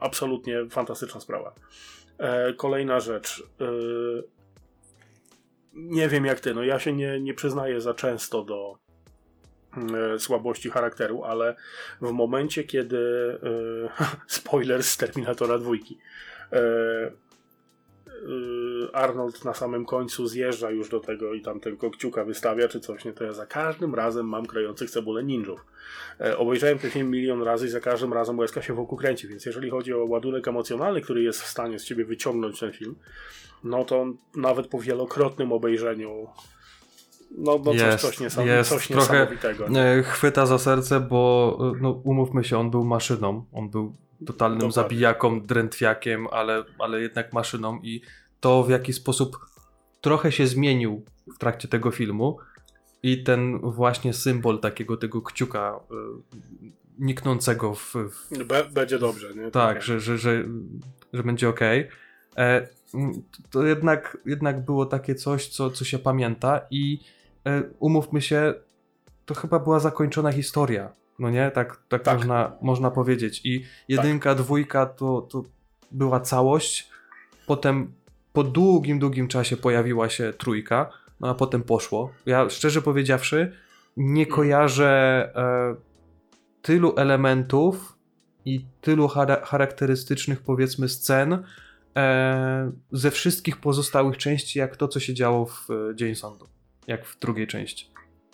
[0.00, 1.54] absolutnie fantastyczna sprawa.
[2.20, 3.42] E, Kolejna rzecz.
[3.60, 3.64] e,
[5.72, 8.78] Nie wiem jak ty, no ja się nie, nie przyznaję za często do
[10.14, 11.56] e, słabości charakteru, ale
[12.00, 13.38] w momencie, kiedy
[14.26, 15.98] spoiler z Terminatora dwójki
[18.92, 23.04] Arnold na samym końcu zjeżdża już do tego i tam tylko kciuka wystawia czy coś,
[23.04, 25.64] nie, to ja za każdym razem mam krojących cebulę ninjów.
[26.20, 29.46] E, obejrzałem ten film milion razy i za każdym razem łezka się wokół kręci, więc
[29.46, 32.94] jeżeli chodzi o ładunek emocjonalny, który jest w stanie z ciebie wyciągnąć ten film,
[33.64, 34.06] no to
[34.36, 36.26] nawet po wielokrotnym obejrzeniu
[37.38, 38.70] no, no Jest, coś, coś, niesam- jest.
[38.70, 39.28] coś Trochę?
[39.76, 43.44] E, Chwyta za serce, bo e, no, umówmy się, on był maszyną.
[43.52, 43.92] On był
[44.26, 44.82] totalnym Dokładnie.
[44.82, 48.00] zabijaką, drętwiakiem, ale, ale jednak maszyną i
[48.40, 49.38] to w jaki sposób
[50.00, 52.38] trochę się zmienił w trakcie tego filmu
[53.02, 55.94] i ten właśnie symbol takiego tego kciuka e,
[56.98, 59.50] niknącego w, w Be, będzie dobrze, nie?
[59.50, 60.44] tak, że, że, że,
[61.12, 61.60] że będzie ok.
[62.36, 62.68] E,
[63.50, 66.98] to jednak, jednak było takie coś, co, co się pamięta i
[67.46, 68.54] e, umówmy się,
[69.26, 71.50] to chyba była zakończona historia, no nie?
[71.50, 72.18] Tak, tak, Tak.
[72.18, 73.40] Można, można powiedzieć.
[73.44, 75.44] I jedynka, dwójka to, to
[75.90, 76.90] była całość,
[77.46, 77.92] potem
[78.32, 80.90] po długim, długim czasie pojawiła się trójka,
[81.20, 82.12] no a potem poszło.
[82.26, 83.52] Ja szczerze powiedziawszy,
[83.96, 84.88] nie kojarzę
[85.36, 85.74] e,
[86.62, 87.96] tylu elementów
[88.44, 91.44] i tylu chara- charakterystycznych, powiedzmy, scen
[91.96, 96.48] e, ze wszystkich pozostałych części, jak to, co się działo w e, Dzień Sądu,
[96.86, 97.90] jak w drugiej części.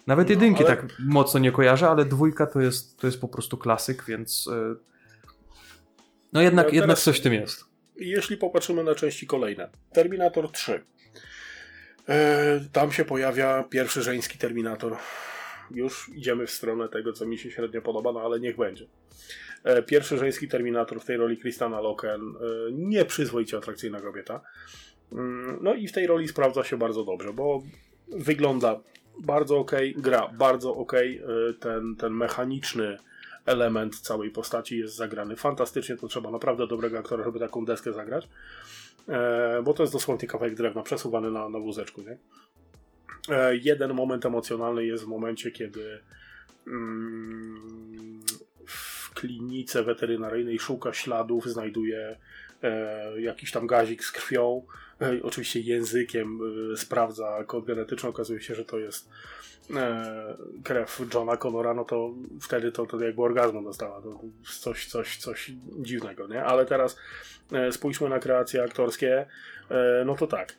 [0.07, 3.29] Nawet No, jedynki ale- tak mocno nie kojarzę, ale dwójka to jest, to jest po
[3.29, 4.75] prostu klasyk, więc e,
[6.33, 7.65] no jednak, Ja jednak coś w tym jest.
[7.97, 9.71] Jeśli popatrzymy na części kolejne.
[9.93, 10.85] Terminator 3.
[12.09, 14.97] E, tam się pojawia pierwszy żeński Terminator.
[15.71, 18.87] Już idziemy w stronę tego, co mi się średnio podoba, no ale niech będzie.
[19.65, 22.21] E, pierwszy żeński Terminator w tej roli Kristana Loken.
[22.73, 24.41] Nieprzyzwoicie atrakcyjna kobieta.
[25.13, 27.63] Mm, No i w tej roli sprawdza się bardzo dobrze, bo
[28.09, 28.81] wygląda
[29.21, 30.93] bardzo ok, gra bardzo ok.
[30.95, 31.19] E,
[31.61, 32.99] ten, ten mechaniczny
[33.47, 35.97] element całej postaci jest zagrany fantastycznie.
[35.97, 38.29] To trzeba naprawdę dobrego aktora, żeby taką deskę zagrać.
[39.09, 42.03] E, bo to jest dosłownie kawałek drewna przesuwany na, na wózeczku.
[42.03, 42.19] Nie?
[43.37, 46.01] E, jeden moment emocjonalny jest w momencie, kiedy
[46.67, 48.21] mm,
[48.67, 52.17] w klinice weterynaryjnej szuka śladów, znajduje
[52.63, 54.63] e, jakiś tam gazik z krwią.
[55.03, 56.39] E, oczywiście językiem
[56.73, 58.09] e, sprawdza kod genetyczny.
[58.09, 59.09] Okazuje się, że to jest
[59.77, 64.03] e, krew Johna Connora, no to wtedy to, to jakby orgazmu dostała.
[64.03, 64.21] To
[64.61, 66.45] coś, coś, coś dziwnego, nie?
[66.45, 66.97] Ale teraz
[67.71, 69.27] spójrzmy na kreacje aktorskie.
[70.07, 70.55] No to tak.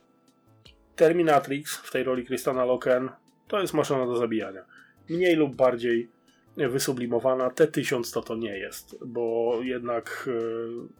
[0.95, 3.09] Terminatrix w tej roli Kristana Loken
[3.47, 4.65] to jest maszyna do zabijania.
[5.09, 6.09] Mniej lub bardziej
[6.57, 7.49] wysublimowana.
[7.49, 10.97] T1000 to to nie jest, bo jednak e,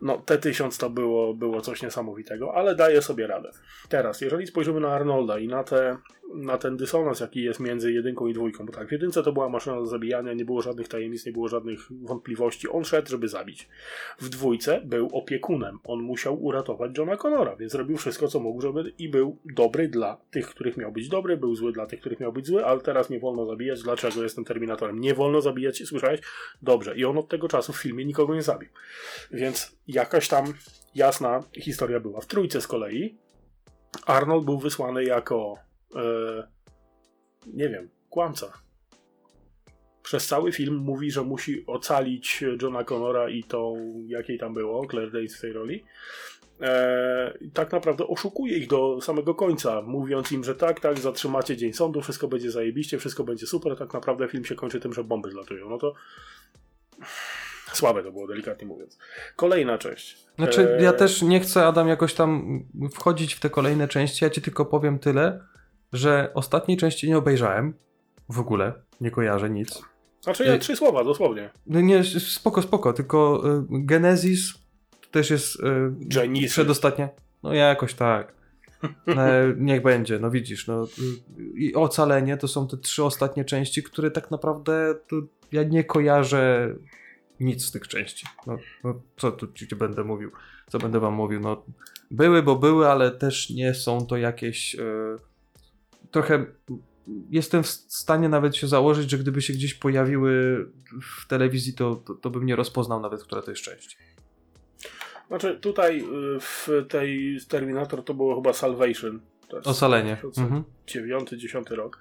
[0.00, 3.50] no T1000 to było, było coś niesamowitego, ale daje sobie radę.
[3.88, 5.96] Teraz, jeżeli spojrzymy na Arnolda i na, te,
[6.34, 9.48] na ten dysonans, jaki jest między jedynką i dwójką, bo tak, w jedynce to była
[9.48, 13.68] maszyna do zabijania, nie było żadnych tajemnic, nie było żadnych wątpliwości, on szedł, żeby zabić.
[14.18, 18.92] W dwójce był opiekunem, on musiał uratować Johna Connora, więc robił wszystko, co mógł, żeby
[18.98, 22.32] i był dobry dla tych, których miał być dobry, był zły dla tych, których miał
[22.32, 25.00] być zły, ale teraz nie wolno zabijać, dlaczego jestem Terminatorem?
[25.00, 26.20] Nie wolno zabijać, słyszałeś?
[26.62, 28.68] Dobrze, i on od tego czasu w filmie nikogo nie zabił.
[29.30, 30.44] Więc jakaś tam
[30.94, 32.20] jasna historia była.
[32.20, 33.16] W trójce z kolei
[34.06, 36.48] Arnold był wysłany jako e,
[37.46, 38.52] nie wiem, kłamca.
[40.02, 43.76] Przez cały film mówi, że musi ocalić Johna Connora i tą,
[44.06, 45.84] jakiej tam było, Claire Danes w tej roli.
[46.60, 51.72] E, tak naprawdę oszukuje ich do samego końca, mówiąc im, że tak, tak, zatrzymacie dzień
[51.72, 53.76] sądu, wszystko będzie zajebiście, wszystko będzie super.
[53.76, 55.68] Tak naprawdę film się kończy tym, że bomby zlatują.
[55.68, 55.94] No to
[57.72, 58.98] słabe to było, delikatnie mówiąc.
[59.36, 60.26] Kolejna część.
[60.36, 62.60] Znaczy, E, ja też nie chcę, Adam, jakoś tam
[62.94, 64.24] wchodzić w te kolejne części.
[64.24, 65.40] Ja ci tylko powiem tyle,
[65.92, 67.74] że ostatniej części nie obejrzałem.
[68.28, 68.72] W ogóle.
[69.00, 69.82] Nie kojarzę nic.
[70.20, 71.50] Znaczy ja y- trzy słowa, dosłownie.
[71.66, 74.54] No nie, spoko, spoko, tylko y, Genesis
[75.10, 75.60] też jest y,
[75.90, 76.52] Genesis.
[76.52, 77.08] przedostatnia.
[77.42, 78.36] No jakoś tak.
[79.08, 80.86] E, niech będzie, no widzisz, no
[81.54, 84.94] i Ocalenie to są te trzy ostatnie części, które tak naprawdę
[85.52, 86.74] ja nie kojarzę
[87.40, 88.26] nic z tych części.
[88.46, 90.30] No, no co tu ci będę mówił?
[90.68, 91.40] Co będę wam mówił?
[91.40, 91.64] No
[92.10, 94.76] były, bo były, ale też nie są to jakieś
[96.10, 96.46] trochę
[97.30, 100.66] jestem w stanie nawet się założyć, że gdyby się gdzieś pojawiły
[101.02, 103.98] w telewizji, to, to, to bym nie rozpoznał nawet, która to jest część.
[105.28, 109.20] Znaczy tutaj y, w tej Terminator to było chyba Salvation.
[109.52, 110.16] Jest Ocalenie.
[110.38, 110.64] Mhm.
[110.86, 112.00] 2009-10 rok.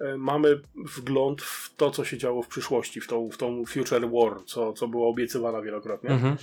[0.00, 0.60] Y, Mamy
[0.96, 4.72] wgląd w to, co się działo w przyszłości, w tą, w tą Future War, co,
[4.72, 6.10] co było obiecywane wielokrotnie.
[6.10, 6.36] Mhm.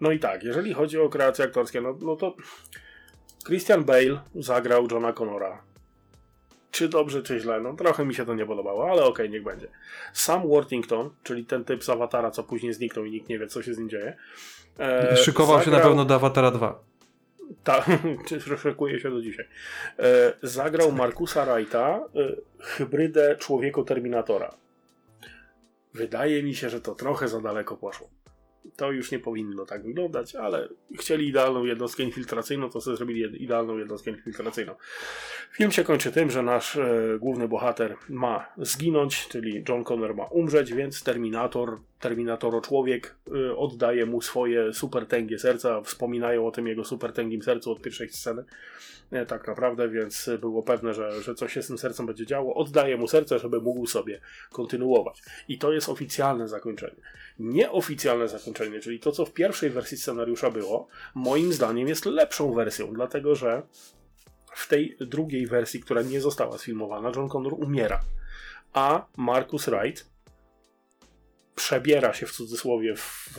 [0.00, 2.36] No i tak, jeżeli chodzi o kreacje aktorskie, no, no to
[3.46, 5.73] Christian Bale zagrał Johna Connora.
[6.74, 7.60] Czy dobrze, czy źle?
[7.60, 9.66] No trochę mi się to nie podobało, ale okej, niech będzie.
[10.12, 13.62] Sam Worthington, czyli ten typ z Awatara, co później zniknął i nikt nie wie, co
[13.62, 14.16] się z nim dzieje.
[14.78, 16.78] e, Szykował się na zagrał- pewno do Awatara 2.
[17.64, 17.86] tak,
[18.62, 19.48] szykuje się do dzisiaj.
[19.98, 24.54] E, zagrał Markusa Wrighta, e, hybrydę człowieko-terminatora.
[25.94, 28.08] Wydaje mi się, że to trochę za daleko poszło.
[28.76, 30.68] To już nie powinno tak wyglądać, ale
[30.98, 34.74] chcieli idealną jednostkę infiltracyjną, to sobie zrobili idealną jednostkę infiltracyjną.
[35.52, 40.24] Film się kończy tym, że nasz e, główny bohater ma zginąć, czyli John Connor ma
[40.24, 46.84] umrzeć, więc Terminator Terminatoro człowiek y, oddaje mu swoje supertęgie serca, wspominają o tym jego
[46.84, 48.44] supertęgim sercu od pierwszej sceny.
[49.10, 52.54] E, tak naprawdę, więc było pewne, że, że coś się z tym sercem będzie działo.
[52.54, 54.20] Oddaje mu serce, żeby mógł sobie
[54.52, 55.22] kontynuować.
[55.48, 57.02] I to jest oficjalne zakończenie.
[57.38, 62.92] Nieoficjalne zakończenie, czyli to, co w pierwszej wersji scenariusza było, moim zdaniem jest lepszą wersją,
[62.92, 63.62] dlatego że
[64.54, 68.00] w tej drugiej wersji, która nie została sfilmowana, John Connor umiera.
[68.72, 70.13] A Marcus Wright
[71.54, 73.38] przebiera się w cudzysłowie w,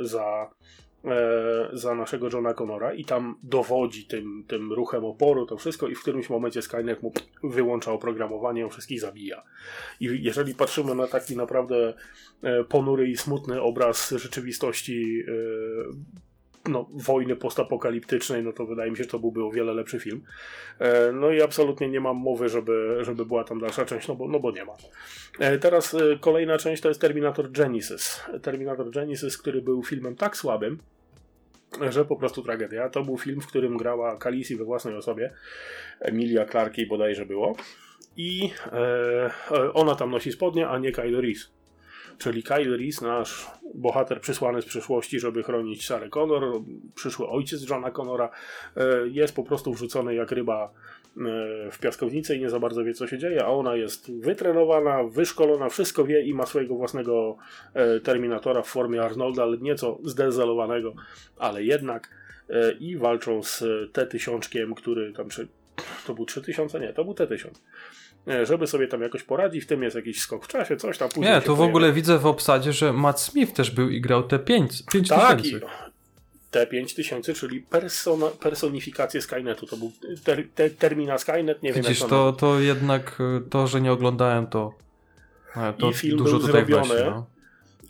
[0.00, 0.50] za,
[1.04, 5.94] e, za naszego Johna Connora i tam dowodzi tym, tym ruchem oporu, to wszystko i
[5.94, 7.12] w którymś momencie Skynet mu
[7.44, 9.42] wyłącza oprogramowanie, wszystkich zabija.
[10.00, 11.94] I jeżeli patrzymy na taki naprawdę
[12.42, 15.32] e, ponury i smutny obraz rzeczywistości e,
[16.68, 20.24] no, wojny postapokaliptycznej, no to wydaje mi się, że to byłby o wiele lepszy film.
[20.78, 24.28] E, no i absolutnie nie mam mowy, żeby, żeby była tam dalsza część, no bo,
[24.28, 24.72] no bo nie ma.
[25.38, 28.20] E, teraz e, kolejna część to jest Terminator Genesis.
[28.42, 30.78] Terminator Genesis, który był filmem tak słabym,
[31.90, 32.88] że po prostu tragedia.
[32.88, 35.32] To był film, w którym grała Khaleesi we własnej osobie.
[36.00, 37.56] Emilia Clarke bodajże było.
[38.16, 41.55] I e, ona tam nosi spodnie, a nie Kyle Reese
[42.18, 46.62] czyli Kyle Reese, nasz bohater przysłany z przyszłości, żeby chronić Sarah Connor,
[46.94, 48.30] przyszły ojciec Johna Connora,
[48.76, 50.70] e, jest po prostu wrzucony jak ryba e,
[51.70, 55.68] w piaskownicę i nie za bardzo wie, co się dzieje, a ona jest wytrenowana, wyszkolona,
[55.68, 57.36] wszystko wie i ma swojego własnego
[57.74, 60.94] e, Terminatora w formie Arnolda, ale nieco zdezelowanego,
[61.38, 62.26] ale jednak
[62.80, 65.28] i walczą z T-1000, który tam,
[66.06, 66.80] to był 3000?
[66.80, 67.50] Nie, to był T-1000
[68.42, 71.34] żeby sobie tam jakoś poradzić, w tym jest jakiś skok w czasie, coś tam później.
[71.34, 74.38] Nie, tu w ogóle widzę w obsadzie, że Matt Smith też był i grał te
[74.38, 75.66] 5 tak, tysięcy.
[76.50, 79.66] Te 5000, czyli persona, personifikację Skynetu.
[79.66, 79.92] To był
[80.24, 84.46] ter, ter, termina Skynet, nie Widzisz, wiem to, to jednak y, to, że nie oglądałem,
[84.46, 84.74] to,
[85.78, 86.86] to I film dużo był tutaj zrobiony.
[86.86, 87.26] Właśnie, no.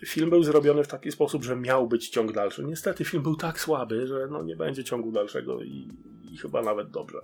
[0.06, 2.64] Film był zrobiony w taki sposób, że miał być ciąg dalszy.
[2.64, 5.88] Niestety film był tak słaby, że no nie będzie ciągu dalszego i
[6.36, 7.18] i chyba nawet dobrze.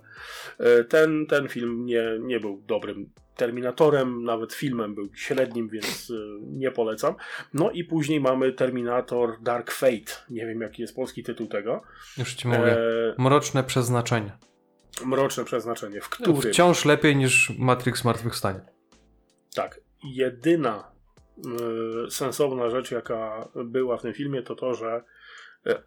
[0.59, 6.13] E, ten, ten film nie, nie był dobrym Terminatorem, nawet filmem był średnim, więc e,
[6.41, 7.15] nie polecam.
[7.53, 10.13] No i później mamy Terminator Dark Fate.
[10.29, 11.81] Nie wiem jaki jest polski tytuł tego.
[12.17, 12.77] Już ci mówię.
[12.77, 13.15] E...
[13.17, 14.37] Mroczne przeznaczenie.
[15.05, 16.41] Mroczne przeznaczenie, w którym...
[16.41, 18.61] Wciąż lepiej niż Matrix Zmartwychwstanie.
[19.55, 19.79] Tak.
[20.03, 20.91] Jedyna
[22.07, 25.03] y, sensowna rzecz, jaka była w tym filmie, to to, że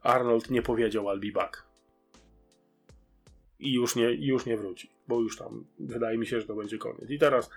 [0.03, 1.66] Arnold nie powiedział I'll be back
[3.61, 6.79] i już nie, już nie wróci, bo już tam wydaje mi się, że to będzie
[6.79, 7.11] koniec.
[7.11, 7.51] I teraz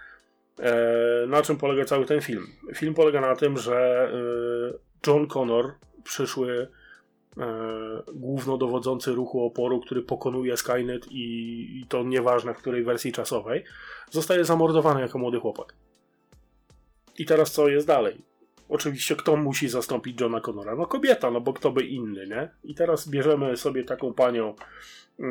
[0.60, 2.48] e, na czym polega cały ten film?
[2.76, 5.74] Film polega na tym, że e, John Connor,
[6.04, 6.68] przyszły
[7.38, 13.64] e, głównodowodzący ruchu oporu, który pokonuje Skynet i, i to nieważne w której wersji czasowej,
[14.10, 15.74] zostaje zamordowany jako młody chłopak.
[17.18, 18.29] I teraz co jest dalej?
[18.70, 20.76] Oczywiście kto musi zastąpić Johna Connora?
[20.76, 22.50] No kobieta, no bo kto by inny, nie?
[22.64, 24.56] I teraz bierzemy sobie taką panią
[25.20, 25.24] e,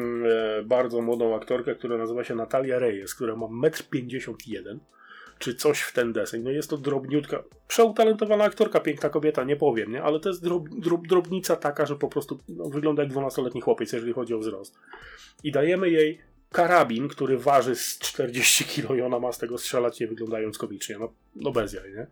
[0.64, 4.80] bardzo młodą aktorkę, która nazywa się Natalia Reyes, która ma 1,51 m,
[5.38, 6.42] czy coś w ten deseń.
[6.42, 10.02] No jest to drobniutka, przeutalentowana aktorka, piękna kobieta, nie powiem, nie?
[10.02, 13.92] ale to jest drob, drob, drobnica taka, że po prostu no, wygląda jak 12-letni chłopiec,
[13.92, 14.78] jeżeli chodzi o wzrost.
[15.44, 16.20] I dajemy jej
[16.52, 20.98] karabin, który waży z 40 kg i ona ma z tego strzelać, nie wyglądając komicznie.
[20.98, 22.06] No, no bez jaj, nie?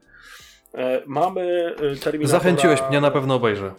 [0.77, 2.39] E, mamy e, Terminatora...
[2.39, 3.75] Zachęciłeś mnie, na pewno obejrzę.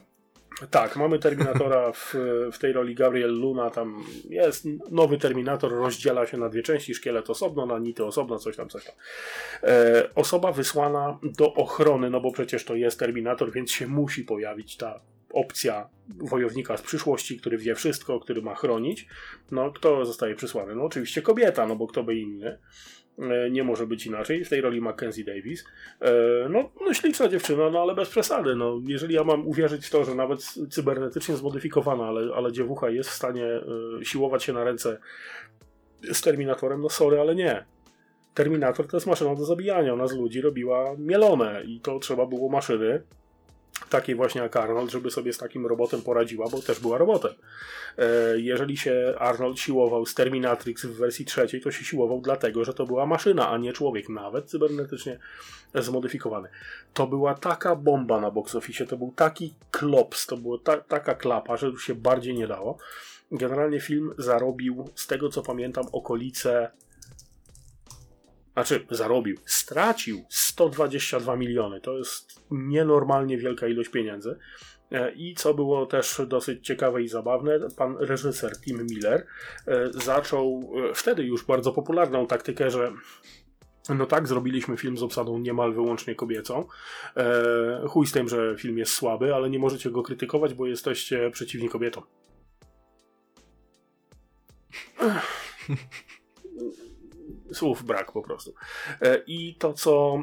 [0.71, 2.15] Tak, mamy Terminatora w,
[2.53, 7.29] w tej roli Gabriel Luna, tam jest nowy Terminator, rozdziela się na dwie części, szkielet
[7.29, 8.95] osobno, na nity osobno, coś tam, coś tam.
[9.63, 14.77] E, osoba wysłana do ochrony, no bo przecież to jest Terminator, więc się musi pojawić
[14.77, 14.99] ta
[15.33, 19.07] opcja wojownika z przyszłości, który wie wszystko, który ma chronić.
[19.51, 20.75] No, kto zostaje przysłany?
[20.75, 22.59] No oczywiście kobieta, no bo kto by inny.
[23.19, 25.65] E, nie może być inaczej, w tej roli Mackenzie Davis.
[26.01, 26.11] E,
[26.49, 28.55] no, no śliczna dziewczyna, no ale bez przesady.
[28.55, 33.09] No, jeżeli ja mam uwierzyć w to, że nawet cybernetycznie zmodyfikowana, ale, ale dziewucha jest
[33.09, 34.97] w stanie e, siłować się na ręce
[36.13, 37.65] z Terminatorem, no sorry, ale nie.
[38.33, 39.93] Terminator to jest maszyna do zabijania.
[39.93, 43.01] Ona z ludzi robiła mielone i to trzeba było maszyny
[43.89, 47.31] takiej właśnie jak Arnold, żeby sobie z takim robotem poradziła, bo też była robotem.
[47.97, 52.73] E, jeżeli się Arnold siłował z Terminatrix w wersji trzeciej, to się siłował dlatego, że
[52.73, 55.19] to była maszyna, a nie człowiek, nawet cybernetycznie
[55.75, 56.49] zmodyfikowany.
[56.93, 61.15] To była taka bomba na box office, to był taki klops, to była ta, taka
[61.15, 62.77] klapa, że już się bardziej nie dało.
[63.31, 66.71] Generalnie film zarobił, z tego co pamiętam, okolice
[68.57, 71.81] znaczy zarobił, stracił 122 miliony.
[71.81, 74.37] To jest nienormalnie wielka ilość pieniędzy.
[74.91, 79.25] E, I co było też dosyć ciekawe i zabawne, pan reżyser Tim Miller
[79.67, 82.93] e, zaczął e, wtedy już bardzo popularną taktykę, że
[83.89, 86.67] No tak, zrobiliśmy film z obsadą niemal wyłącznie kobiecą.
[87.87, 91.69] Chuj z tym, że film jest słaby, ale nie możecie go krytykować, bo jesteście przeciwni
[91.69, 92.03] kobietom.
[97.53, 98.53] Słów brak po prostu.
[99.01, 100.19] E, I to, co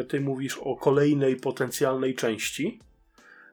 [0.00, 2.80] e, ty mówisz o kolejnej potencjalnej części,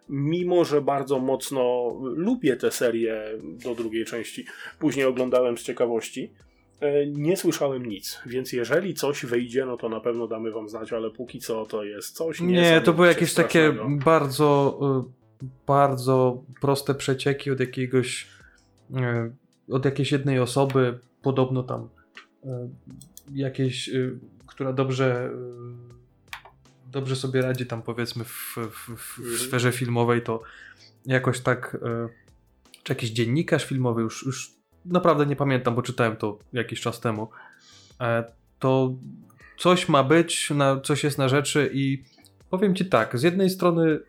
[0.10, 4.46] mimo że bardzo mocno lubię tę serię do drugiej części,
[4.80, 6.34] później oglądałem z ciekawości,
[6.80, 10.94] e, nie słyszałem nic, więc jeżeli coś wyjdzie, no to na pewno damy wam znać,
[10.94, 14.80] ale póki co to jest coś Nie, to były jakieś takie bardzo,
[15.68, 18.28] bardzo proste przecieki od jakiegoś,
[19.70, 21.90] od jakiejś jednej osoby, podobno tam
[23.34, 25.32] jakiejś, y, która dobrze,
[26.90, 29.38] y, dobrze sobie radzi tam powiedzmy w, w, w, Mhm.
[29.38, 30.42] sferze filmowej, to
[31.06, 31.80] jakoś tak, y,
[32.84, 34.52] czy jakiś dziennikarz filmowy, już, już
[34.86, 37.30] naprawdę nie pamiętam, bo czytałem to jakiś czas temu,
[38.02, 38.24] e,
[38.60, 38.96] to
[39.58, 42.04] coś ma być, na, coś jest na rzeczy i
[42.50, 44.00] powiem ci tak, z jednej strony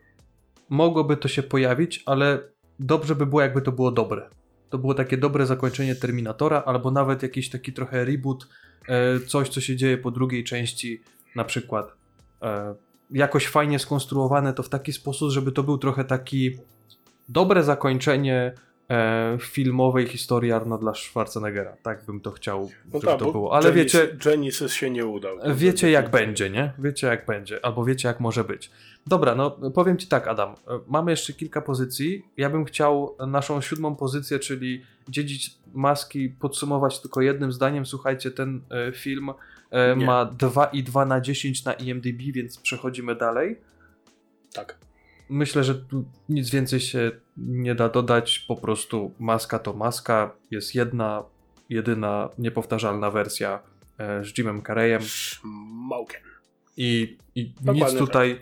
[0.68, 2.42] mogłoby to się pojawić, ale
[2.78, 4.30] dobrze by było, jakby to było dobre.
[4.70, 8.48] To było takie dobre zakończenie Terminatora, albo nawet jakiś taki trochę reboot,
[8.88, 11.02] e, coś, co się dzieje po drugiej części,
[11.36, 11.92] na przykład.
[12.42, 12.74] E,
[13.10, 16.58] jakoś fajnie skonstruowane to w taki sposób, żeby to był trochę taki
[17.28, 18.54] dobre zakończenie
[18.90, 21.76] e, filmowej historii Arnolda Schwarzeneggera.
[21.82, 22.60] Tak bym to chciał,
[22.92, 23.54] No żeby tak, to było.
[23.56, 25.36] Ale Genesis- wiecie, Genesis się nie udał.
[25.54, 26.72] Wiecie jak będzie, nie?
[26.78, 28.70] Wiecie jak będzie, albo wiecie jak może być.
[29.06, 30.54] Dobra, no powiem ci tak, Adam.
[30.86, 32.24] Mamy jeszcze kilka pozycji.
[32.36, 37.86] Ja bym chciał naszą siódmą pozycję, czyli dziedzić maski, podsumować tylko jednym zdaniem.
[37.86, 39.30] Słuchajcie, ten e, film
[39.70, 40.06] e, Nie.
[40.06, 43.60] ma 2,2 na 10 na IMDb, więc przechodzimy dalej.
[44.54, 44.78] Tak.
[45.28, 48.38] Myślę, że tu nic więcej się nie da dodać.
[48.38, 50.30] Po prostu maska to maska.
[50.50, 51.22] Jest jedna,
[51.68, 53.62] jedyna, niepowtarzalna wersja
[53.98, 55.02] e, z Jimem Carreyem.
[55.02, 56.22] Smoken.
[56.76, 58.40] I, i nic tutaj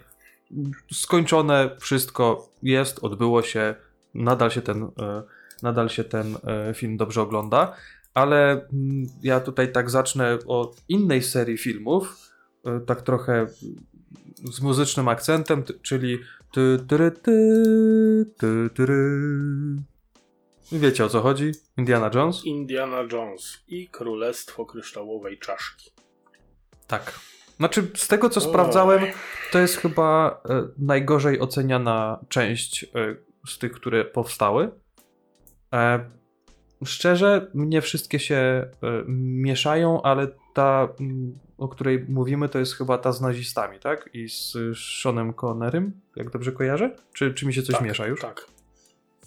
[0.92, 3.74] skończone, wszystko jest, odbyło się,
[4.14, 5.22] nadal się ten, e,
[5.62, 7.76] nadal się ten e, film dobrze ogląda,
[8.14, 12.30] ale mm, ja tutaj tak zacznę od innej serii filmów,
[12.86, 13.46] tak trochę
[14.52, 16.18] z muzycznym akcentem, czyli
[16.52, 17.32] ty, tyry, ty,
[18.38, 19.20] ty, tyry.
[20.72, 21.52] Wiecie o co chodzi?
[21.76, 22.44] Indiana Jones?
[22.44, 25.90] Indiana Jones i Królestwo Kryształowej Czaszki.
[26.86, 27.20] Tak.
[27.56, 28.48] Znaczy, z tego co Oj.
[28.48, 29.04] sprawdzałem,
[29.52, 32.88] to jest chyba e, najgorzej oceniana część e,
[33.48, 34.70] z tych, które powstały.
[35.72, 36.10] E,
[36.84, 38.70] szczerze, mnie wszystkie się e,
[39.18, 40.88] mieszają, ale ta,
[41.58, 44.10] o której mówimy, to jest chyba ta z nazistami, tak?
[44.12, 44.56] I z
[45.02, 46.96] Seanem Connerym, jak dobrze kojarzę?
[47.12, 48.20] Czy, czy mi się coś tak, miesza już?
[48.20, 48.46] Tak.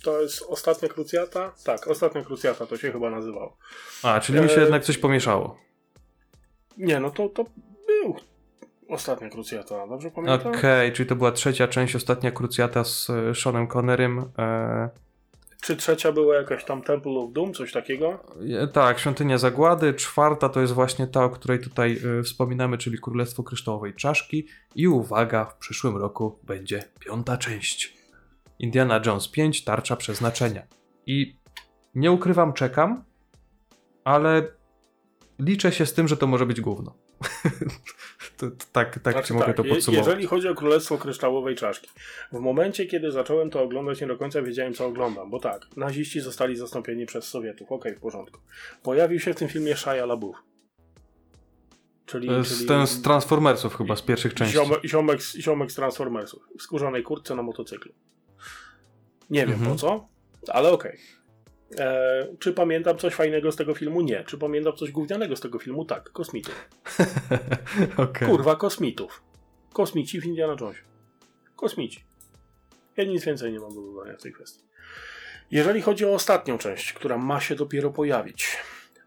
[0.03, 1.53] To jest Ostatnia Krucjata?
[1.65, 3.57] Tak, Ostatnia Krucjata to się chyba nazywało.
[4.03, 5.57] A, czyli mi się E, jednak coś pomieszało.
[6.77, 7.43] Nie, no to, to
[7.87, 8.15] był
[8.89, 10.55] Ostatnia Krucjata, dobrze pamiętam?
[10.55, 14.31] Okej, czyli to była trzecia część, ostatnia krucjata z e, Seanem Connerym.
[14.37, 14.89] E,
[15.61, 18.23] Czy trzecia była jakaś tam Temple of Doom, coś takiego?
[18.63, 19.93] E, Tak, Świątynia Zagłady.
[19.93, 24.47] Czwarta to jest właśnie ta, o której tutaj y, wspominamy, czyli Królestwo Kryształowej Czaszki.
[24.75, 27.97] I uwaga, w przyszłym roku będzie piąta część.
[28.59, 30.61] Indiana Jones 5, Tarcza Przeznaczenia.
[31.05, 31.37] I
[31.95, 33.03] nie ukrywam, czekam,
[34.03, 34.47] ale
[35.39, 36.93] liczę się z tym, że to może być gówno.
[38.37, 40.07] to, to, tak tak Znaczy ci mogę tak, to podsumować.
[40.07, 41.89] Jeżeli chodzi o Królestwo Kryształowej Czaszki,
[42.31, 46.19] w momencie, kiedy zacząłem to oglądać, nie do końca wiedziałem, co oglądam, bo tak, naziści
[46.21, 48.39] zostali zastąpieni przez Sowietów, okej, w porządku.
[48.83, 50.35] Pojawił się w tym filmie Shia LaBeouf.
[52.05, 54.53] Czyli, Z, czyli ten z Transformersów chyba, z pierwszych części.
[54.53, 57.93] ziomek, ziomek, z- ziomek z Transformersów, w skórzanej kurtce na motocyklu.
[59.29, 59.71] Nie wiem Mhm.
[59.71, 60.07] po co,
[60.47, 60.97] ale okej.
[61.79, 64.01] E, Czy pamiętam coś fajnego z tego filmu?
[64.01, 64.23] Nie.
[64.23, 65.85] Czy pamiętam coś gównianego z tego filmu?
[65.85, 66.69] Tak, kosmitów.
[67.97, 68.27] Okej.
[68.27, 69.23] Kurwa, kosmitów.
[69.73, 70.81] Kosmici w Indiana Jonesie.
[71.55, 72.03] Kosmici.
[72.97, 74.63] Ja nic więcej nie mam do dodania w tej kwestii.
[75.51, 78.57] Jeżeli chodzi o ostatnią część, która ma się dopiero pojawić.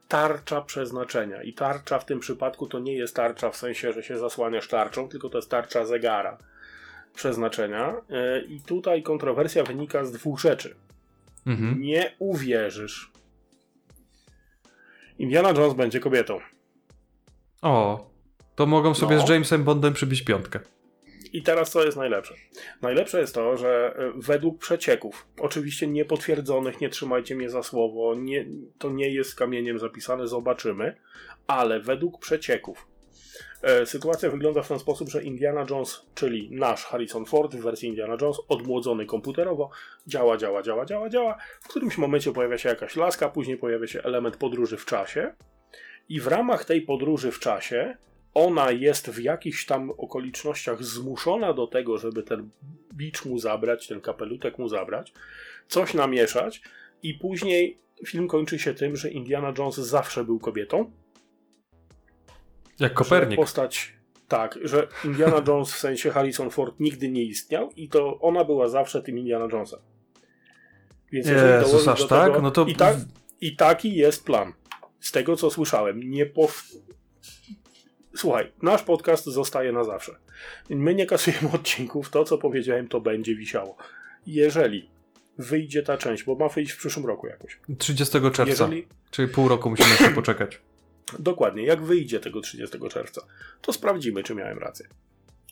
[0.08, 1.42] Tarcza przeznaczenia.
[1.42, 5.08] I tarcza w tym przypadku to nie jest tarcza w sensie, że się zasłaniasz tarczą,
[5.08, 6.38] tylko to jest tarcza zegara
[7.14, 7.94] przeznaczenia.
[8.08, 10.74] Yy, I tutaj kontrowersja wynika z dwóch rzeczy.
[11.50, 11.80] Mhm.
[11.80, 13.12] Nie uwierzysz.
[15.18, 16.38] Indiana Jones będzie kobietą.
[17.62, 18.06] O,
[18.54, 19.26] to mogą sobie No.
[19.26, 20.60] z Jamesem Bondem przybić piątkę.
[21.32, 22.34] I teraz co jest najlepsze?
[22.82, 28.46] Najlepsze jest to, że e, według przecieków, oczywiście niepotwierdzonych, nie trzymajcie mnie za słowo, nie,
[28.78, 30.96] to nie jest kamieniem zapisane, zobaczymy,
[31.46, 32.86] ale według przecieków
[33.84, 38.16] sytuacja wygląda w ten sposób, że Indiana Jones, czyli nasz Harrison Ford w wersji Indiana
[38.20, 39.70] Jones, odmłodzony komputerowo,
[40.06, 41.38] działa, działa, działa, działa, działa.
[41.60, 45.32] W którymś momencie pojawia się jakaś laska, później pojawia się element podróży w czasie
[46.08, 47.96] i w ramach tej podróży w czasie
[48.34, 52.50] ona jest w jakichś tam okolicznościach zmuszona do tego, żeby ten
[52.94, 55.12] bicz mu zabrać, ten kapelutek mu zabrać,
[55.68, 56.62] coś namieszać
[57.02, 60.90] i później film kończy się tym, że Indiana Jones zawsze był kobietą.
[62.80, 63.36] Jak Kopernik.
[63.40, 63.92] postać,
[64.28, 68.68] tak, że Indiana Jones w sensie Harrison Ford nigdy nie istniał i to ona była
[68.68, 69.80] zawsze tym Indiana Jonesem.
[71.12, 72.28] Więc Jezus, aż tak?
[72.28, 72.96] Tego, No to- i, tak,
[73.40, 74.52] I taki jest plan.
[75.00, 76.10] Z tego co słyszałem.
[76.10, 76.64] Nie pow...
[78.16, 80.16] Słuchaj, nasz podcast zostaje na zawsze.
[80.70, 83.76] My nie kasujemy odcinków, to co powiedziałem to będzie wisiało.
[84.26, 84.90] Jeżeli
[85.38, 87.60] wyjdzie ta część, bo ma wyjść w przyszłym roku jakoś.
[87.78, 88.44] 30 czerwca.
[88.46, 90.60] Jeżeli, Czyli pół roku musimy jeszcze poczekać.
[91.18, 93.22] Dokładnie, jak wyjdzie tego 30 czerwca,
[93.60, 94.86] to sprawdzimy, czy miałem rację.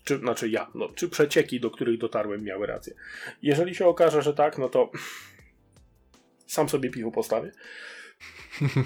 [0.05, 2.95] Czy, znaczy ja, no, czy przecieki, do których dotarłem, miały rację.
[3.43, 4.91] Jeżeli się okaże, że tak, no to
[6.47, 7.53] sam sobie piwo postawię.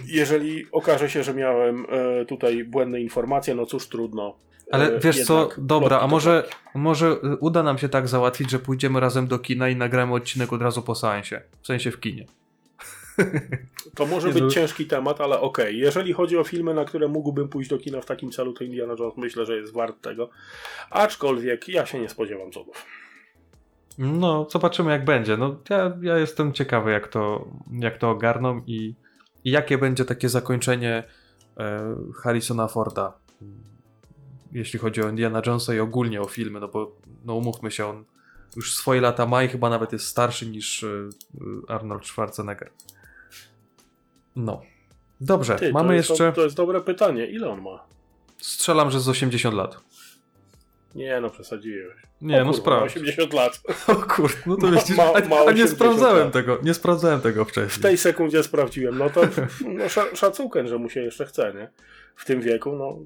[0.06, 4.38] Jeżeli okaże się, że miałem e, tutaj błędne informacje, no cóż, trudno.
[4.70, 8.58] Ale E, wiesz co, dobra, a może, może y, uda nam się tak załatwić, że
[8.58, 11.42] pójdziemy razem do kina i nagramy odcinek od razu po seansie.
[11.62, 12.26] W sensie w kinie.
[13.94, 15.78] To może być ciężki temat, ale okej.
[15.78, 18.94] Jeżeli chodzi o filmy, na które mógłbym pójść do kina w takim celu, to Indiana
[18.98, 20.30] Jones myślę, że jest wart tego.
[20.90, 22.86] Aczkolwiek ja się nie spodziewam cudów.
[23.98, 25.36] No, zobaczymy jak będzie.
[25.36, 28.94] No, ja, ja jestem ciekawy, jak to, jak to ogarną i,
[29.44, 31.04] i jakie będzie takie zakończenie
[31.58, 33.12] e, Harrisona Forda,
[34.52, 38.04] jeśli chodzi o Indiana Jonesa i ogólnie o filmy, no bo no umówmy się, on
[38.56, 40.88] już swoje lata ma i chyba nawet jest starszy niż e,
[41.68, 42.70] Arnold Schwarzenegger.
[44.36, 44.62] No.
[45.20, 46.32] Dobrze, Ty, mamy to jest, jeszcze...
[46.32, 47.26] To, jest dobre pytanie.
[47.26, 47.84] Ile on ma?
[48.38, 49.76] Strzelam, że z 80 lat.
[50.94, 51.96] Nie, no przesadziłeś.
[52.20, 52.96] Nie, O no kurwa, sprawdź.
[52.96, 53.60] 80 lat.
[53.88, 56.32] O kurde, no to Ma- widzisz, ma- a, ma a nie 80 sprawdzałem lat.
[56.32, 57.82] tego, nie sprawdzałem tego W wcześniej.
[57.82, 58.98] tej sekundzie sprawdziłem.
[58.98, 59.20] No to
[59.78, 61.70] no, sza- szacunkiem, że mu się jeszcze chce, nie?
[62.16, 62.98] W tym wieku, no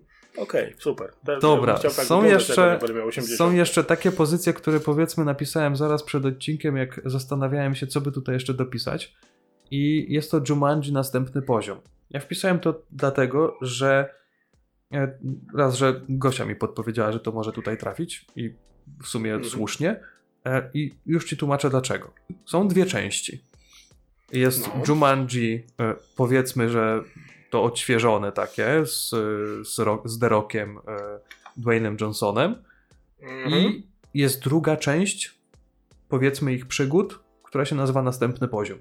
[0.43, 1.13] okej, super.
[1.27, 3.39] Te- Dobra, tak są jeszcze, jak będę miał 80.
[3.39, 8.13] są jeszcze takie pozycje, które powiedzmy napisałem zaraz przed odcinkiem, jak zastanawiałem się, co by
[8.13, 9.15] tutaj jeszcze dopisać.
[9.71, 11.79] I jest to Jumanji następny poziom.
[12.11, 14.15] Ja wpisałem to dlatego, że
[14.93, 15.19] e,
[15.55, 18.55] raz, że Gosia mi podpowiedziała, że to może tutaj trafić i
[19.03, 19.51] w sumie Mhm.
[19.51, 20.01] słusznie.
[20.47, 22.13] E, I już ci tłumaczę dlaczego.
[22.45, 23.41] Są dwie części.
[24.33, 24.83] Jest No.
[24.89, 27.03] Jumanji, e, powiedzmy, że
[27.51, 29.11] to odświeżone takie z,
[29.69, 30.79] z, z The Rockiem,
[31.57, 32.63] Dwaynem Johnsonem.
[33.21, 33.53] Mhm.
[33.63, 35.35] I jest druga część,
[36.09, 38.79] powiedzmy ich przygód, która się nazywa Następny Poziom.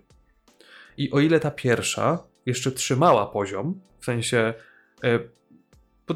[0.97, 4.53] I o ile ta pierwsza jeszcze trzymała poziom, w sensie
[5.03, 5.19] e,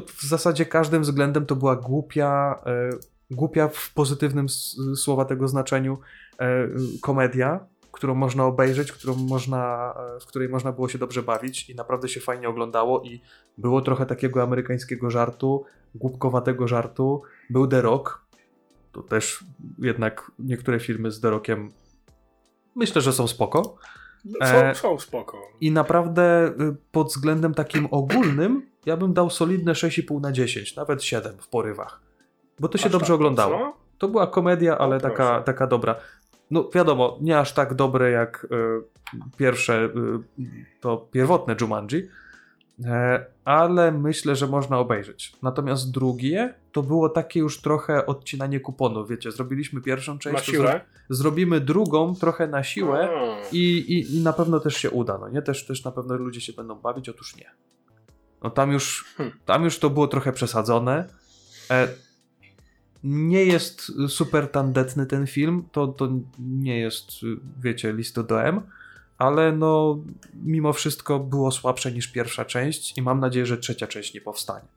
[0.06, 2.90] w zasadzie każdym względem to była głupia, e,
[3.30, 4.48] głupia w pozytywnym
[4.96, 5.98] słowa tego znaczeniu
[6.38, 6.68] e,
[7.00, 12.08] komedia, którą można obejrzeć, którą można, w której można było się dobrze bawić i naprawdę
[12.08, 13.20] się fajnie oglądało i
[13.58, 17.22] było trochę takiego amerykańskiego żartu, głupkowatego żartu.
[17.50, 18.24] Był The Rock,
[18.92, 19.44] to też
[19.78, 21.70] jednak niektóre filmy z The Rockiem
[22.76, 23.76] myślę, że są spoko.
[24.42, 25.38] Są, e, są spoko.
[25.60, 31.02] I naprawdę y, pod względem takim ogólnym ja bym dał solidne 6,5 na 10, nawet
[31.04, 32.00] 7 w porywach.
[32.60, 33.58] Bo to się Aż dobrze tak oglądało.
[33.58, 33.72] mocno?
[33.98, 35.94] To była komedia, ale O, taka, taka dobra.
[36.50, 38.56] No wiadomo, nie aż tak dobre jak y,
[39.36, 40.42] pierwsze, y,
[40.80, 42.08] to pierwotne Jumanji,
[43.44, 45.32] ale myślę, że można obejrzeć.
[45.42, 50.52] Natomiast drugie to było takie już trochę odcinanie kuponów, wiecie, zrobiliśmy pierwszą część, Na to
[50.52, 50.68] siłę?
[50.68, 50.80] zro-
[51.16, 53.08] zrobimy drugą trochę na siłę
[53.52, 55.42] i, i, i na pewno też się uda, no nie?
[55.42, 57.50] Też, też na pewno ludzie się będą bawić, otóż nie.
[58.42, 59.38] No tam już, Hmm.
[59.46, 61.08] tam już to było trochę przesadzone.
[61.70, 61.88] E,
[63.04, 66.08] nie jest super tandetny ten film, to, to
[66.38, 67.10] nie jest,
[67.60, 68.60] wiecie, listo do M,
[69.20, 69.98] ale no
[70.44, 74.68] mimo wszystko było słabsze niż pierwsza część i mam nadzieję, że trzecia część nie powstanie.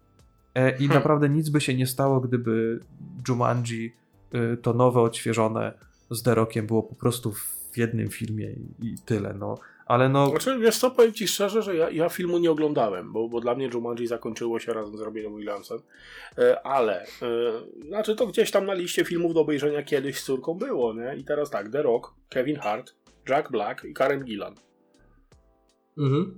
[0.56, 0.96] E, I Hmm.
[0.96, 2.80] naprawdę nic by się nie stało, gdyby
[3.28, 3.94] Jumanji,
[4.36, 5.74] y, to nowe, odświeżone
[6.12, 9.58] z The Rockiem było po prostu w jednym filmie i, i tyle, no.
[9.86, 13.30] Ale no, Znaczy, wiesz co, powiem ci szczerze, że ja, ja filmu nie oglądałem, bo,
[13.30, 15.80] bo dla mnie Jumanji zakończyło się razem z Robinem Williamsem,
[16.38, 17.08] e, ale e,
[17.88, 21.16] znaczy to gdzieś tam na liście filmów do obejrzenia kiedyś z córką było, nie?
[21.16, 22.94] I teraz tak, The Rock, Kevin Hart,
[23.30, 24.56] Jack Black i Karen Gillan.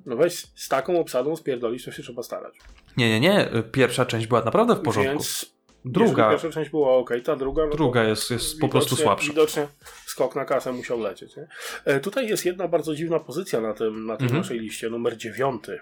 [0.06, 2.56] No weź z taką obsadą spierdolić, to się trzeba starać.
[2.98, 5.12] nie, nie, nie, pierwsza część była naprawdę w porządku.
[5.14, 5.56] Więc
[5.86, 7.66] Druga, pierwsza część była ok, ta druga...
[7.66, 9.28] No druga jest, jest po prostu słabsza.
[9.30, 9.68] Widocznie
[10.06, 11.36] skok na kasę musiał lecieć.
[11.38, 11.48] Nie?
[11.86, 14.42] E, tutaj jest jedna bardzo dziwna pozycja na, tym, na tej Mhm.
[14.42, 15.80] naszej liście, numer dziewiąty.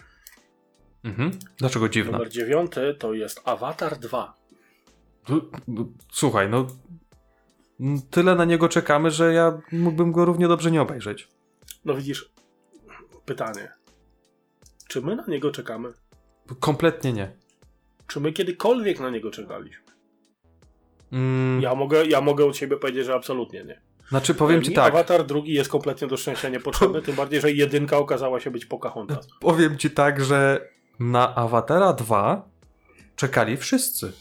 [1.04, 1.32] Mhm.
[1.58, 2.12] Dlaczego dziwna?
[2.12, 4.34] Numer dziewiąty to jest Avatar 2.
[5.26, 6.68] Tu- no, Słuchaj, no
[8.12, 11.28] tyle na niego czekamy, że ja mógłbym go równie dobrze nie obejrzeć.
[11.86, 12.32] No widzisz,
[13.26, 13.72] pytanie.
[14.88, 15.94] Czy my na niego czekamy?
[16.60, 17.32] Kompletnie nie.
[18.08, 19.84] Czy my kiedykolwiek na niego czekaliśmy?
[21.12, 23.82] Mm, Ja mogę, ja mogę od siebie powiedzieć, że absolutnie nie.
[24.10, 24.94] Znaczy, powiem Mi ci tak.
[24.94, 29.28] Awatar drugi jest kompletnie do szczęścia niepotrzebny, tym bardziej, że jedynka okazała się być Pocahontas.
[29.40, 30.70] Powiem ci tak, że
[31.00, 32.50] na Awatara 2
[33.16, 34.14] czekali wszyscy.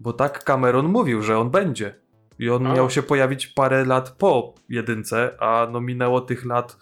[0.00, 1.94] Bo tak Cameron mówił, że on będzie.
[2.42, 2.74] I on A.
[2.74, 6.76] miał się pojawić parę lat po jedynce, a no minęło tych lat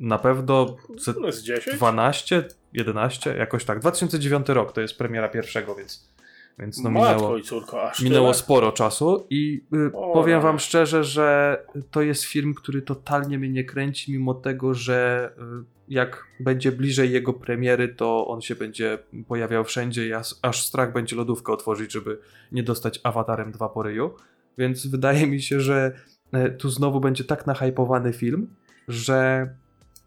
[0.00, 0.76] na pewno
[1.20, 1.76] No z 10?
[1.76, 3.80] 12, 11, jakoś tak.
[3.80, 6.10] 2009 rok to jest premiera pierwszego, więc,
[6.58, 11.58] więc no minęło, córko, minęło sporo czasu i y, powiem wam szczerze, że
[11.90, 17.12] to jest film, który totalnie mnie nie kręci, mimo tego, że y, jak będzie bliżej
[17.12, 18.98] jego premiery, to on się będzie
[19.28, 22.18] pojawiał wszędzie i aż, aż strach będzie lodówkę otworzyć, żeby
[22.52, 24.14] nie dostać Awatarem 2 po ryju.
[24.58, 25.92] Więc wydaje mi się, że
[26.34, 28.46] y, tu znowu będzie tak nahypowany film,
[28.88, 29.48] że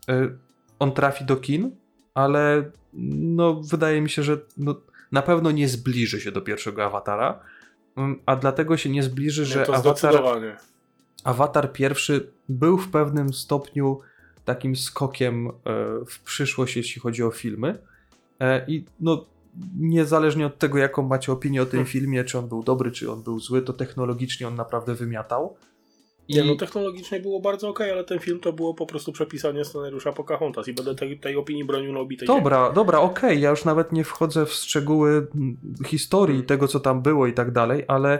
[0.09, 0.37] y,
[0.79, 1.71] on trafi do kin,
[2.13, 4.75] ale no wydaje mi się, że no,
[5.11, 7.39] na pewno nie zbliży się do pierwszego Awatara,
[7.97, 10.15] Mm, a dlatego się nie zbliży, Nie, że to Awatar.
[11.23, 13.99] Awatar pierwszy był w pewnym stopniu
[14.45, 15.51] takim skokiem e,
[16.07, 17.79] w przyszłość, jeśli chodzi o filmy.
[18.39, 19.25] E, I no,
[19.79, 21.87] niezależnie od tego, jaką macie opinię o tym Hmm.
[21.87, 25.55] filmie, czy on był dobry, czy on był zły, to technologicznie on naprawdę wymiatał.
[26.29, 29.65] I Nie, no technologicznie było bardzo okej, ale ten film to było po prostu przepisanie
[29.65, 32.39] scenariusza Pocahontas i będę tej, tej opinii bronił na obitej ziemi.
[32.39, 35.27] Dobra, dobra, okej, ja już nawet nie wchodzę w szczegóły
[35.85, 36.47] historii, Hmm.
[36.47, 38.19] tego co tam było i tak dalej, ale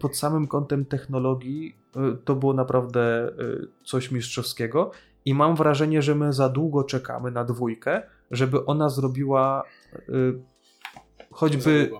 [0.00, 4.90] pod samym kątem technologii y, to było naprawdę y, coś mistrzowskiego
[5.24, 9.62] i mam wrażenie, że my za długo czekamy na dwójkę, żeby ona zrobiła
[9.94, 10.02] y,
[11.38, 11.90] choćby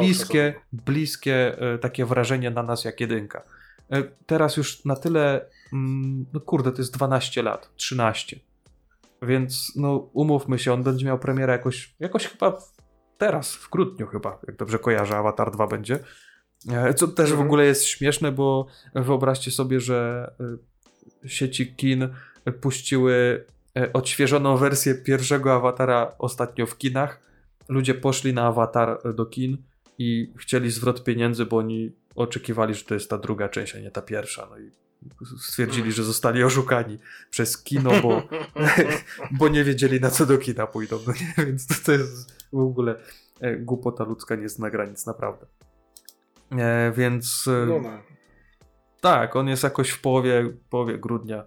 [0.00, 3.42] bliskie, bliskie y, takie wrażenie na nas jak jedynka.
[3.94, 8.40] Y, Teraz już na tyle, mm, no kurde, to jest 12 lat, 13.
[9.22, 12.58] Więc no umówmy się, on będzie miał premierę jakoś, jakoś chyba
[13.18, 15.98] teraz, w grudniu chyba, jak dobrze kojarzę, Avatar 2 będzie.
[16.70, 17.46] E, Co też w Mhm.
[17.46, 20.30] ogóle jest śmieszne, bo wyobraźcie sobie, że
[21.26, 22.08] sieci kin
[22.60, 23.44] puściły
[23.76, 27.27] e, odświeżoną wersję pierwszego Awatara ostatnio w kinach.
[27.68, 29.62] Ludzie poszli na Awatar e, do kin
[29.98, 33.90] i chcieli zwrot pieniędzy, bo oni oczekiwali, że to jest ta druga część, a nie
[33.90, 34.48] ta pierwsza.
[34.50, 34.70] No i
[35.38, 36.98] stwierdzili, że zostali oszukani
[37.30, 38.28] przez kino, bo,
[39.38, 40.98] bo nie wiedzieli na co do kina pójdą.
[41.06, 41.46] No nie?
[41.46, 42.96] Więc to, to jest w ogóle
[43.40, 45.46] e, głupota ludzka nie zna granic, naprawdę.
[46.58, 48.02] E, więc e, No, no.
[49.00, 51.44] tak, on jest jakoś w połowie, połowie grudnia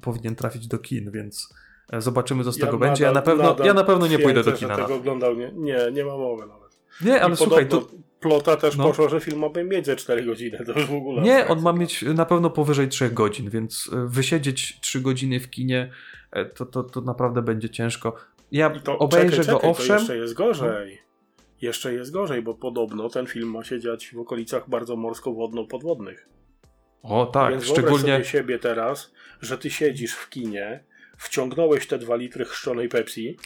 [0.00, 1.54] powinien trafić do kin, więc
[1.98, 3.04] zobaczymy co z tego będzie.
[3.04, 4.76] Ja na pewno, nadal ja na, pewno nie pójdę do kina.
[4.76, 6.80] Na tego oglądał, nie, nie, nie ma mowy nawet.
[7.04, 7.86] Nie, ale I słuchaj, to,
[8.20, 8.84] Plota też no.
[8.84, 11.22] poszła, że film ma mieć ze 4 godziny, to już w ogóle...
[11.22, 15.50] Nie, on ma mieć na pewno powyżej 3 godzin, więc e, wysiedzieć 3 godziny w
[15.50, 15.90] kinie
[16.32, 18.16] e, to, to, to naprawdę będzie ciężko.
[18.52, 19.86] Ja I to, obejrzę czekaj, go czekaj, owszem.
[19.86, 20.98] To jeszcze jest gorzej.
[21.60, 26.28] Jeszcze jest gorzej, bo podobno ten film ma się dziać w okolicach bardzo morsko-wodno-podwodnych.
[27.02, 28.12] O tak, Więc szczególnie.
[28.12, 30.84] sobie siebie teraz, że ty siedzisz w kinie,
[31.20, 33.36] wciągnąłeś te dwa litry chrzczonej Pepsi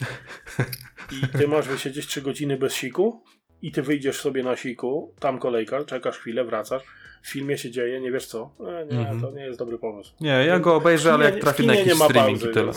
[1.13, 3.23] i ty masz wysiedzieć 3 godziny bez siku
[3.63, 6.83] i ty wyjdziesz sobie na siku, tam kolejka, czekasz chwilę, wracasz,
[7.23, 8.55] w filmie się dzieje, nie wiesz co.
[8.61, 9.21] E, nie, Mhm.
[9.21, 10.15] to nie jest dobry pomysł.
[10.21, 12.73] Nie, ja go obejrzę, ale jak trafi na nie jakiś ma streaming pauzy, i tyle.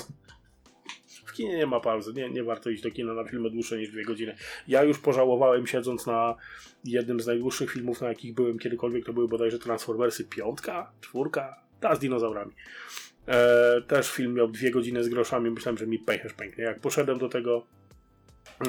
[1.25, 3.89] W kinie nie ma pauzy, nie, nie warto iść do kina na filmy dłuższe niż
[3.91, 4.35] dwie godziny.
[4.67, 6.35] Ja już pożałowałem siedząc na
[6.83, 11.95] jednym z najdłuższych filmów, na jakich byłem kiedykolwiek, to były bodajże Transformersy piątka, czwórka, ta
[11.95, 12.51] z dinozaurami.
[13.27, 16.63] E, też film miał dwie godziny z groszami, myślałem, że mi pęcherz pęknie.
[16.63, 17.63] Jak poszedłem do tego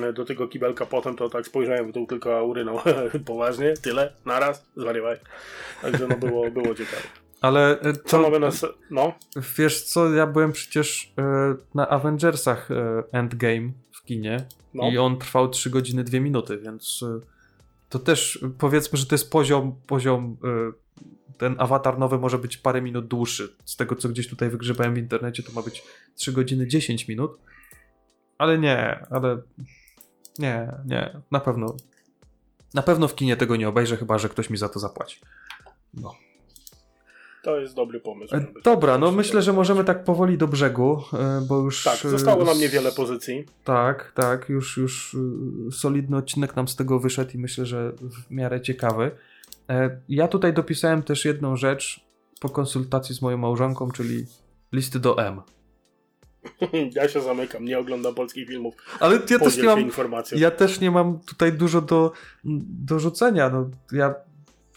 [0.02, 2.78] e, do tego kibelka potem, to tak spojrzałem w dół tylko urynął.
[3.26, 3.74] Poważnie?
[3.82, 4.12] Tyle?
[4.24, 4.66] Naraz?
[4.76, 5.18] Zwariowałeś?
[5.82, 7.02] Także no było, było ciekawe.
[7.40, 8.51] Ale Co mamy na...
[8.51, 9.14] se- No?
[9.59, 14.44] wiesz co, ja byłem przecież e, na Avengersach e, Endgame w kinie
[14.74, 14.90] No.
[14.90, 17.05] i on trwał 3 godziny 2 minuty, więc
[17.89, 20.36] to też powiedzmy, że to jest poziom, poziom
[21.39, 23.57] ten awatar nowy może być parę minut dłuższy.
[23.65, 25.83] Z tego, co gdzieś tutaj wygrzebałem w internecie, to ma być
[26.15, 27.39] 3 godziny 10 minut.
[28.39, 29.43] Ale nie, ale
[30.39, 31.77] nie, nie, na pewno.
[32.75, 35.20] Na pewno w kinie tego nie obejrzę, chyba że ktoś mi za to zapłaci.
[35.95, 36.15] No.
[37.43, 38.37] To jest dobry pomysł.
[38.37, 41.85] E, Dobra, no myślę, że możemy tak powoli do brzegu, e, bo już...
[41.85, 43.47] Tak, e, zostało nam niewiele pozycji.
[43.65, 45.16] Tak, tak, już, już
[45.73, 49.11] solidny odcinek nam z tego wyszedł i myślę, że w miarę ciekawy.
[49.70, 52.01] E, Ja tutaj dopisałem też jedną rzecz
[52.40, 54.27] po konsultacji z moją małżonką, czyli
[54.73, 55.40] listy do M.
[56.95, 58.74] Ja się zamykam, nie oglądam polskich filmów.
[59.01, 60.39] Ale ja też nie mam, informacją.
[60.39, 62.12] ja też nie mam tutaj dużo do,
[62.85, 63.51] do rzucenia.
[63.51, 64.15] No, ja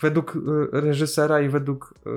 [0.02, 0.40] według y,
[0.72, 2.10] reżysera i według y,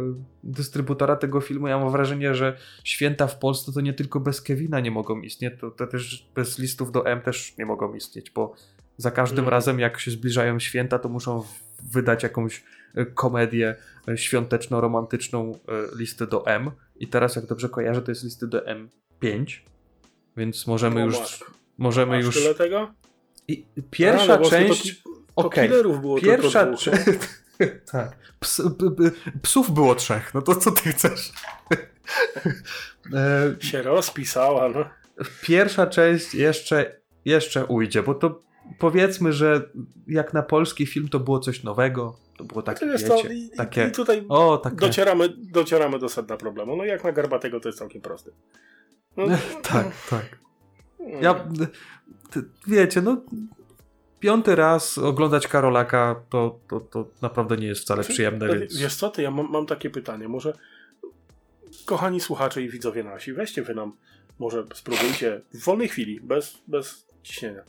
[0.44, 4.80] dystrybutora tego filmu ja mam wrażenie, że święta w Polsce to nie tylko bez Kevina
[4.80, 8.54] nie mogą istnieć, to, to też bez listów do M też nie mogą istnieć, bo
[8.96, 9.50] Za każdym Mhm.
[9.52, 11.42] razem, jak się zbliżają święta, to muszą
[11.84, 13.76] wydać jakąś e, komedię
[14.08, 16.70] e, świąteczno-romantyczną e, listę do M.
[16.96, 19.46] I teraz, jak dobrze kojarzę, to jest listy do M5.
[20.36, 21.18] Więc możemy O, już.
[21.20, 21.44] masz.
[21.78, 22.34] Możemy Masz już.
[22.34, 22.94] tyle tego?
[23.48, 25.02] I pierwsza A, no to część.
[25.02, 25.68] To Okej.
[25.68, 27.18] killerów było Pierwsza tylko część.
[27.92, 28.16] tak.
[28.40, 29.10] Ps, p, p,
[29.42, 30.34] psów było trzech.
[30.34, 31.32] No to co ty chcesz?
[33.60, 34.84] Się rozpisała, no.
[35.42, 38.40] pierwsza część jeszcze, jeszcze ujdzie, bo to
[38.78, 39.68] powiedzmy, że
[40.06, 42.16] jak na polski film to było coś nowego.
[42.36, 43.88] To było takie, wiecie, to, i, takie...
[43.88, 44.76] I tutaj O, takie...
[44.76, 46.76] docieramy, docieramy do sedna problemu.
[46.76, 48.32] No jak na Garbatego to jest całkiem prosty.
[49.16, 49.24] No,
[49.72, 50.38] tak, tak.
[51.00, 51.22] mm.
[51.22, 51.44] Ja,
[52.66, 53.22] wiecie, no
[54.20, 58.76] piąty raz oglądać Karolaka to, to, to naprawdę nie jest wcale przyjemne, Ale więc...
[58.76, 60.28] Wiesz co, ty, ja mam, mam takie pytanie.
[60.28, 60.52] Może
[61.84, 63.92] kochani słuchacze i widzowie nasi, weźcie wy nam,
[64.38, 67.62] może spróbujcie w wolnej chwili, bez, bez ciśnienia,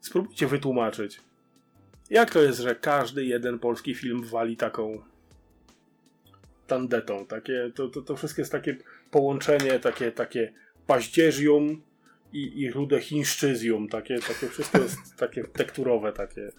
[0.00, 1.20] spróbujcie wytłumaczyć,
[2.10, 5.02] jak to jest, że każdy jeden polski film wali taką
[6.66, 7.26] tandetą.
[7.26, 8.76] Takie, to, to, to wszystko jest takie
[9.10, 10.52] połączenie, takie, takie
[10.86, 11.82] paździerzium
[12.32, 13.88] i, i rude chińszczyzjum.
[13.88, 16.52] Takie, takie wszystko jest takie tekturowe, takie.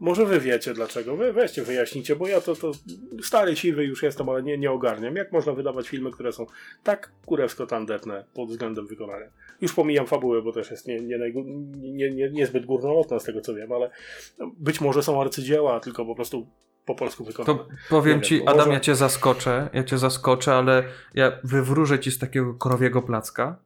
[0.00, 1.16] Może wy wiecie dlaczego.
[1.16, 2.72] Wy weźcie, wyjaśnijcie, bo ja to, to
[3.22, 5.16] stary, siwy już jestem, ale nie, nie ogarniam.
[5.16, 6.46] Jak można wydawać filmy, które są
[6.82, 9.26] tak kurewsko tandetne pod względem wykonania?
[9.60, 11.18] Już pomijam fabułę, bo też jest nie, nie,
[11.76, 13.90] nie, nie, niezbyt górnolotna z tego co wiem, ale
[14.58, 16.46] być może są arcydzieła, tylko po prostu
[16.84, 17.58] po polsku wykonane.
[17.58, 20.84] To powiem ci, wiem, Adam, może- ja cię zaskoczę, ja cię zaskoczę, ale
[21.14, 23.58] ja wywróżę ci z takiego krowiego placka.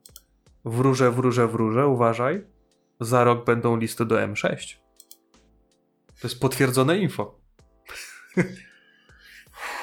[0.65, 2.43] Wróżę, wróżę, wróżę, uważaj.
[2.99, 4.75] Za rok będą listy do M6.
[6.23, 7.35] To jest potwierdzone info.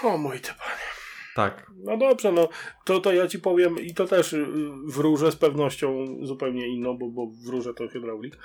[0.05, 0.91] O mój ty panie.
[1.37, 1.71] Tak.
[1.85, 2.49] No dobrze, no
[2.85, 4.47] to, to ja ci powiem i to też y,
[4.87, 8.39] wróżę z pewnością zupełnie inną, bo, bo wróżę to hydraulik.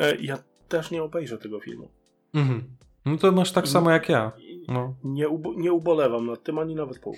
[0.00, 0.38] E, Ja
[0.68, 1.90] też nie obejrzę tego filmu.
[2.34, 2.62] Mhm.
[3.04, 4.32] No to masz tak samo jak ja.
[4.68, 4.94] No.
[5.04, 7.16] Nie, ubo- nie ubolewam nad tym ani nawet pół.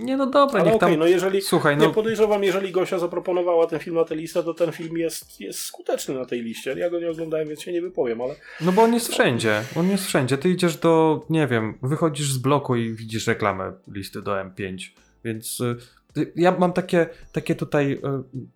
[0.00, 0.98] Nie, no dobra, Ale niech okej, tam...
[0.98, 1.42] no jeżeli.
[1.42, 4.96] Słuchaj, Nie no podejrzewam, jeżeli Gosia zaproponowała ten film na tę listę, to ten film
[4.96, 6.74] jest, jest skuteczny na tej liście.
[6.78, 9.62] Ja go nie oglądałem, więc się nie wypowiem, ale No bo on jest wszędzie.
[9.76, 10.38] On jest wszędzie.
[10.38, 14.90] Ty idziesz do, nie wiem, wychodzisz z bloku i widzisz reklamę listy do M5.
[15.24, 15.76] Więc y,
[16.16, 17.98] y, ja mam takie, takie tutaj y,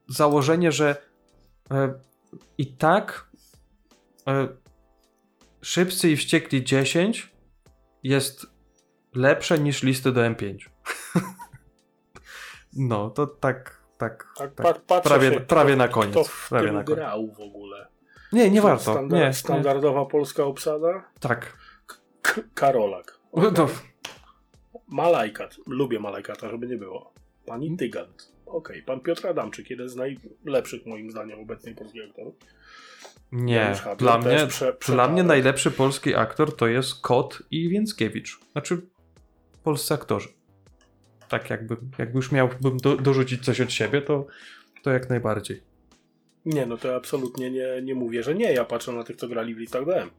[0.08, 0.96] założenie, że
[1.72, 1.74] y,
[2.58, 3.26] i tak
[4.28, 4.64] y,
[5.62, 7.30] Szybcy i Wściekli 10
[8.02, 8.53] jest
[9.14, 10.56] lepsze niż listy do M5.
[12.76, 14.54] no, to tak, tak, tak,
[14.86, 15.02] tak.
[15.04, 16.98] prawie- się, prawie kto, na koniec, Kto w prawie tym na koniec.
[16.98, 17.86] grał w ogóle?
[18.32, 18.82] Nie, nie warto.
[18.82, 21.04] Standard, nie, nie, standardowa polska obsada?
[21.20, 21.56] tak.
[22.22, 23.18] K- Karolak.
[23.36, 23.68] No, to,
[24.88, 25.56] Malajkat.
[25.66, 27.12] Lubię Malajkata, żeby nie było.
[27.46, 27.78] Pani Hmm?
[27.78, 28.32] Tygant.
[28.46, 32.34] Okej, pan Piotr Adamczyk, jeden z najlepszych moim zdaniem obecnej polskich aktorów.
[33.32, 38.38] Nie, dla mnie, prze- dla mnie najlepszy polski aktor to jest Kot i Więckiewicz.
[38.52, 38.86] Znaczy,
[39.64, 40.28] polscy aktorzy.
[41.28, 44.26] Tak jakby, jakby już miałbym do, dorzucić coś od siebie, to,
[44.82, 45.62] to jak najbardziej.
[46.44, 48.52] Nie, no to absolutnie nie, nie mówię, że nie.
[48.52, 50.10] Ja patrzę na tych, co grali w listach DM.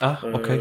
[0.00, 0.60] A, E, okej.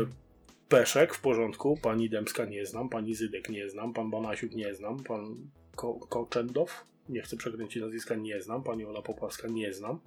[0.69, 5.03] Peszek w porządku, pani Dębska nie znam, pani Zydek nie znam, pan Banasiuk nie znam,
[5.03, 5.35] pan
[5.75, 9.99] Ko Koczendow, nie chcę przekręcić nazwiska, nie znam, pani Ola Popławska nie znam,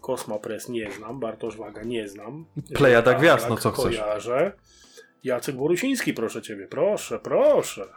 [0.00, 2.44] Kosma Press nie znam, Bartosz Waga nie znam.
[2.74, 3.84] Plejada Żelazak gwiazd, no co chcesz.
[3.84, 4.52] Kojarzę.
[5.24, 7.88] Jacek Borusiński, proszę ciebie, proszę, proszę.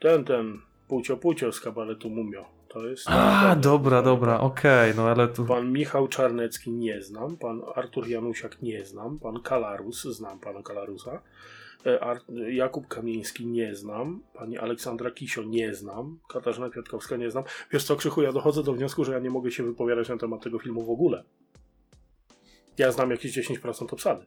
[0.00, 0.58] Ten, ten,
[0.88, 2.44] Pucio Pucio z kabaretu Mumio.
[2.68, 3.04] To jest...
[3.08, 5.44] A, dobra, dobra, okej, no ale tu...
[5.44, 11.22] Pan Michał Czarnecki nie znam, pan Artur Janusiak nie znam, pan Kalarus, znam pana Kalarusa,
[11.86, 12.16] e,
[12.52, 17.44] Jakub Kamieński nie znam, pani Aleksandra Kisio nie znam, Katarzyna Kwiatkowska nie znam.
[17.70, 20.42] Wiesz co, Krzychu, ja dochodzę do wniosku, że ja nie mogę się wypowiadać na temat
[20.42, 21.24] tego filmu w ogóle.
[22.78, 24.26] Ja znam jakieś 10% obsady.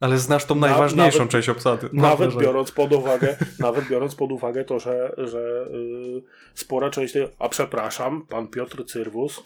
[0.00, 1.88] Ale znasz tą Na- najważniejszą nawet- część obsady.
[1.92, 6.22] Nawet biorąc pod uwagę, nawet biorąc pod uwagę to, że, że yy,
[6.54, 7.28] spora część tej...
[7.38, 9.42] A przepraszam, pan Piotr Cyrwus.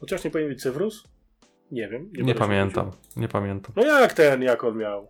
[0.00, 1.04] Chociaż nie powinien być Cyrwus?
[1.70, 2.10] Nie wiem.
[2.12, 3.72] Nie się pamiętam, nie pamiętam.
[3.76, 5.08] No jak ten, jak on miał?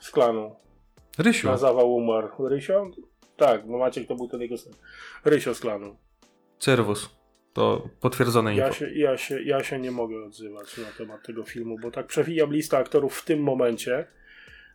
[0.00, 0.54] Szklaną.
[1.18, 2.48] Rysiu, Na zawał umarł.
[2.48, 2.90] Rysio?
[3.36, 4.72] Tak, bo Maciek to był ten jego syn.
[5.24, 5.96] Rysio Szklaną.
[6.58, 7.10] Cyrwus.
[7.54, 8.78] To potwierdzone Ja info.
[8.78, 12.52] się, ja, się, ja się nie mogę odzywać na temat tego filmu, bo tak przewijam
[12.52, 14.06] listę aktorów w tym momencie.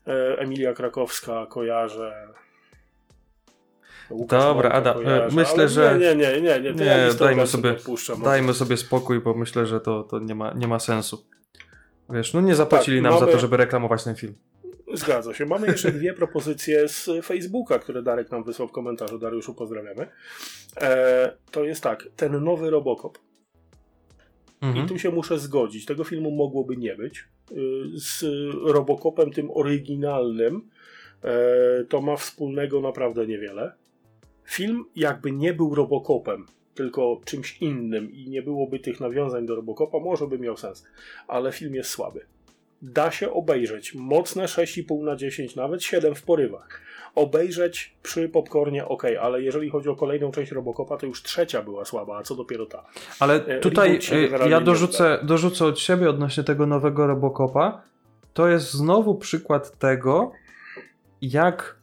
[0.07, 2.27] E, Emilia Krakowska kojarzę.
[4.09, 7.75] Łukasz Dobra, Adam, e, myślę, że- Nie, nie, nie, nie, nie, ja dajmy sobie,
[8.23, 11.25] dajmy sobie spokój, bo myślę, że to, to nie, ma, nie ma sensu.
[12.09, 14.35] Wiesz, no nie zapłacili Tak, nam za to, żeby reklamować ten film.
[14.93, 15.45] Zgadza się.
[15.45, 19.19] Mamy jeszcze dwie propozycje z Facebooka, które Darek nam wysłał w komentarzu.
[19.19, 20.07] Dariuszu, pozdrawiamy.
[20.81, 23.17] E, to jest tak, ten nowy Robocop.
[24.61, 24.85] Mhm.
[24.85, 25.85] I tu się muszę zgodzić.
[25.85, 27.27] Tego filmu mogłoby nie być.
[27.51, 27.55] Y,
[27.95, 28.25] Z
[28.63, 30.69] Robocopem tym oryginalnym
[31.23, 33.71] e, to ma wspólnego naprawdę niewiele.
[34.45, 36.45] Film jakby nie był Robocopem,
[36.75, 40.85] tylko czymś innym i nie byłoby tych nawiązań do Robocopa, może by miał sens.
[41.27, 42.25] Ale film jest słaby.
[42.81, 43.95] Da się obejrzeć.
[43.95, 46.81] Mocne 6,5 na 10, nawet 7 w porywach.
[47.15, 51.85] Obejrzeć przy popcornie ok, ale jeżeli chodzi o kolejną część Robocopa, to już trzecia była
[51.85, 52.85] słaba, a co dopiero ta.
[53.19, 57.81] Ale E, tutaj e, ja dorzucę, dorzucę od siebie odnośnie tego nowego Robocopa.
[58.33, 60.31] To jest znowu przykład tego,
[61.21, 61.75] jak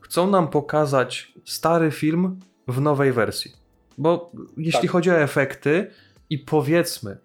[0.00, 3.52] chcą nam pokazać stary film w nowej wersji.
[3.98, 4.90] Bo jeśli Tak.
[4.90, 5.90] chodzi o efekty
[6.30, 7.18] i powiedzmy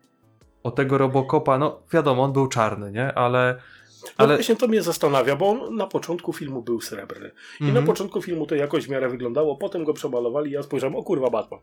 [0.68, 3.14] o tego Robocopa, no wiadomo, on był czarny, nie?
[3.14, 3.56] Ale...
[4.04, 7.32] No ale właśnie to mnie zastanawia, bo on na początku filmu był srebrny.
[7.60, 7.74] I Mhm.
[7.86, 11.04] na początku filmu to jakoś w miarę wyglądało, potem go przemalowali i ja spojrzałem, o
[11.04, 11.60] kurwa Batman.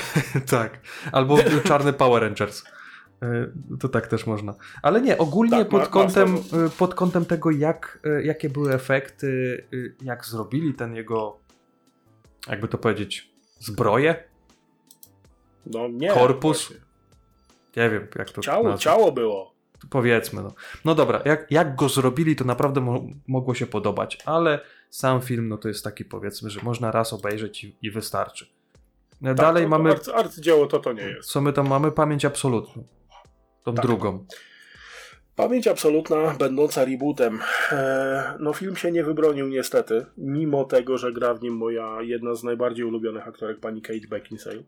[0.50, 0.80] tak.
[1.12, 2.62] Albo był czarny Power Rangers.
[3.22, 4.54] Y, To tak też można.
[4.82, 9.64] Ale nie, ogólnie Tak, pod, kątem, y, pod kątem tego, jak, y, jakie były efekty,
[10.02, 11.38] jak zrobili ten jego,
[12.48, 14.24] jakby to powiedzieć, zbroję,
[15.66, 16.08] No nie.
[16.10, 16.68] Korpus?
[16.68, 16.89] właśnie.
[17.76, 18.82] Nie wiem jak to Ciało, nazwać.
[18.82, 19.54] ciało było.
[19.90, 20.42] Powiedzmy.
[20.42, 24.60] No, no dobra, jak, jak go zrobili, to naprawdę mo mogło się podobać, ale
[24.90, 28.46] sam film, no to jest taki powiedzmy, że można raz obejrzeć i, i wystarczy.
[29.24, 31.28] Tak, Dalej to, mamy, To arcy, arcydzieło to to nie jest.
[31.30, 31.92] co my tam mamy?
[31.92, 32.84] Pamięć absolutną.
[33.64, 33.86] Tą Tak.
[33.86, 34.26] drugą.
[35.36, 37.38] Pamięć absolutna, będąca rebootem.
[37.72, 42.34] E, no film się nie wybronił niestety, mimo tego, że gra w nim moja jedna
[42.34, 44.62] z najbardziej ulubionych aktorek, pani Kate Beckinsale.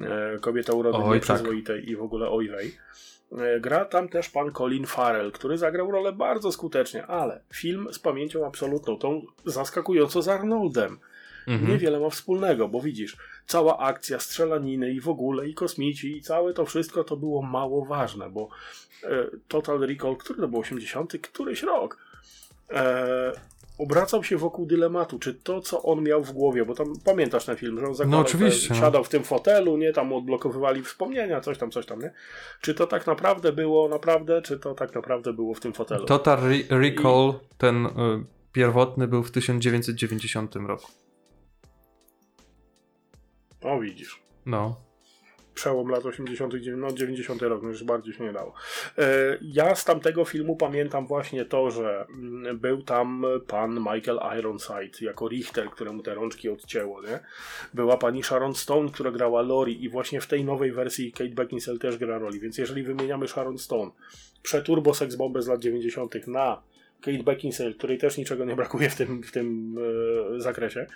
[0.00, 2.76] E, kobieta urody Oj, nieprzyzwoitej i w ogóle ojwej.
[3.32, 7.98] E, gra tam też pan Colin Farrell, który zagrał rolę bardzo skutecznie, ale film z
[7.98, 10.98] pamięcią absolutną, tą zaskakująco z Arnoldem.
[11.46, 11.70] Mhm.
[11.70, 13.16] Niewiele ma wspólnego, bo widzisz,
[13.46, 17.84] cała akcja, strzelaniny i w ogóle, i kosmici, i całe to wszystko to było mało
[17.84, 18.48] ważne, bo
[19.04, 21.98] e, Total Recall, który to był 80, któryś rok,
[22.70, 23.32] e,
[23.78, 27.56] obracał się wokół dylematu, czy to, co on miał w głowie, bo tam pamiętasz ten
[27.56, 31.40] film, że on zakładał, No oczywiście, te, siadał w tym fotelu, nie, tam odblokowywali wspomnienia,
[31.40, 32.12] coś tam, coś tam, nie?
[32.60, 36.04] Czy to tak naprawdę było naprawdę, czy to tak naprawdę było w tym fotelu?
[36.04, 37.90] Total Re- Recall, ten y,
[38.52, 40.92] pierwotny był w 1990 roku.
[43.62, 44.22] O, widzisz.
[44.46, 44.85] No.
[45.56, 48.54] Przełom lat 80., no 90 rok, no już bardziej się nie dało.
[48.98, 54.98] E, Ja z tamtego filmu pamiętam właśnie to, że mm, był tam pan Michael Ironside
[55.00, 57.18] jako Richter, któremu te rączki odcięło, nie?
[57.74, 61.78] Była pani Sharon Stone, która grała Lori i właśnie w tej nowej wersji Kate Beckinsale
[61.78, 63.90] też gra roli, więc jeżeli wymieniamy Sharon Stone,
[64.42, 66.26] przeturbo seks bombę z lat 90.
[66.26, 66.62] na
[67.00, 69.76] Kate Beckinsale, której też niczego nie brakuje w tym, w tym
[70.36, 70.86] e, zakresie,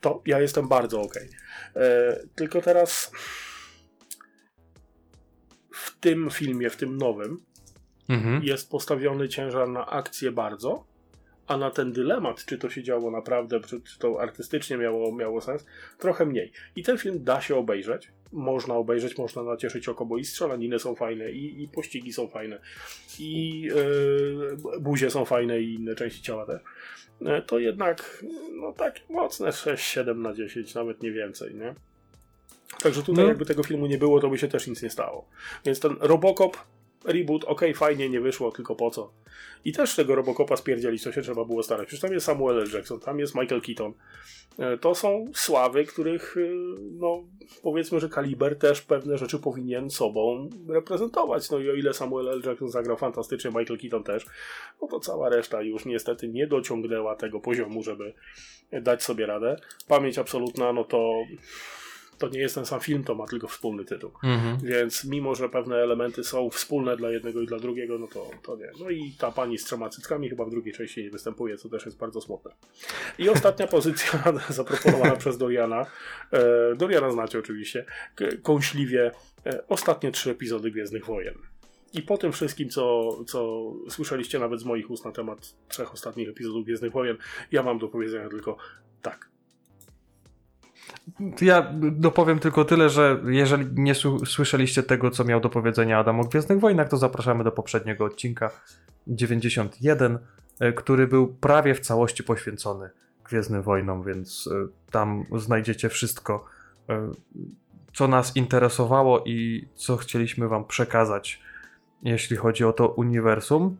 [0.00, 1.28] to ja jestem bardzo okej.
[1.76, 3.12] E, Tylko teraz
[5.88, 7.38] w tym filmie, w tym nowym,
[8.08, 8.42] Mhm.
[8.42, 10.84] jest postawiony ciężar na akcję bardzo,
[11.46, 15.40] a na ten dylemat, czy to się działo naprawdę, czy, czy to artystycznie miało, miało
[15.40, 15.66] sens,
[15.98, 16.52] trochę mniej.
[16.76, 18.08] I ten film da się obejrzeć.
[18.32, 22.60] Można obejrzeć, można nacieszyć oko, bo i strzelaniny są fajne, i, i pościgi są fajne,
[23.18, 26.60] i yy, buzie są fajne, i inne części ciała też.
[27.26, 28.24] E, To jednak,
[28.60, 31.74] no tak mocne 6-7 na 10, nawet nie więcej, nie?
[32.82, 33.28] Także tutaj No.
[33.28, 35.28] jakby tego filmu nie było, to by się też nic nie stało.
[35.64, 36.56] Więc ten Robocop,
[37.04, 39.12] reboot, okej, fajnie, nie wyszło, tylko po co?
[39.64, 41.86] I też tego Robocopa spierdzieli, co się trzeba było starać.
[41.86, 42.68] Przecież tam jest Samuel L.
[42.74, 43.92] Jackson, tam jest Michael Keaton.
[44.58, 46.50] E, To są sławy, których, y,
[46.92, 47.24] no,
[47.62, 51.50] powiedzmy, że kaliber też pewne rzeczy powinien sobą reprezentować.
[51.50, 52.42] No i o ile Samuel L.
[52.46, 54.26] Jackson zagrał fantastycznie, Michael Keaton też,
[54.82, 58.14] no to cała reszta już niestety nie dociągnęła tego poziomu, żeby
[58.82, 59.56] dać sobie radę.
[59.88, 61.12] Pamięć absolutna, no to
[62.18, 64.10] to nie jest ten sam film, to ma tylko wspólny tytuł.
[64.22, 64.58] Mhm.
[64.62, 68.56] Więc mimo, że pewne elementy są wspólne dla jednego i dla drugiego, no to, to
[68.56, 68.70] nie.
[68.80, 71.84] No i ta pani z trzema cyckami chyba w drugiej części nie występuje, co też
[71.84, 72.50] jest bardzo smutne.
[73.18, 75.86] I ostatnia pozycja zaproponowana przez Doriana.
[76.32, 77.84] E, Doriana znacie oczywiście.
[78.42, 79.10] Kąśliwie
[79.46, 81.34] e, ostatnie trzy epizody Gwiezdnych Wojen.
[81.92, 86.28] I po tym wszystkim, co, co słyszeliście nawet z moich ust na temat trzech ostatnich
[86.28, 87.16] epizodów Gwiezdnych Wojen,
[87.52, 88.56] ja mam do powiedzenia tylko
[89.02, 89.27] tak.
[91.40, 93.94] Ja dopowiem tylko tyle, że jeżeli nie
[94.26, 98.50] słyszeliście tego, co miał do powiedzenia Adam o Gwiezdnych Wojnach, to zapraszamy do poprzedniego odcinka
[99.06, 100.18] 91,
[100.60, 102.90] e, który był prawie w całości poświęcony
[103.24, 106.44] Gwiezdnym Wojnom, więc e, tam znajdziecie wszystko,
[106.88, 107.10] e,
[107.94, 111.42] co nas interesowało i co chcieliśmy wam przekazać,
[112.02, 113.76] jeśli chodzi o to uniwersum.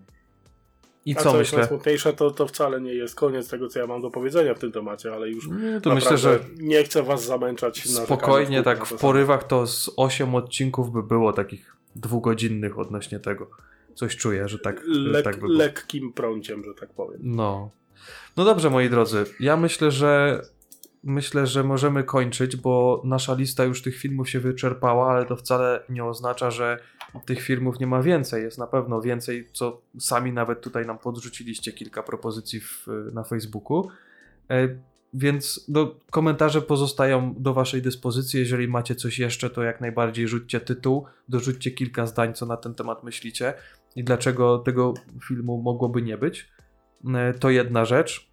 [1.08, 1.58] I A co co jest myślę?
[1.58, 4.72] najsmutniejsze, to, to wcale nie jest koniec tego, co ja mam do powiedzenia w tym
[4.72, 7.82] temacie, ale już Nie, to myślę, że nie chcę was zamęczać.
[7.88, 13.50] spokojnie, tak w porywach to z 8 odcinków by było takich dwugodzinnych odnośnie tego.
[13.94, 15.52] Coś czuję, że tak, Lek, tak by było.
[15.58, 17.20] lekkim prąciem, że tak powiem.
[17.22, 17.70] No.
[18.36, 19.24] No dobrze, moi drodzy.
[19.40, 20.42] Ja myślę, że
[21.04, 25.82] myślę, że możemy kończyć, bo nasza lista już tych filmów się wyczerpała, ale to wcale
[25.88, 26.78] nie oznacza, że
[27.26, 28.42] tych filmów nie ma więcej.
[28.42, 33.88] Jest na pewno więcej, co sami nawet tutaj nam podrzuciliście kilka propozycji w, na Facebooku.
[34.50, 34.68] E,
[35.14, 38.40] Więc no, komentarze pozostają do Waszej dyspozycji.
[38.40, 42.74] Jeżeli macie coś jeszcze, to jak najbardziej rzućcie tytuł, dorzućcie kilka zdań, co na ten
[42.74, 43.54] temat myślicie
[43.96, 44.94] i dlaczego tego
[45.28, 46.48] filmu mogłoby nie być.
[47.14, 48.27] E, To jedna rzecz.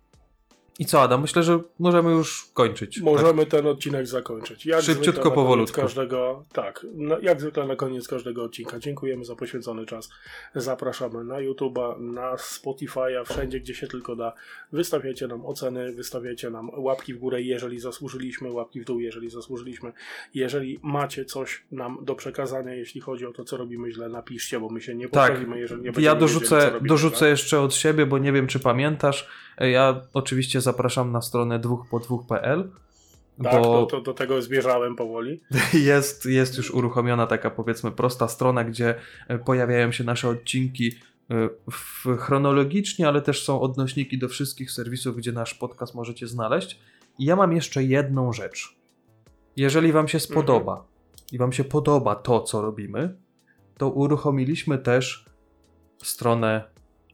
[0.79, 1.21] I co, Adam?
[1.21, 3.01] Myślę, że możemy już kończyć.
[3.01, 4.65] Możemy ten odcinek zakończyć.
[4.65, 5.81] Jak Szybciutko, powolutku.
[5.81, 8.79] Każdego, tak, no, jak zwykle na koniec każdego odcinka.
[8.79, 10.09] Dziękujemy za poświęcony czas.
[10.55, 14.33] Zapraszamy na YouTube'a, na Spotify'a, wszędzie gdzie się tylko da.
[14.71, 19.93] Wystawiajcie nam oceny, wystawiajcie nam łapki w górę, jeżeli zasłużyliśmy, łapki w dół, jeżeli zasłużyliśmy.
[20.33, 24.69] Jeżeli macie coś nam do przekazania, jeśli chodzi o to, co robimy źle, napiszcie, bo
[24.69, 25.31] my się nie Tak.
[25.31, 28.47] poprawimy, jeżeli nie będziemy Ja wiedzieli, dorzucę, robimy dorzucę jeszcze od siebie, bo nie wiem,
[28.47, 29.29] czy pamiętasz.
[29.59, 32.71] Ja oczywiście zapraszam na stronę dwóchpo2.pl,
[33.43, 35.41] Tak, bo to, to, do tego zmierzałem powoli.
[35.73, 38.95] jest, jest już uruchomiona taka powiedzmy prosta strona, gdzie
[39.27, 40.91] e, pojawiają się nasze odcinki
[41.31, 46.79] e, w, chronologicznie, ale też są odnośniki do wszystkich serwisów, gdzie nasz podcast możecie znaleźć.
[47.19, 48.75] I ja mam jeszcze jedną rzecz.
[49.57, 50.87] Jeżeli Wam się spodoba
[51.31, 53.15] i Wam się podoba to, co robimy,
[53.77, 55.25] to uruchomiliśmy też
[56.03, 56.63] stronę,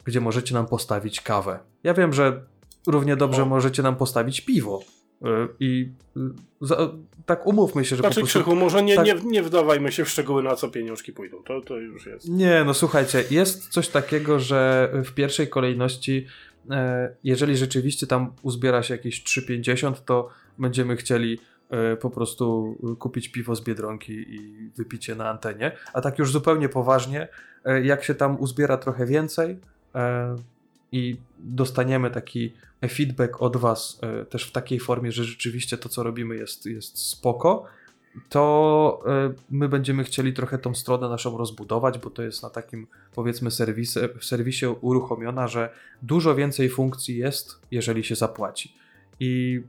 [0.06, 1.60] gdzie możecie nam postawić kawę.
[1.84, 2.42] Ja wiem, że
[2.88, 3.46] równie dobrze O.
[3.46, 4.84] możecie nam postawić piwo.
[5.26, 6.20] Y, I y,
[6.62, 6.92] za,
[7.26, 8.40] tak umówmy się, że Znaczy po prostu...
[8.40, 11.44] Krzychu, może nie, tak- nie, nie wdawajmy się w szczegóły, na co pieniążki pójdą.
[11.44, 12.30] To, to już jest.
[12.30, 16.28] Nie, no słuchajcie, jest coś takiego, że w pierwszej kolejności,
[16.72, 23.30] e, jeżeli rzeczywiście tam uzbiera się jakieś 3,50, to będziemy chcieli e, po prostu kupić
[23.30, 25.72] piwo z Biedronki i wypić je na antenie.
[25.94, 27.28] A tak już zupełnie poważnie,
[27.66, 29.60] e, jak się tam uzbiera trochę więcej
[30.92, 32.54] i dostaniemy taki
[32.90, 36.98] feedback od Was e, też w takiej formie, że rzeczywiście to, co robimy jest, jest
[36.98, 37.66] spoko,
[38.30, 42.88] to e, my będziemy chcieli trochę tą stronę naszą rozbudować, bo to jest na takim
[43.16, 45.70] powiedzmy serwisie, serwisie uruchomiona, że
[46.02, 48.74] dużo więcej funkcji jest, jeżeli się zapłaci.
[49.20, 49.62] I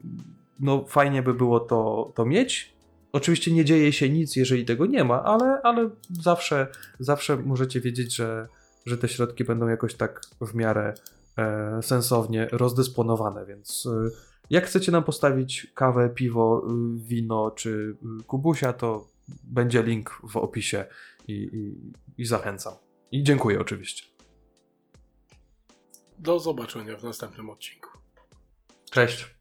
[0.61, 2.73] no fajnie by było to, to mieć.
[3.12, 6.66] Oczywiście nie dzieje się nic, jeżeli tego nie ma, ale, ale zawsze,
[6.99, 8.49] zawsze możecie wiedzieć, że,
[8.87, 10.95] że te środki będą jakoś tak w miarę
[11.39, 14.11] e, sensownie rozdysponowane, więc e,
[14.51, 19.09] jak chcecie nam postawić kawę, piwo, y, wino czy y, kubusia, to
[19.45, 20.85] będzie link w opisie
[21.29, 21.93] i, i,
[22.23, 22.75] i zachęcam.
[23.13, 24.05] I dziękuję oczywiście.
[26.19, 27.89] Do zobaczenia w następnym odcinku.
[28.91, 29.35] Cześć.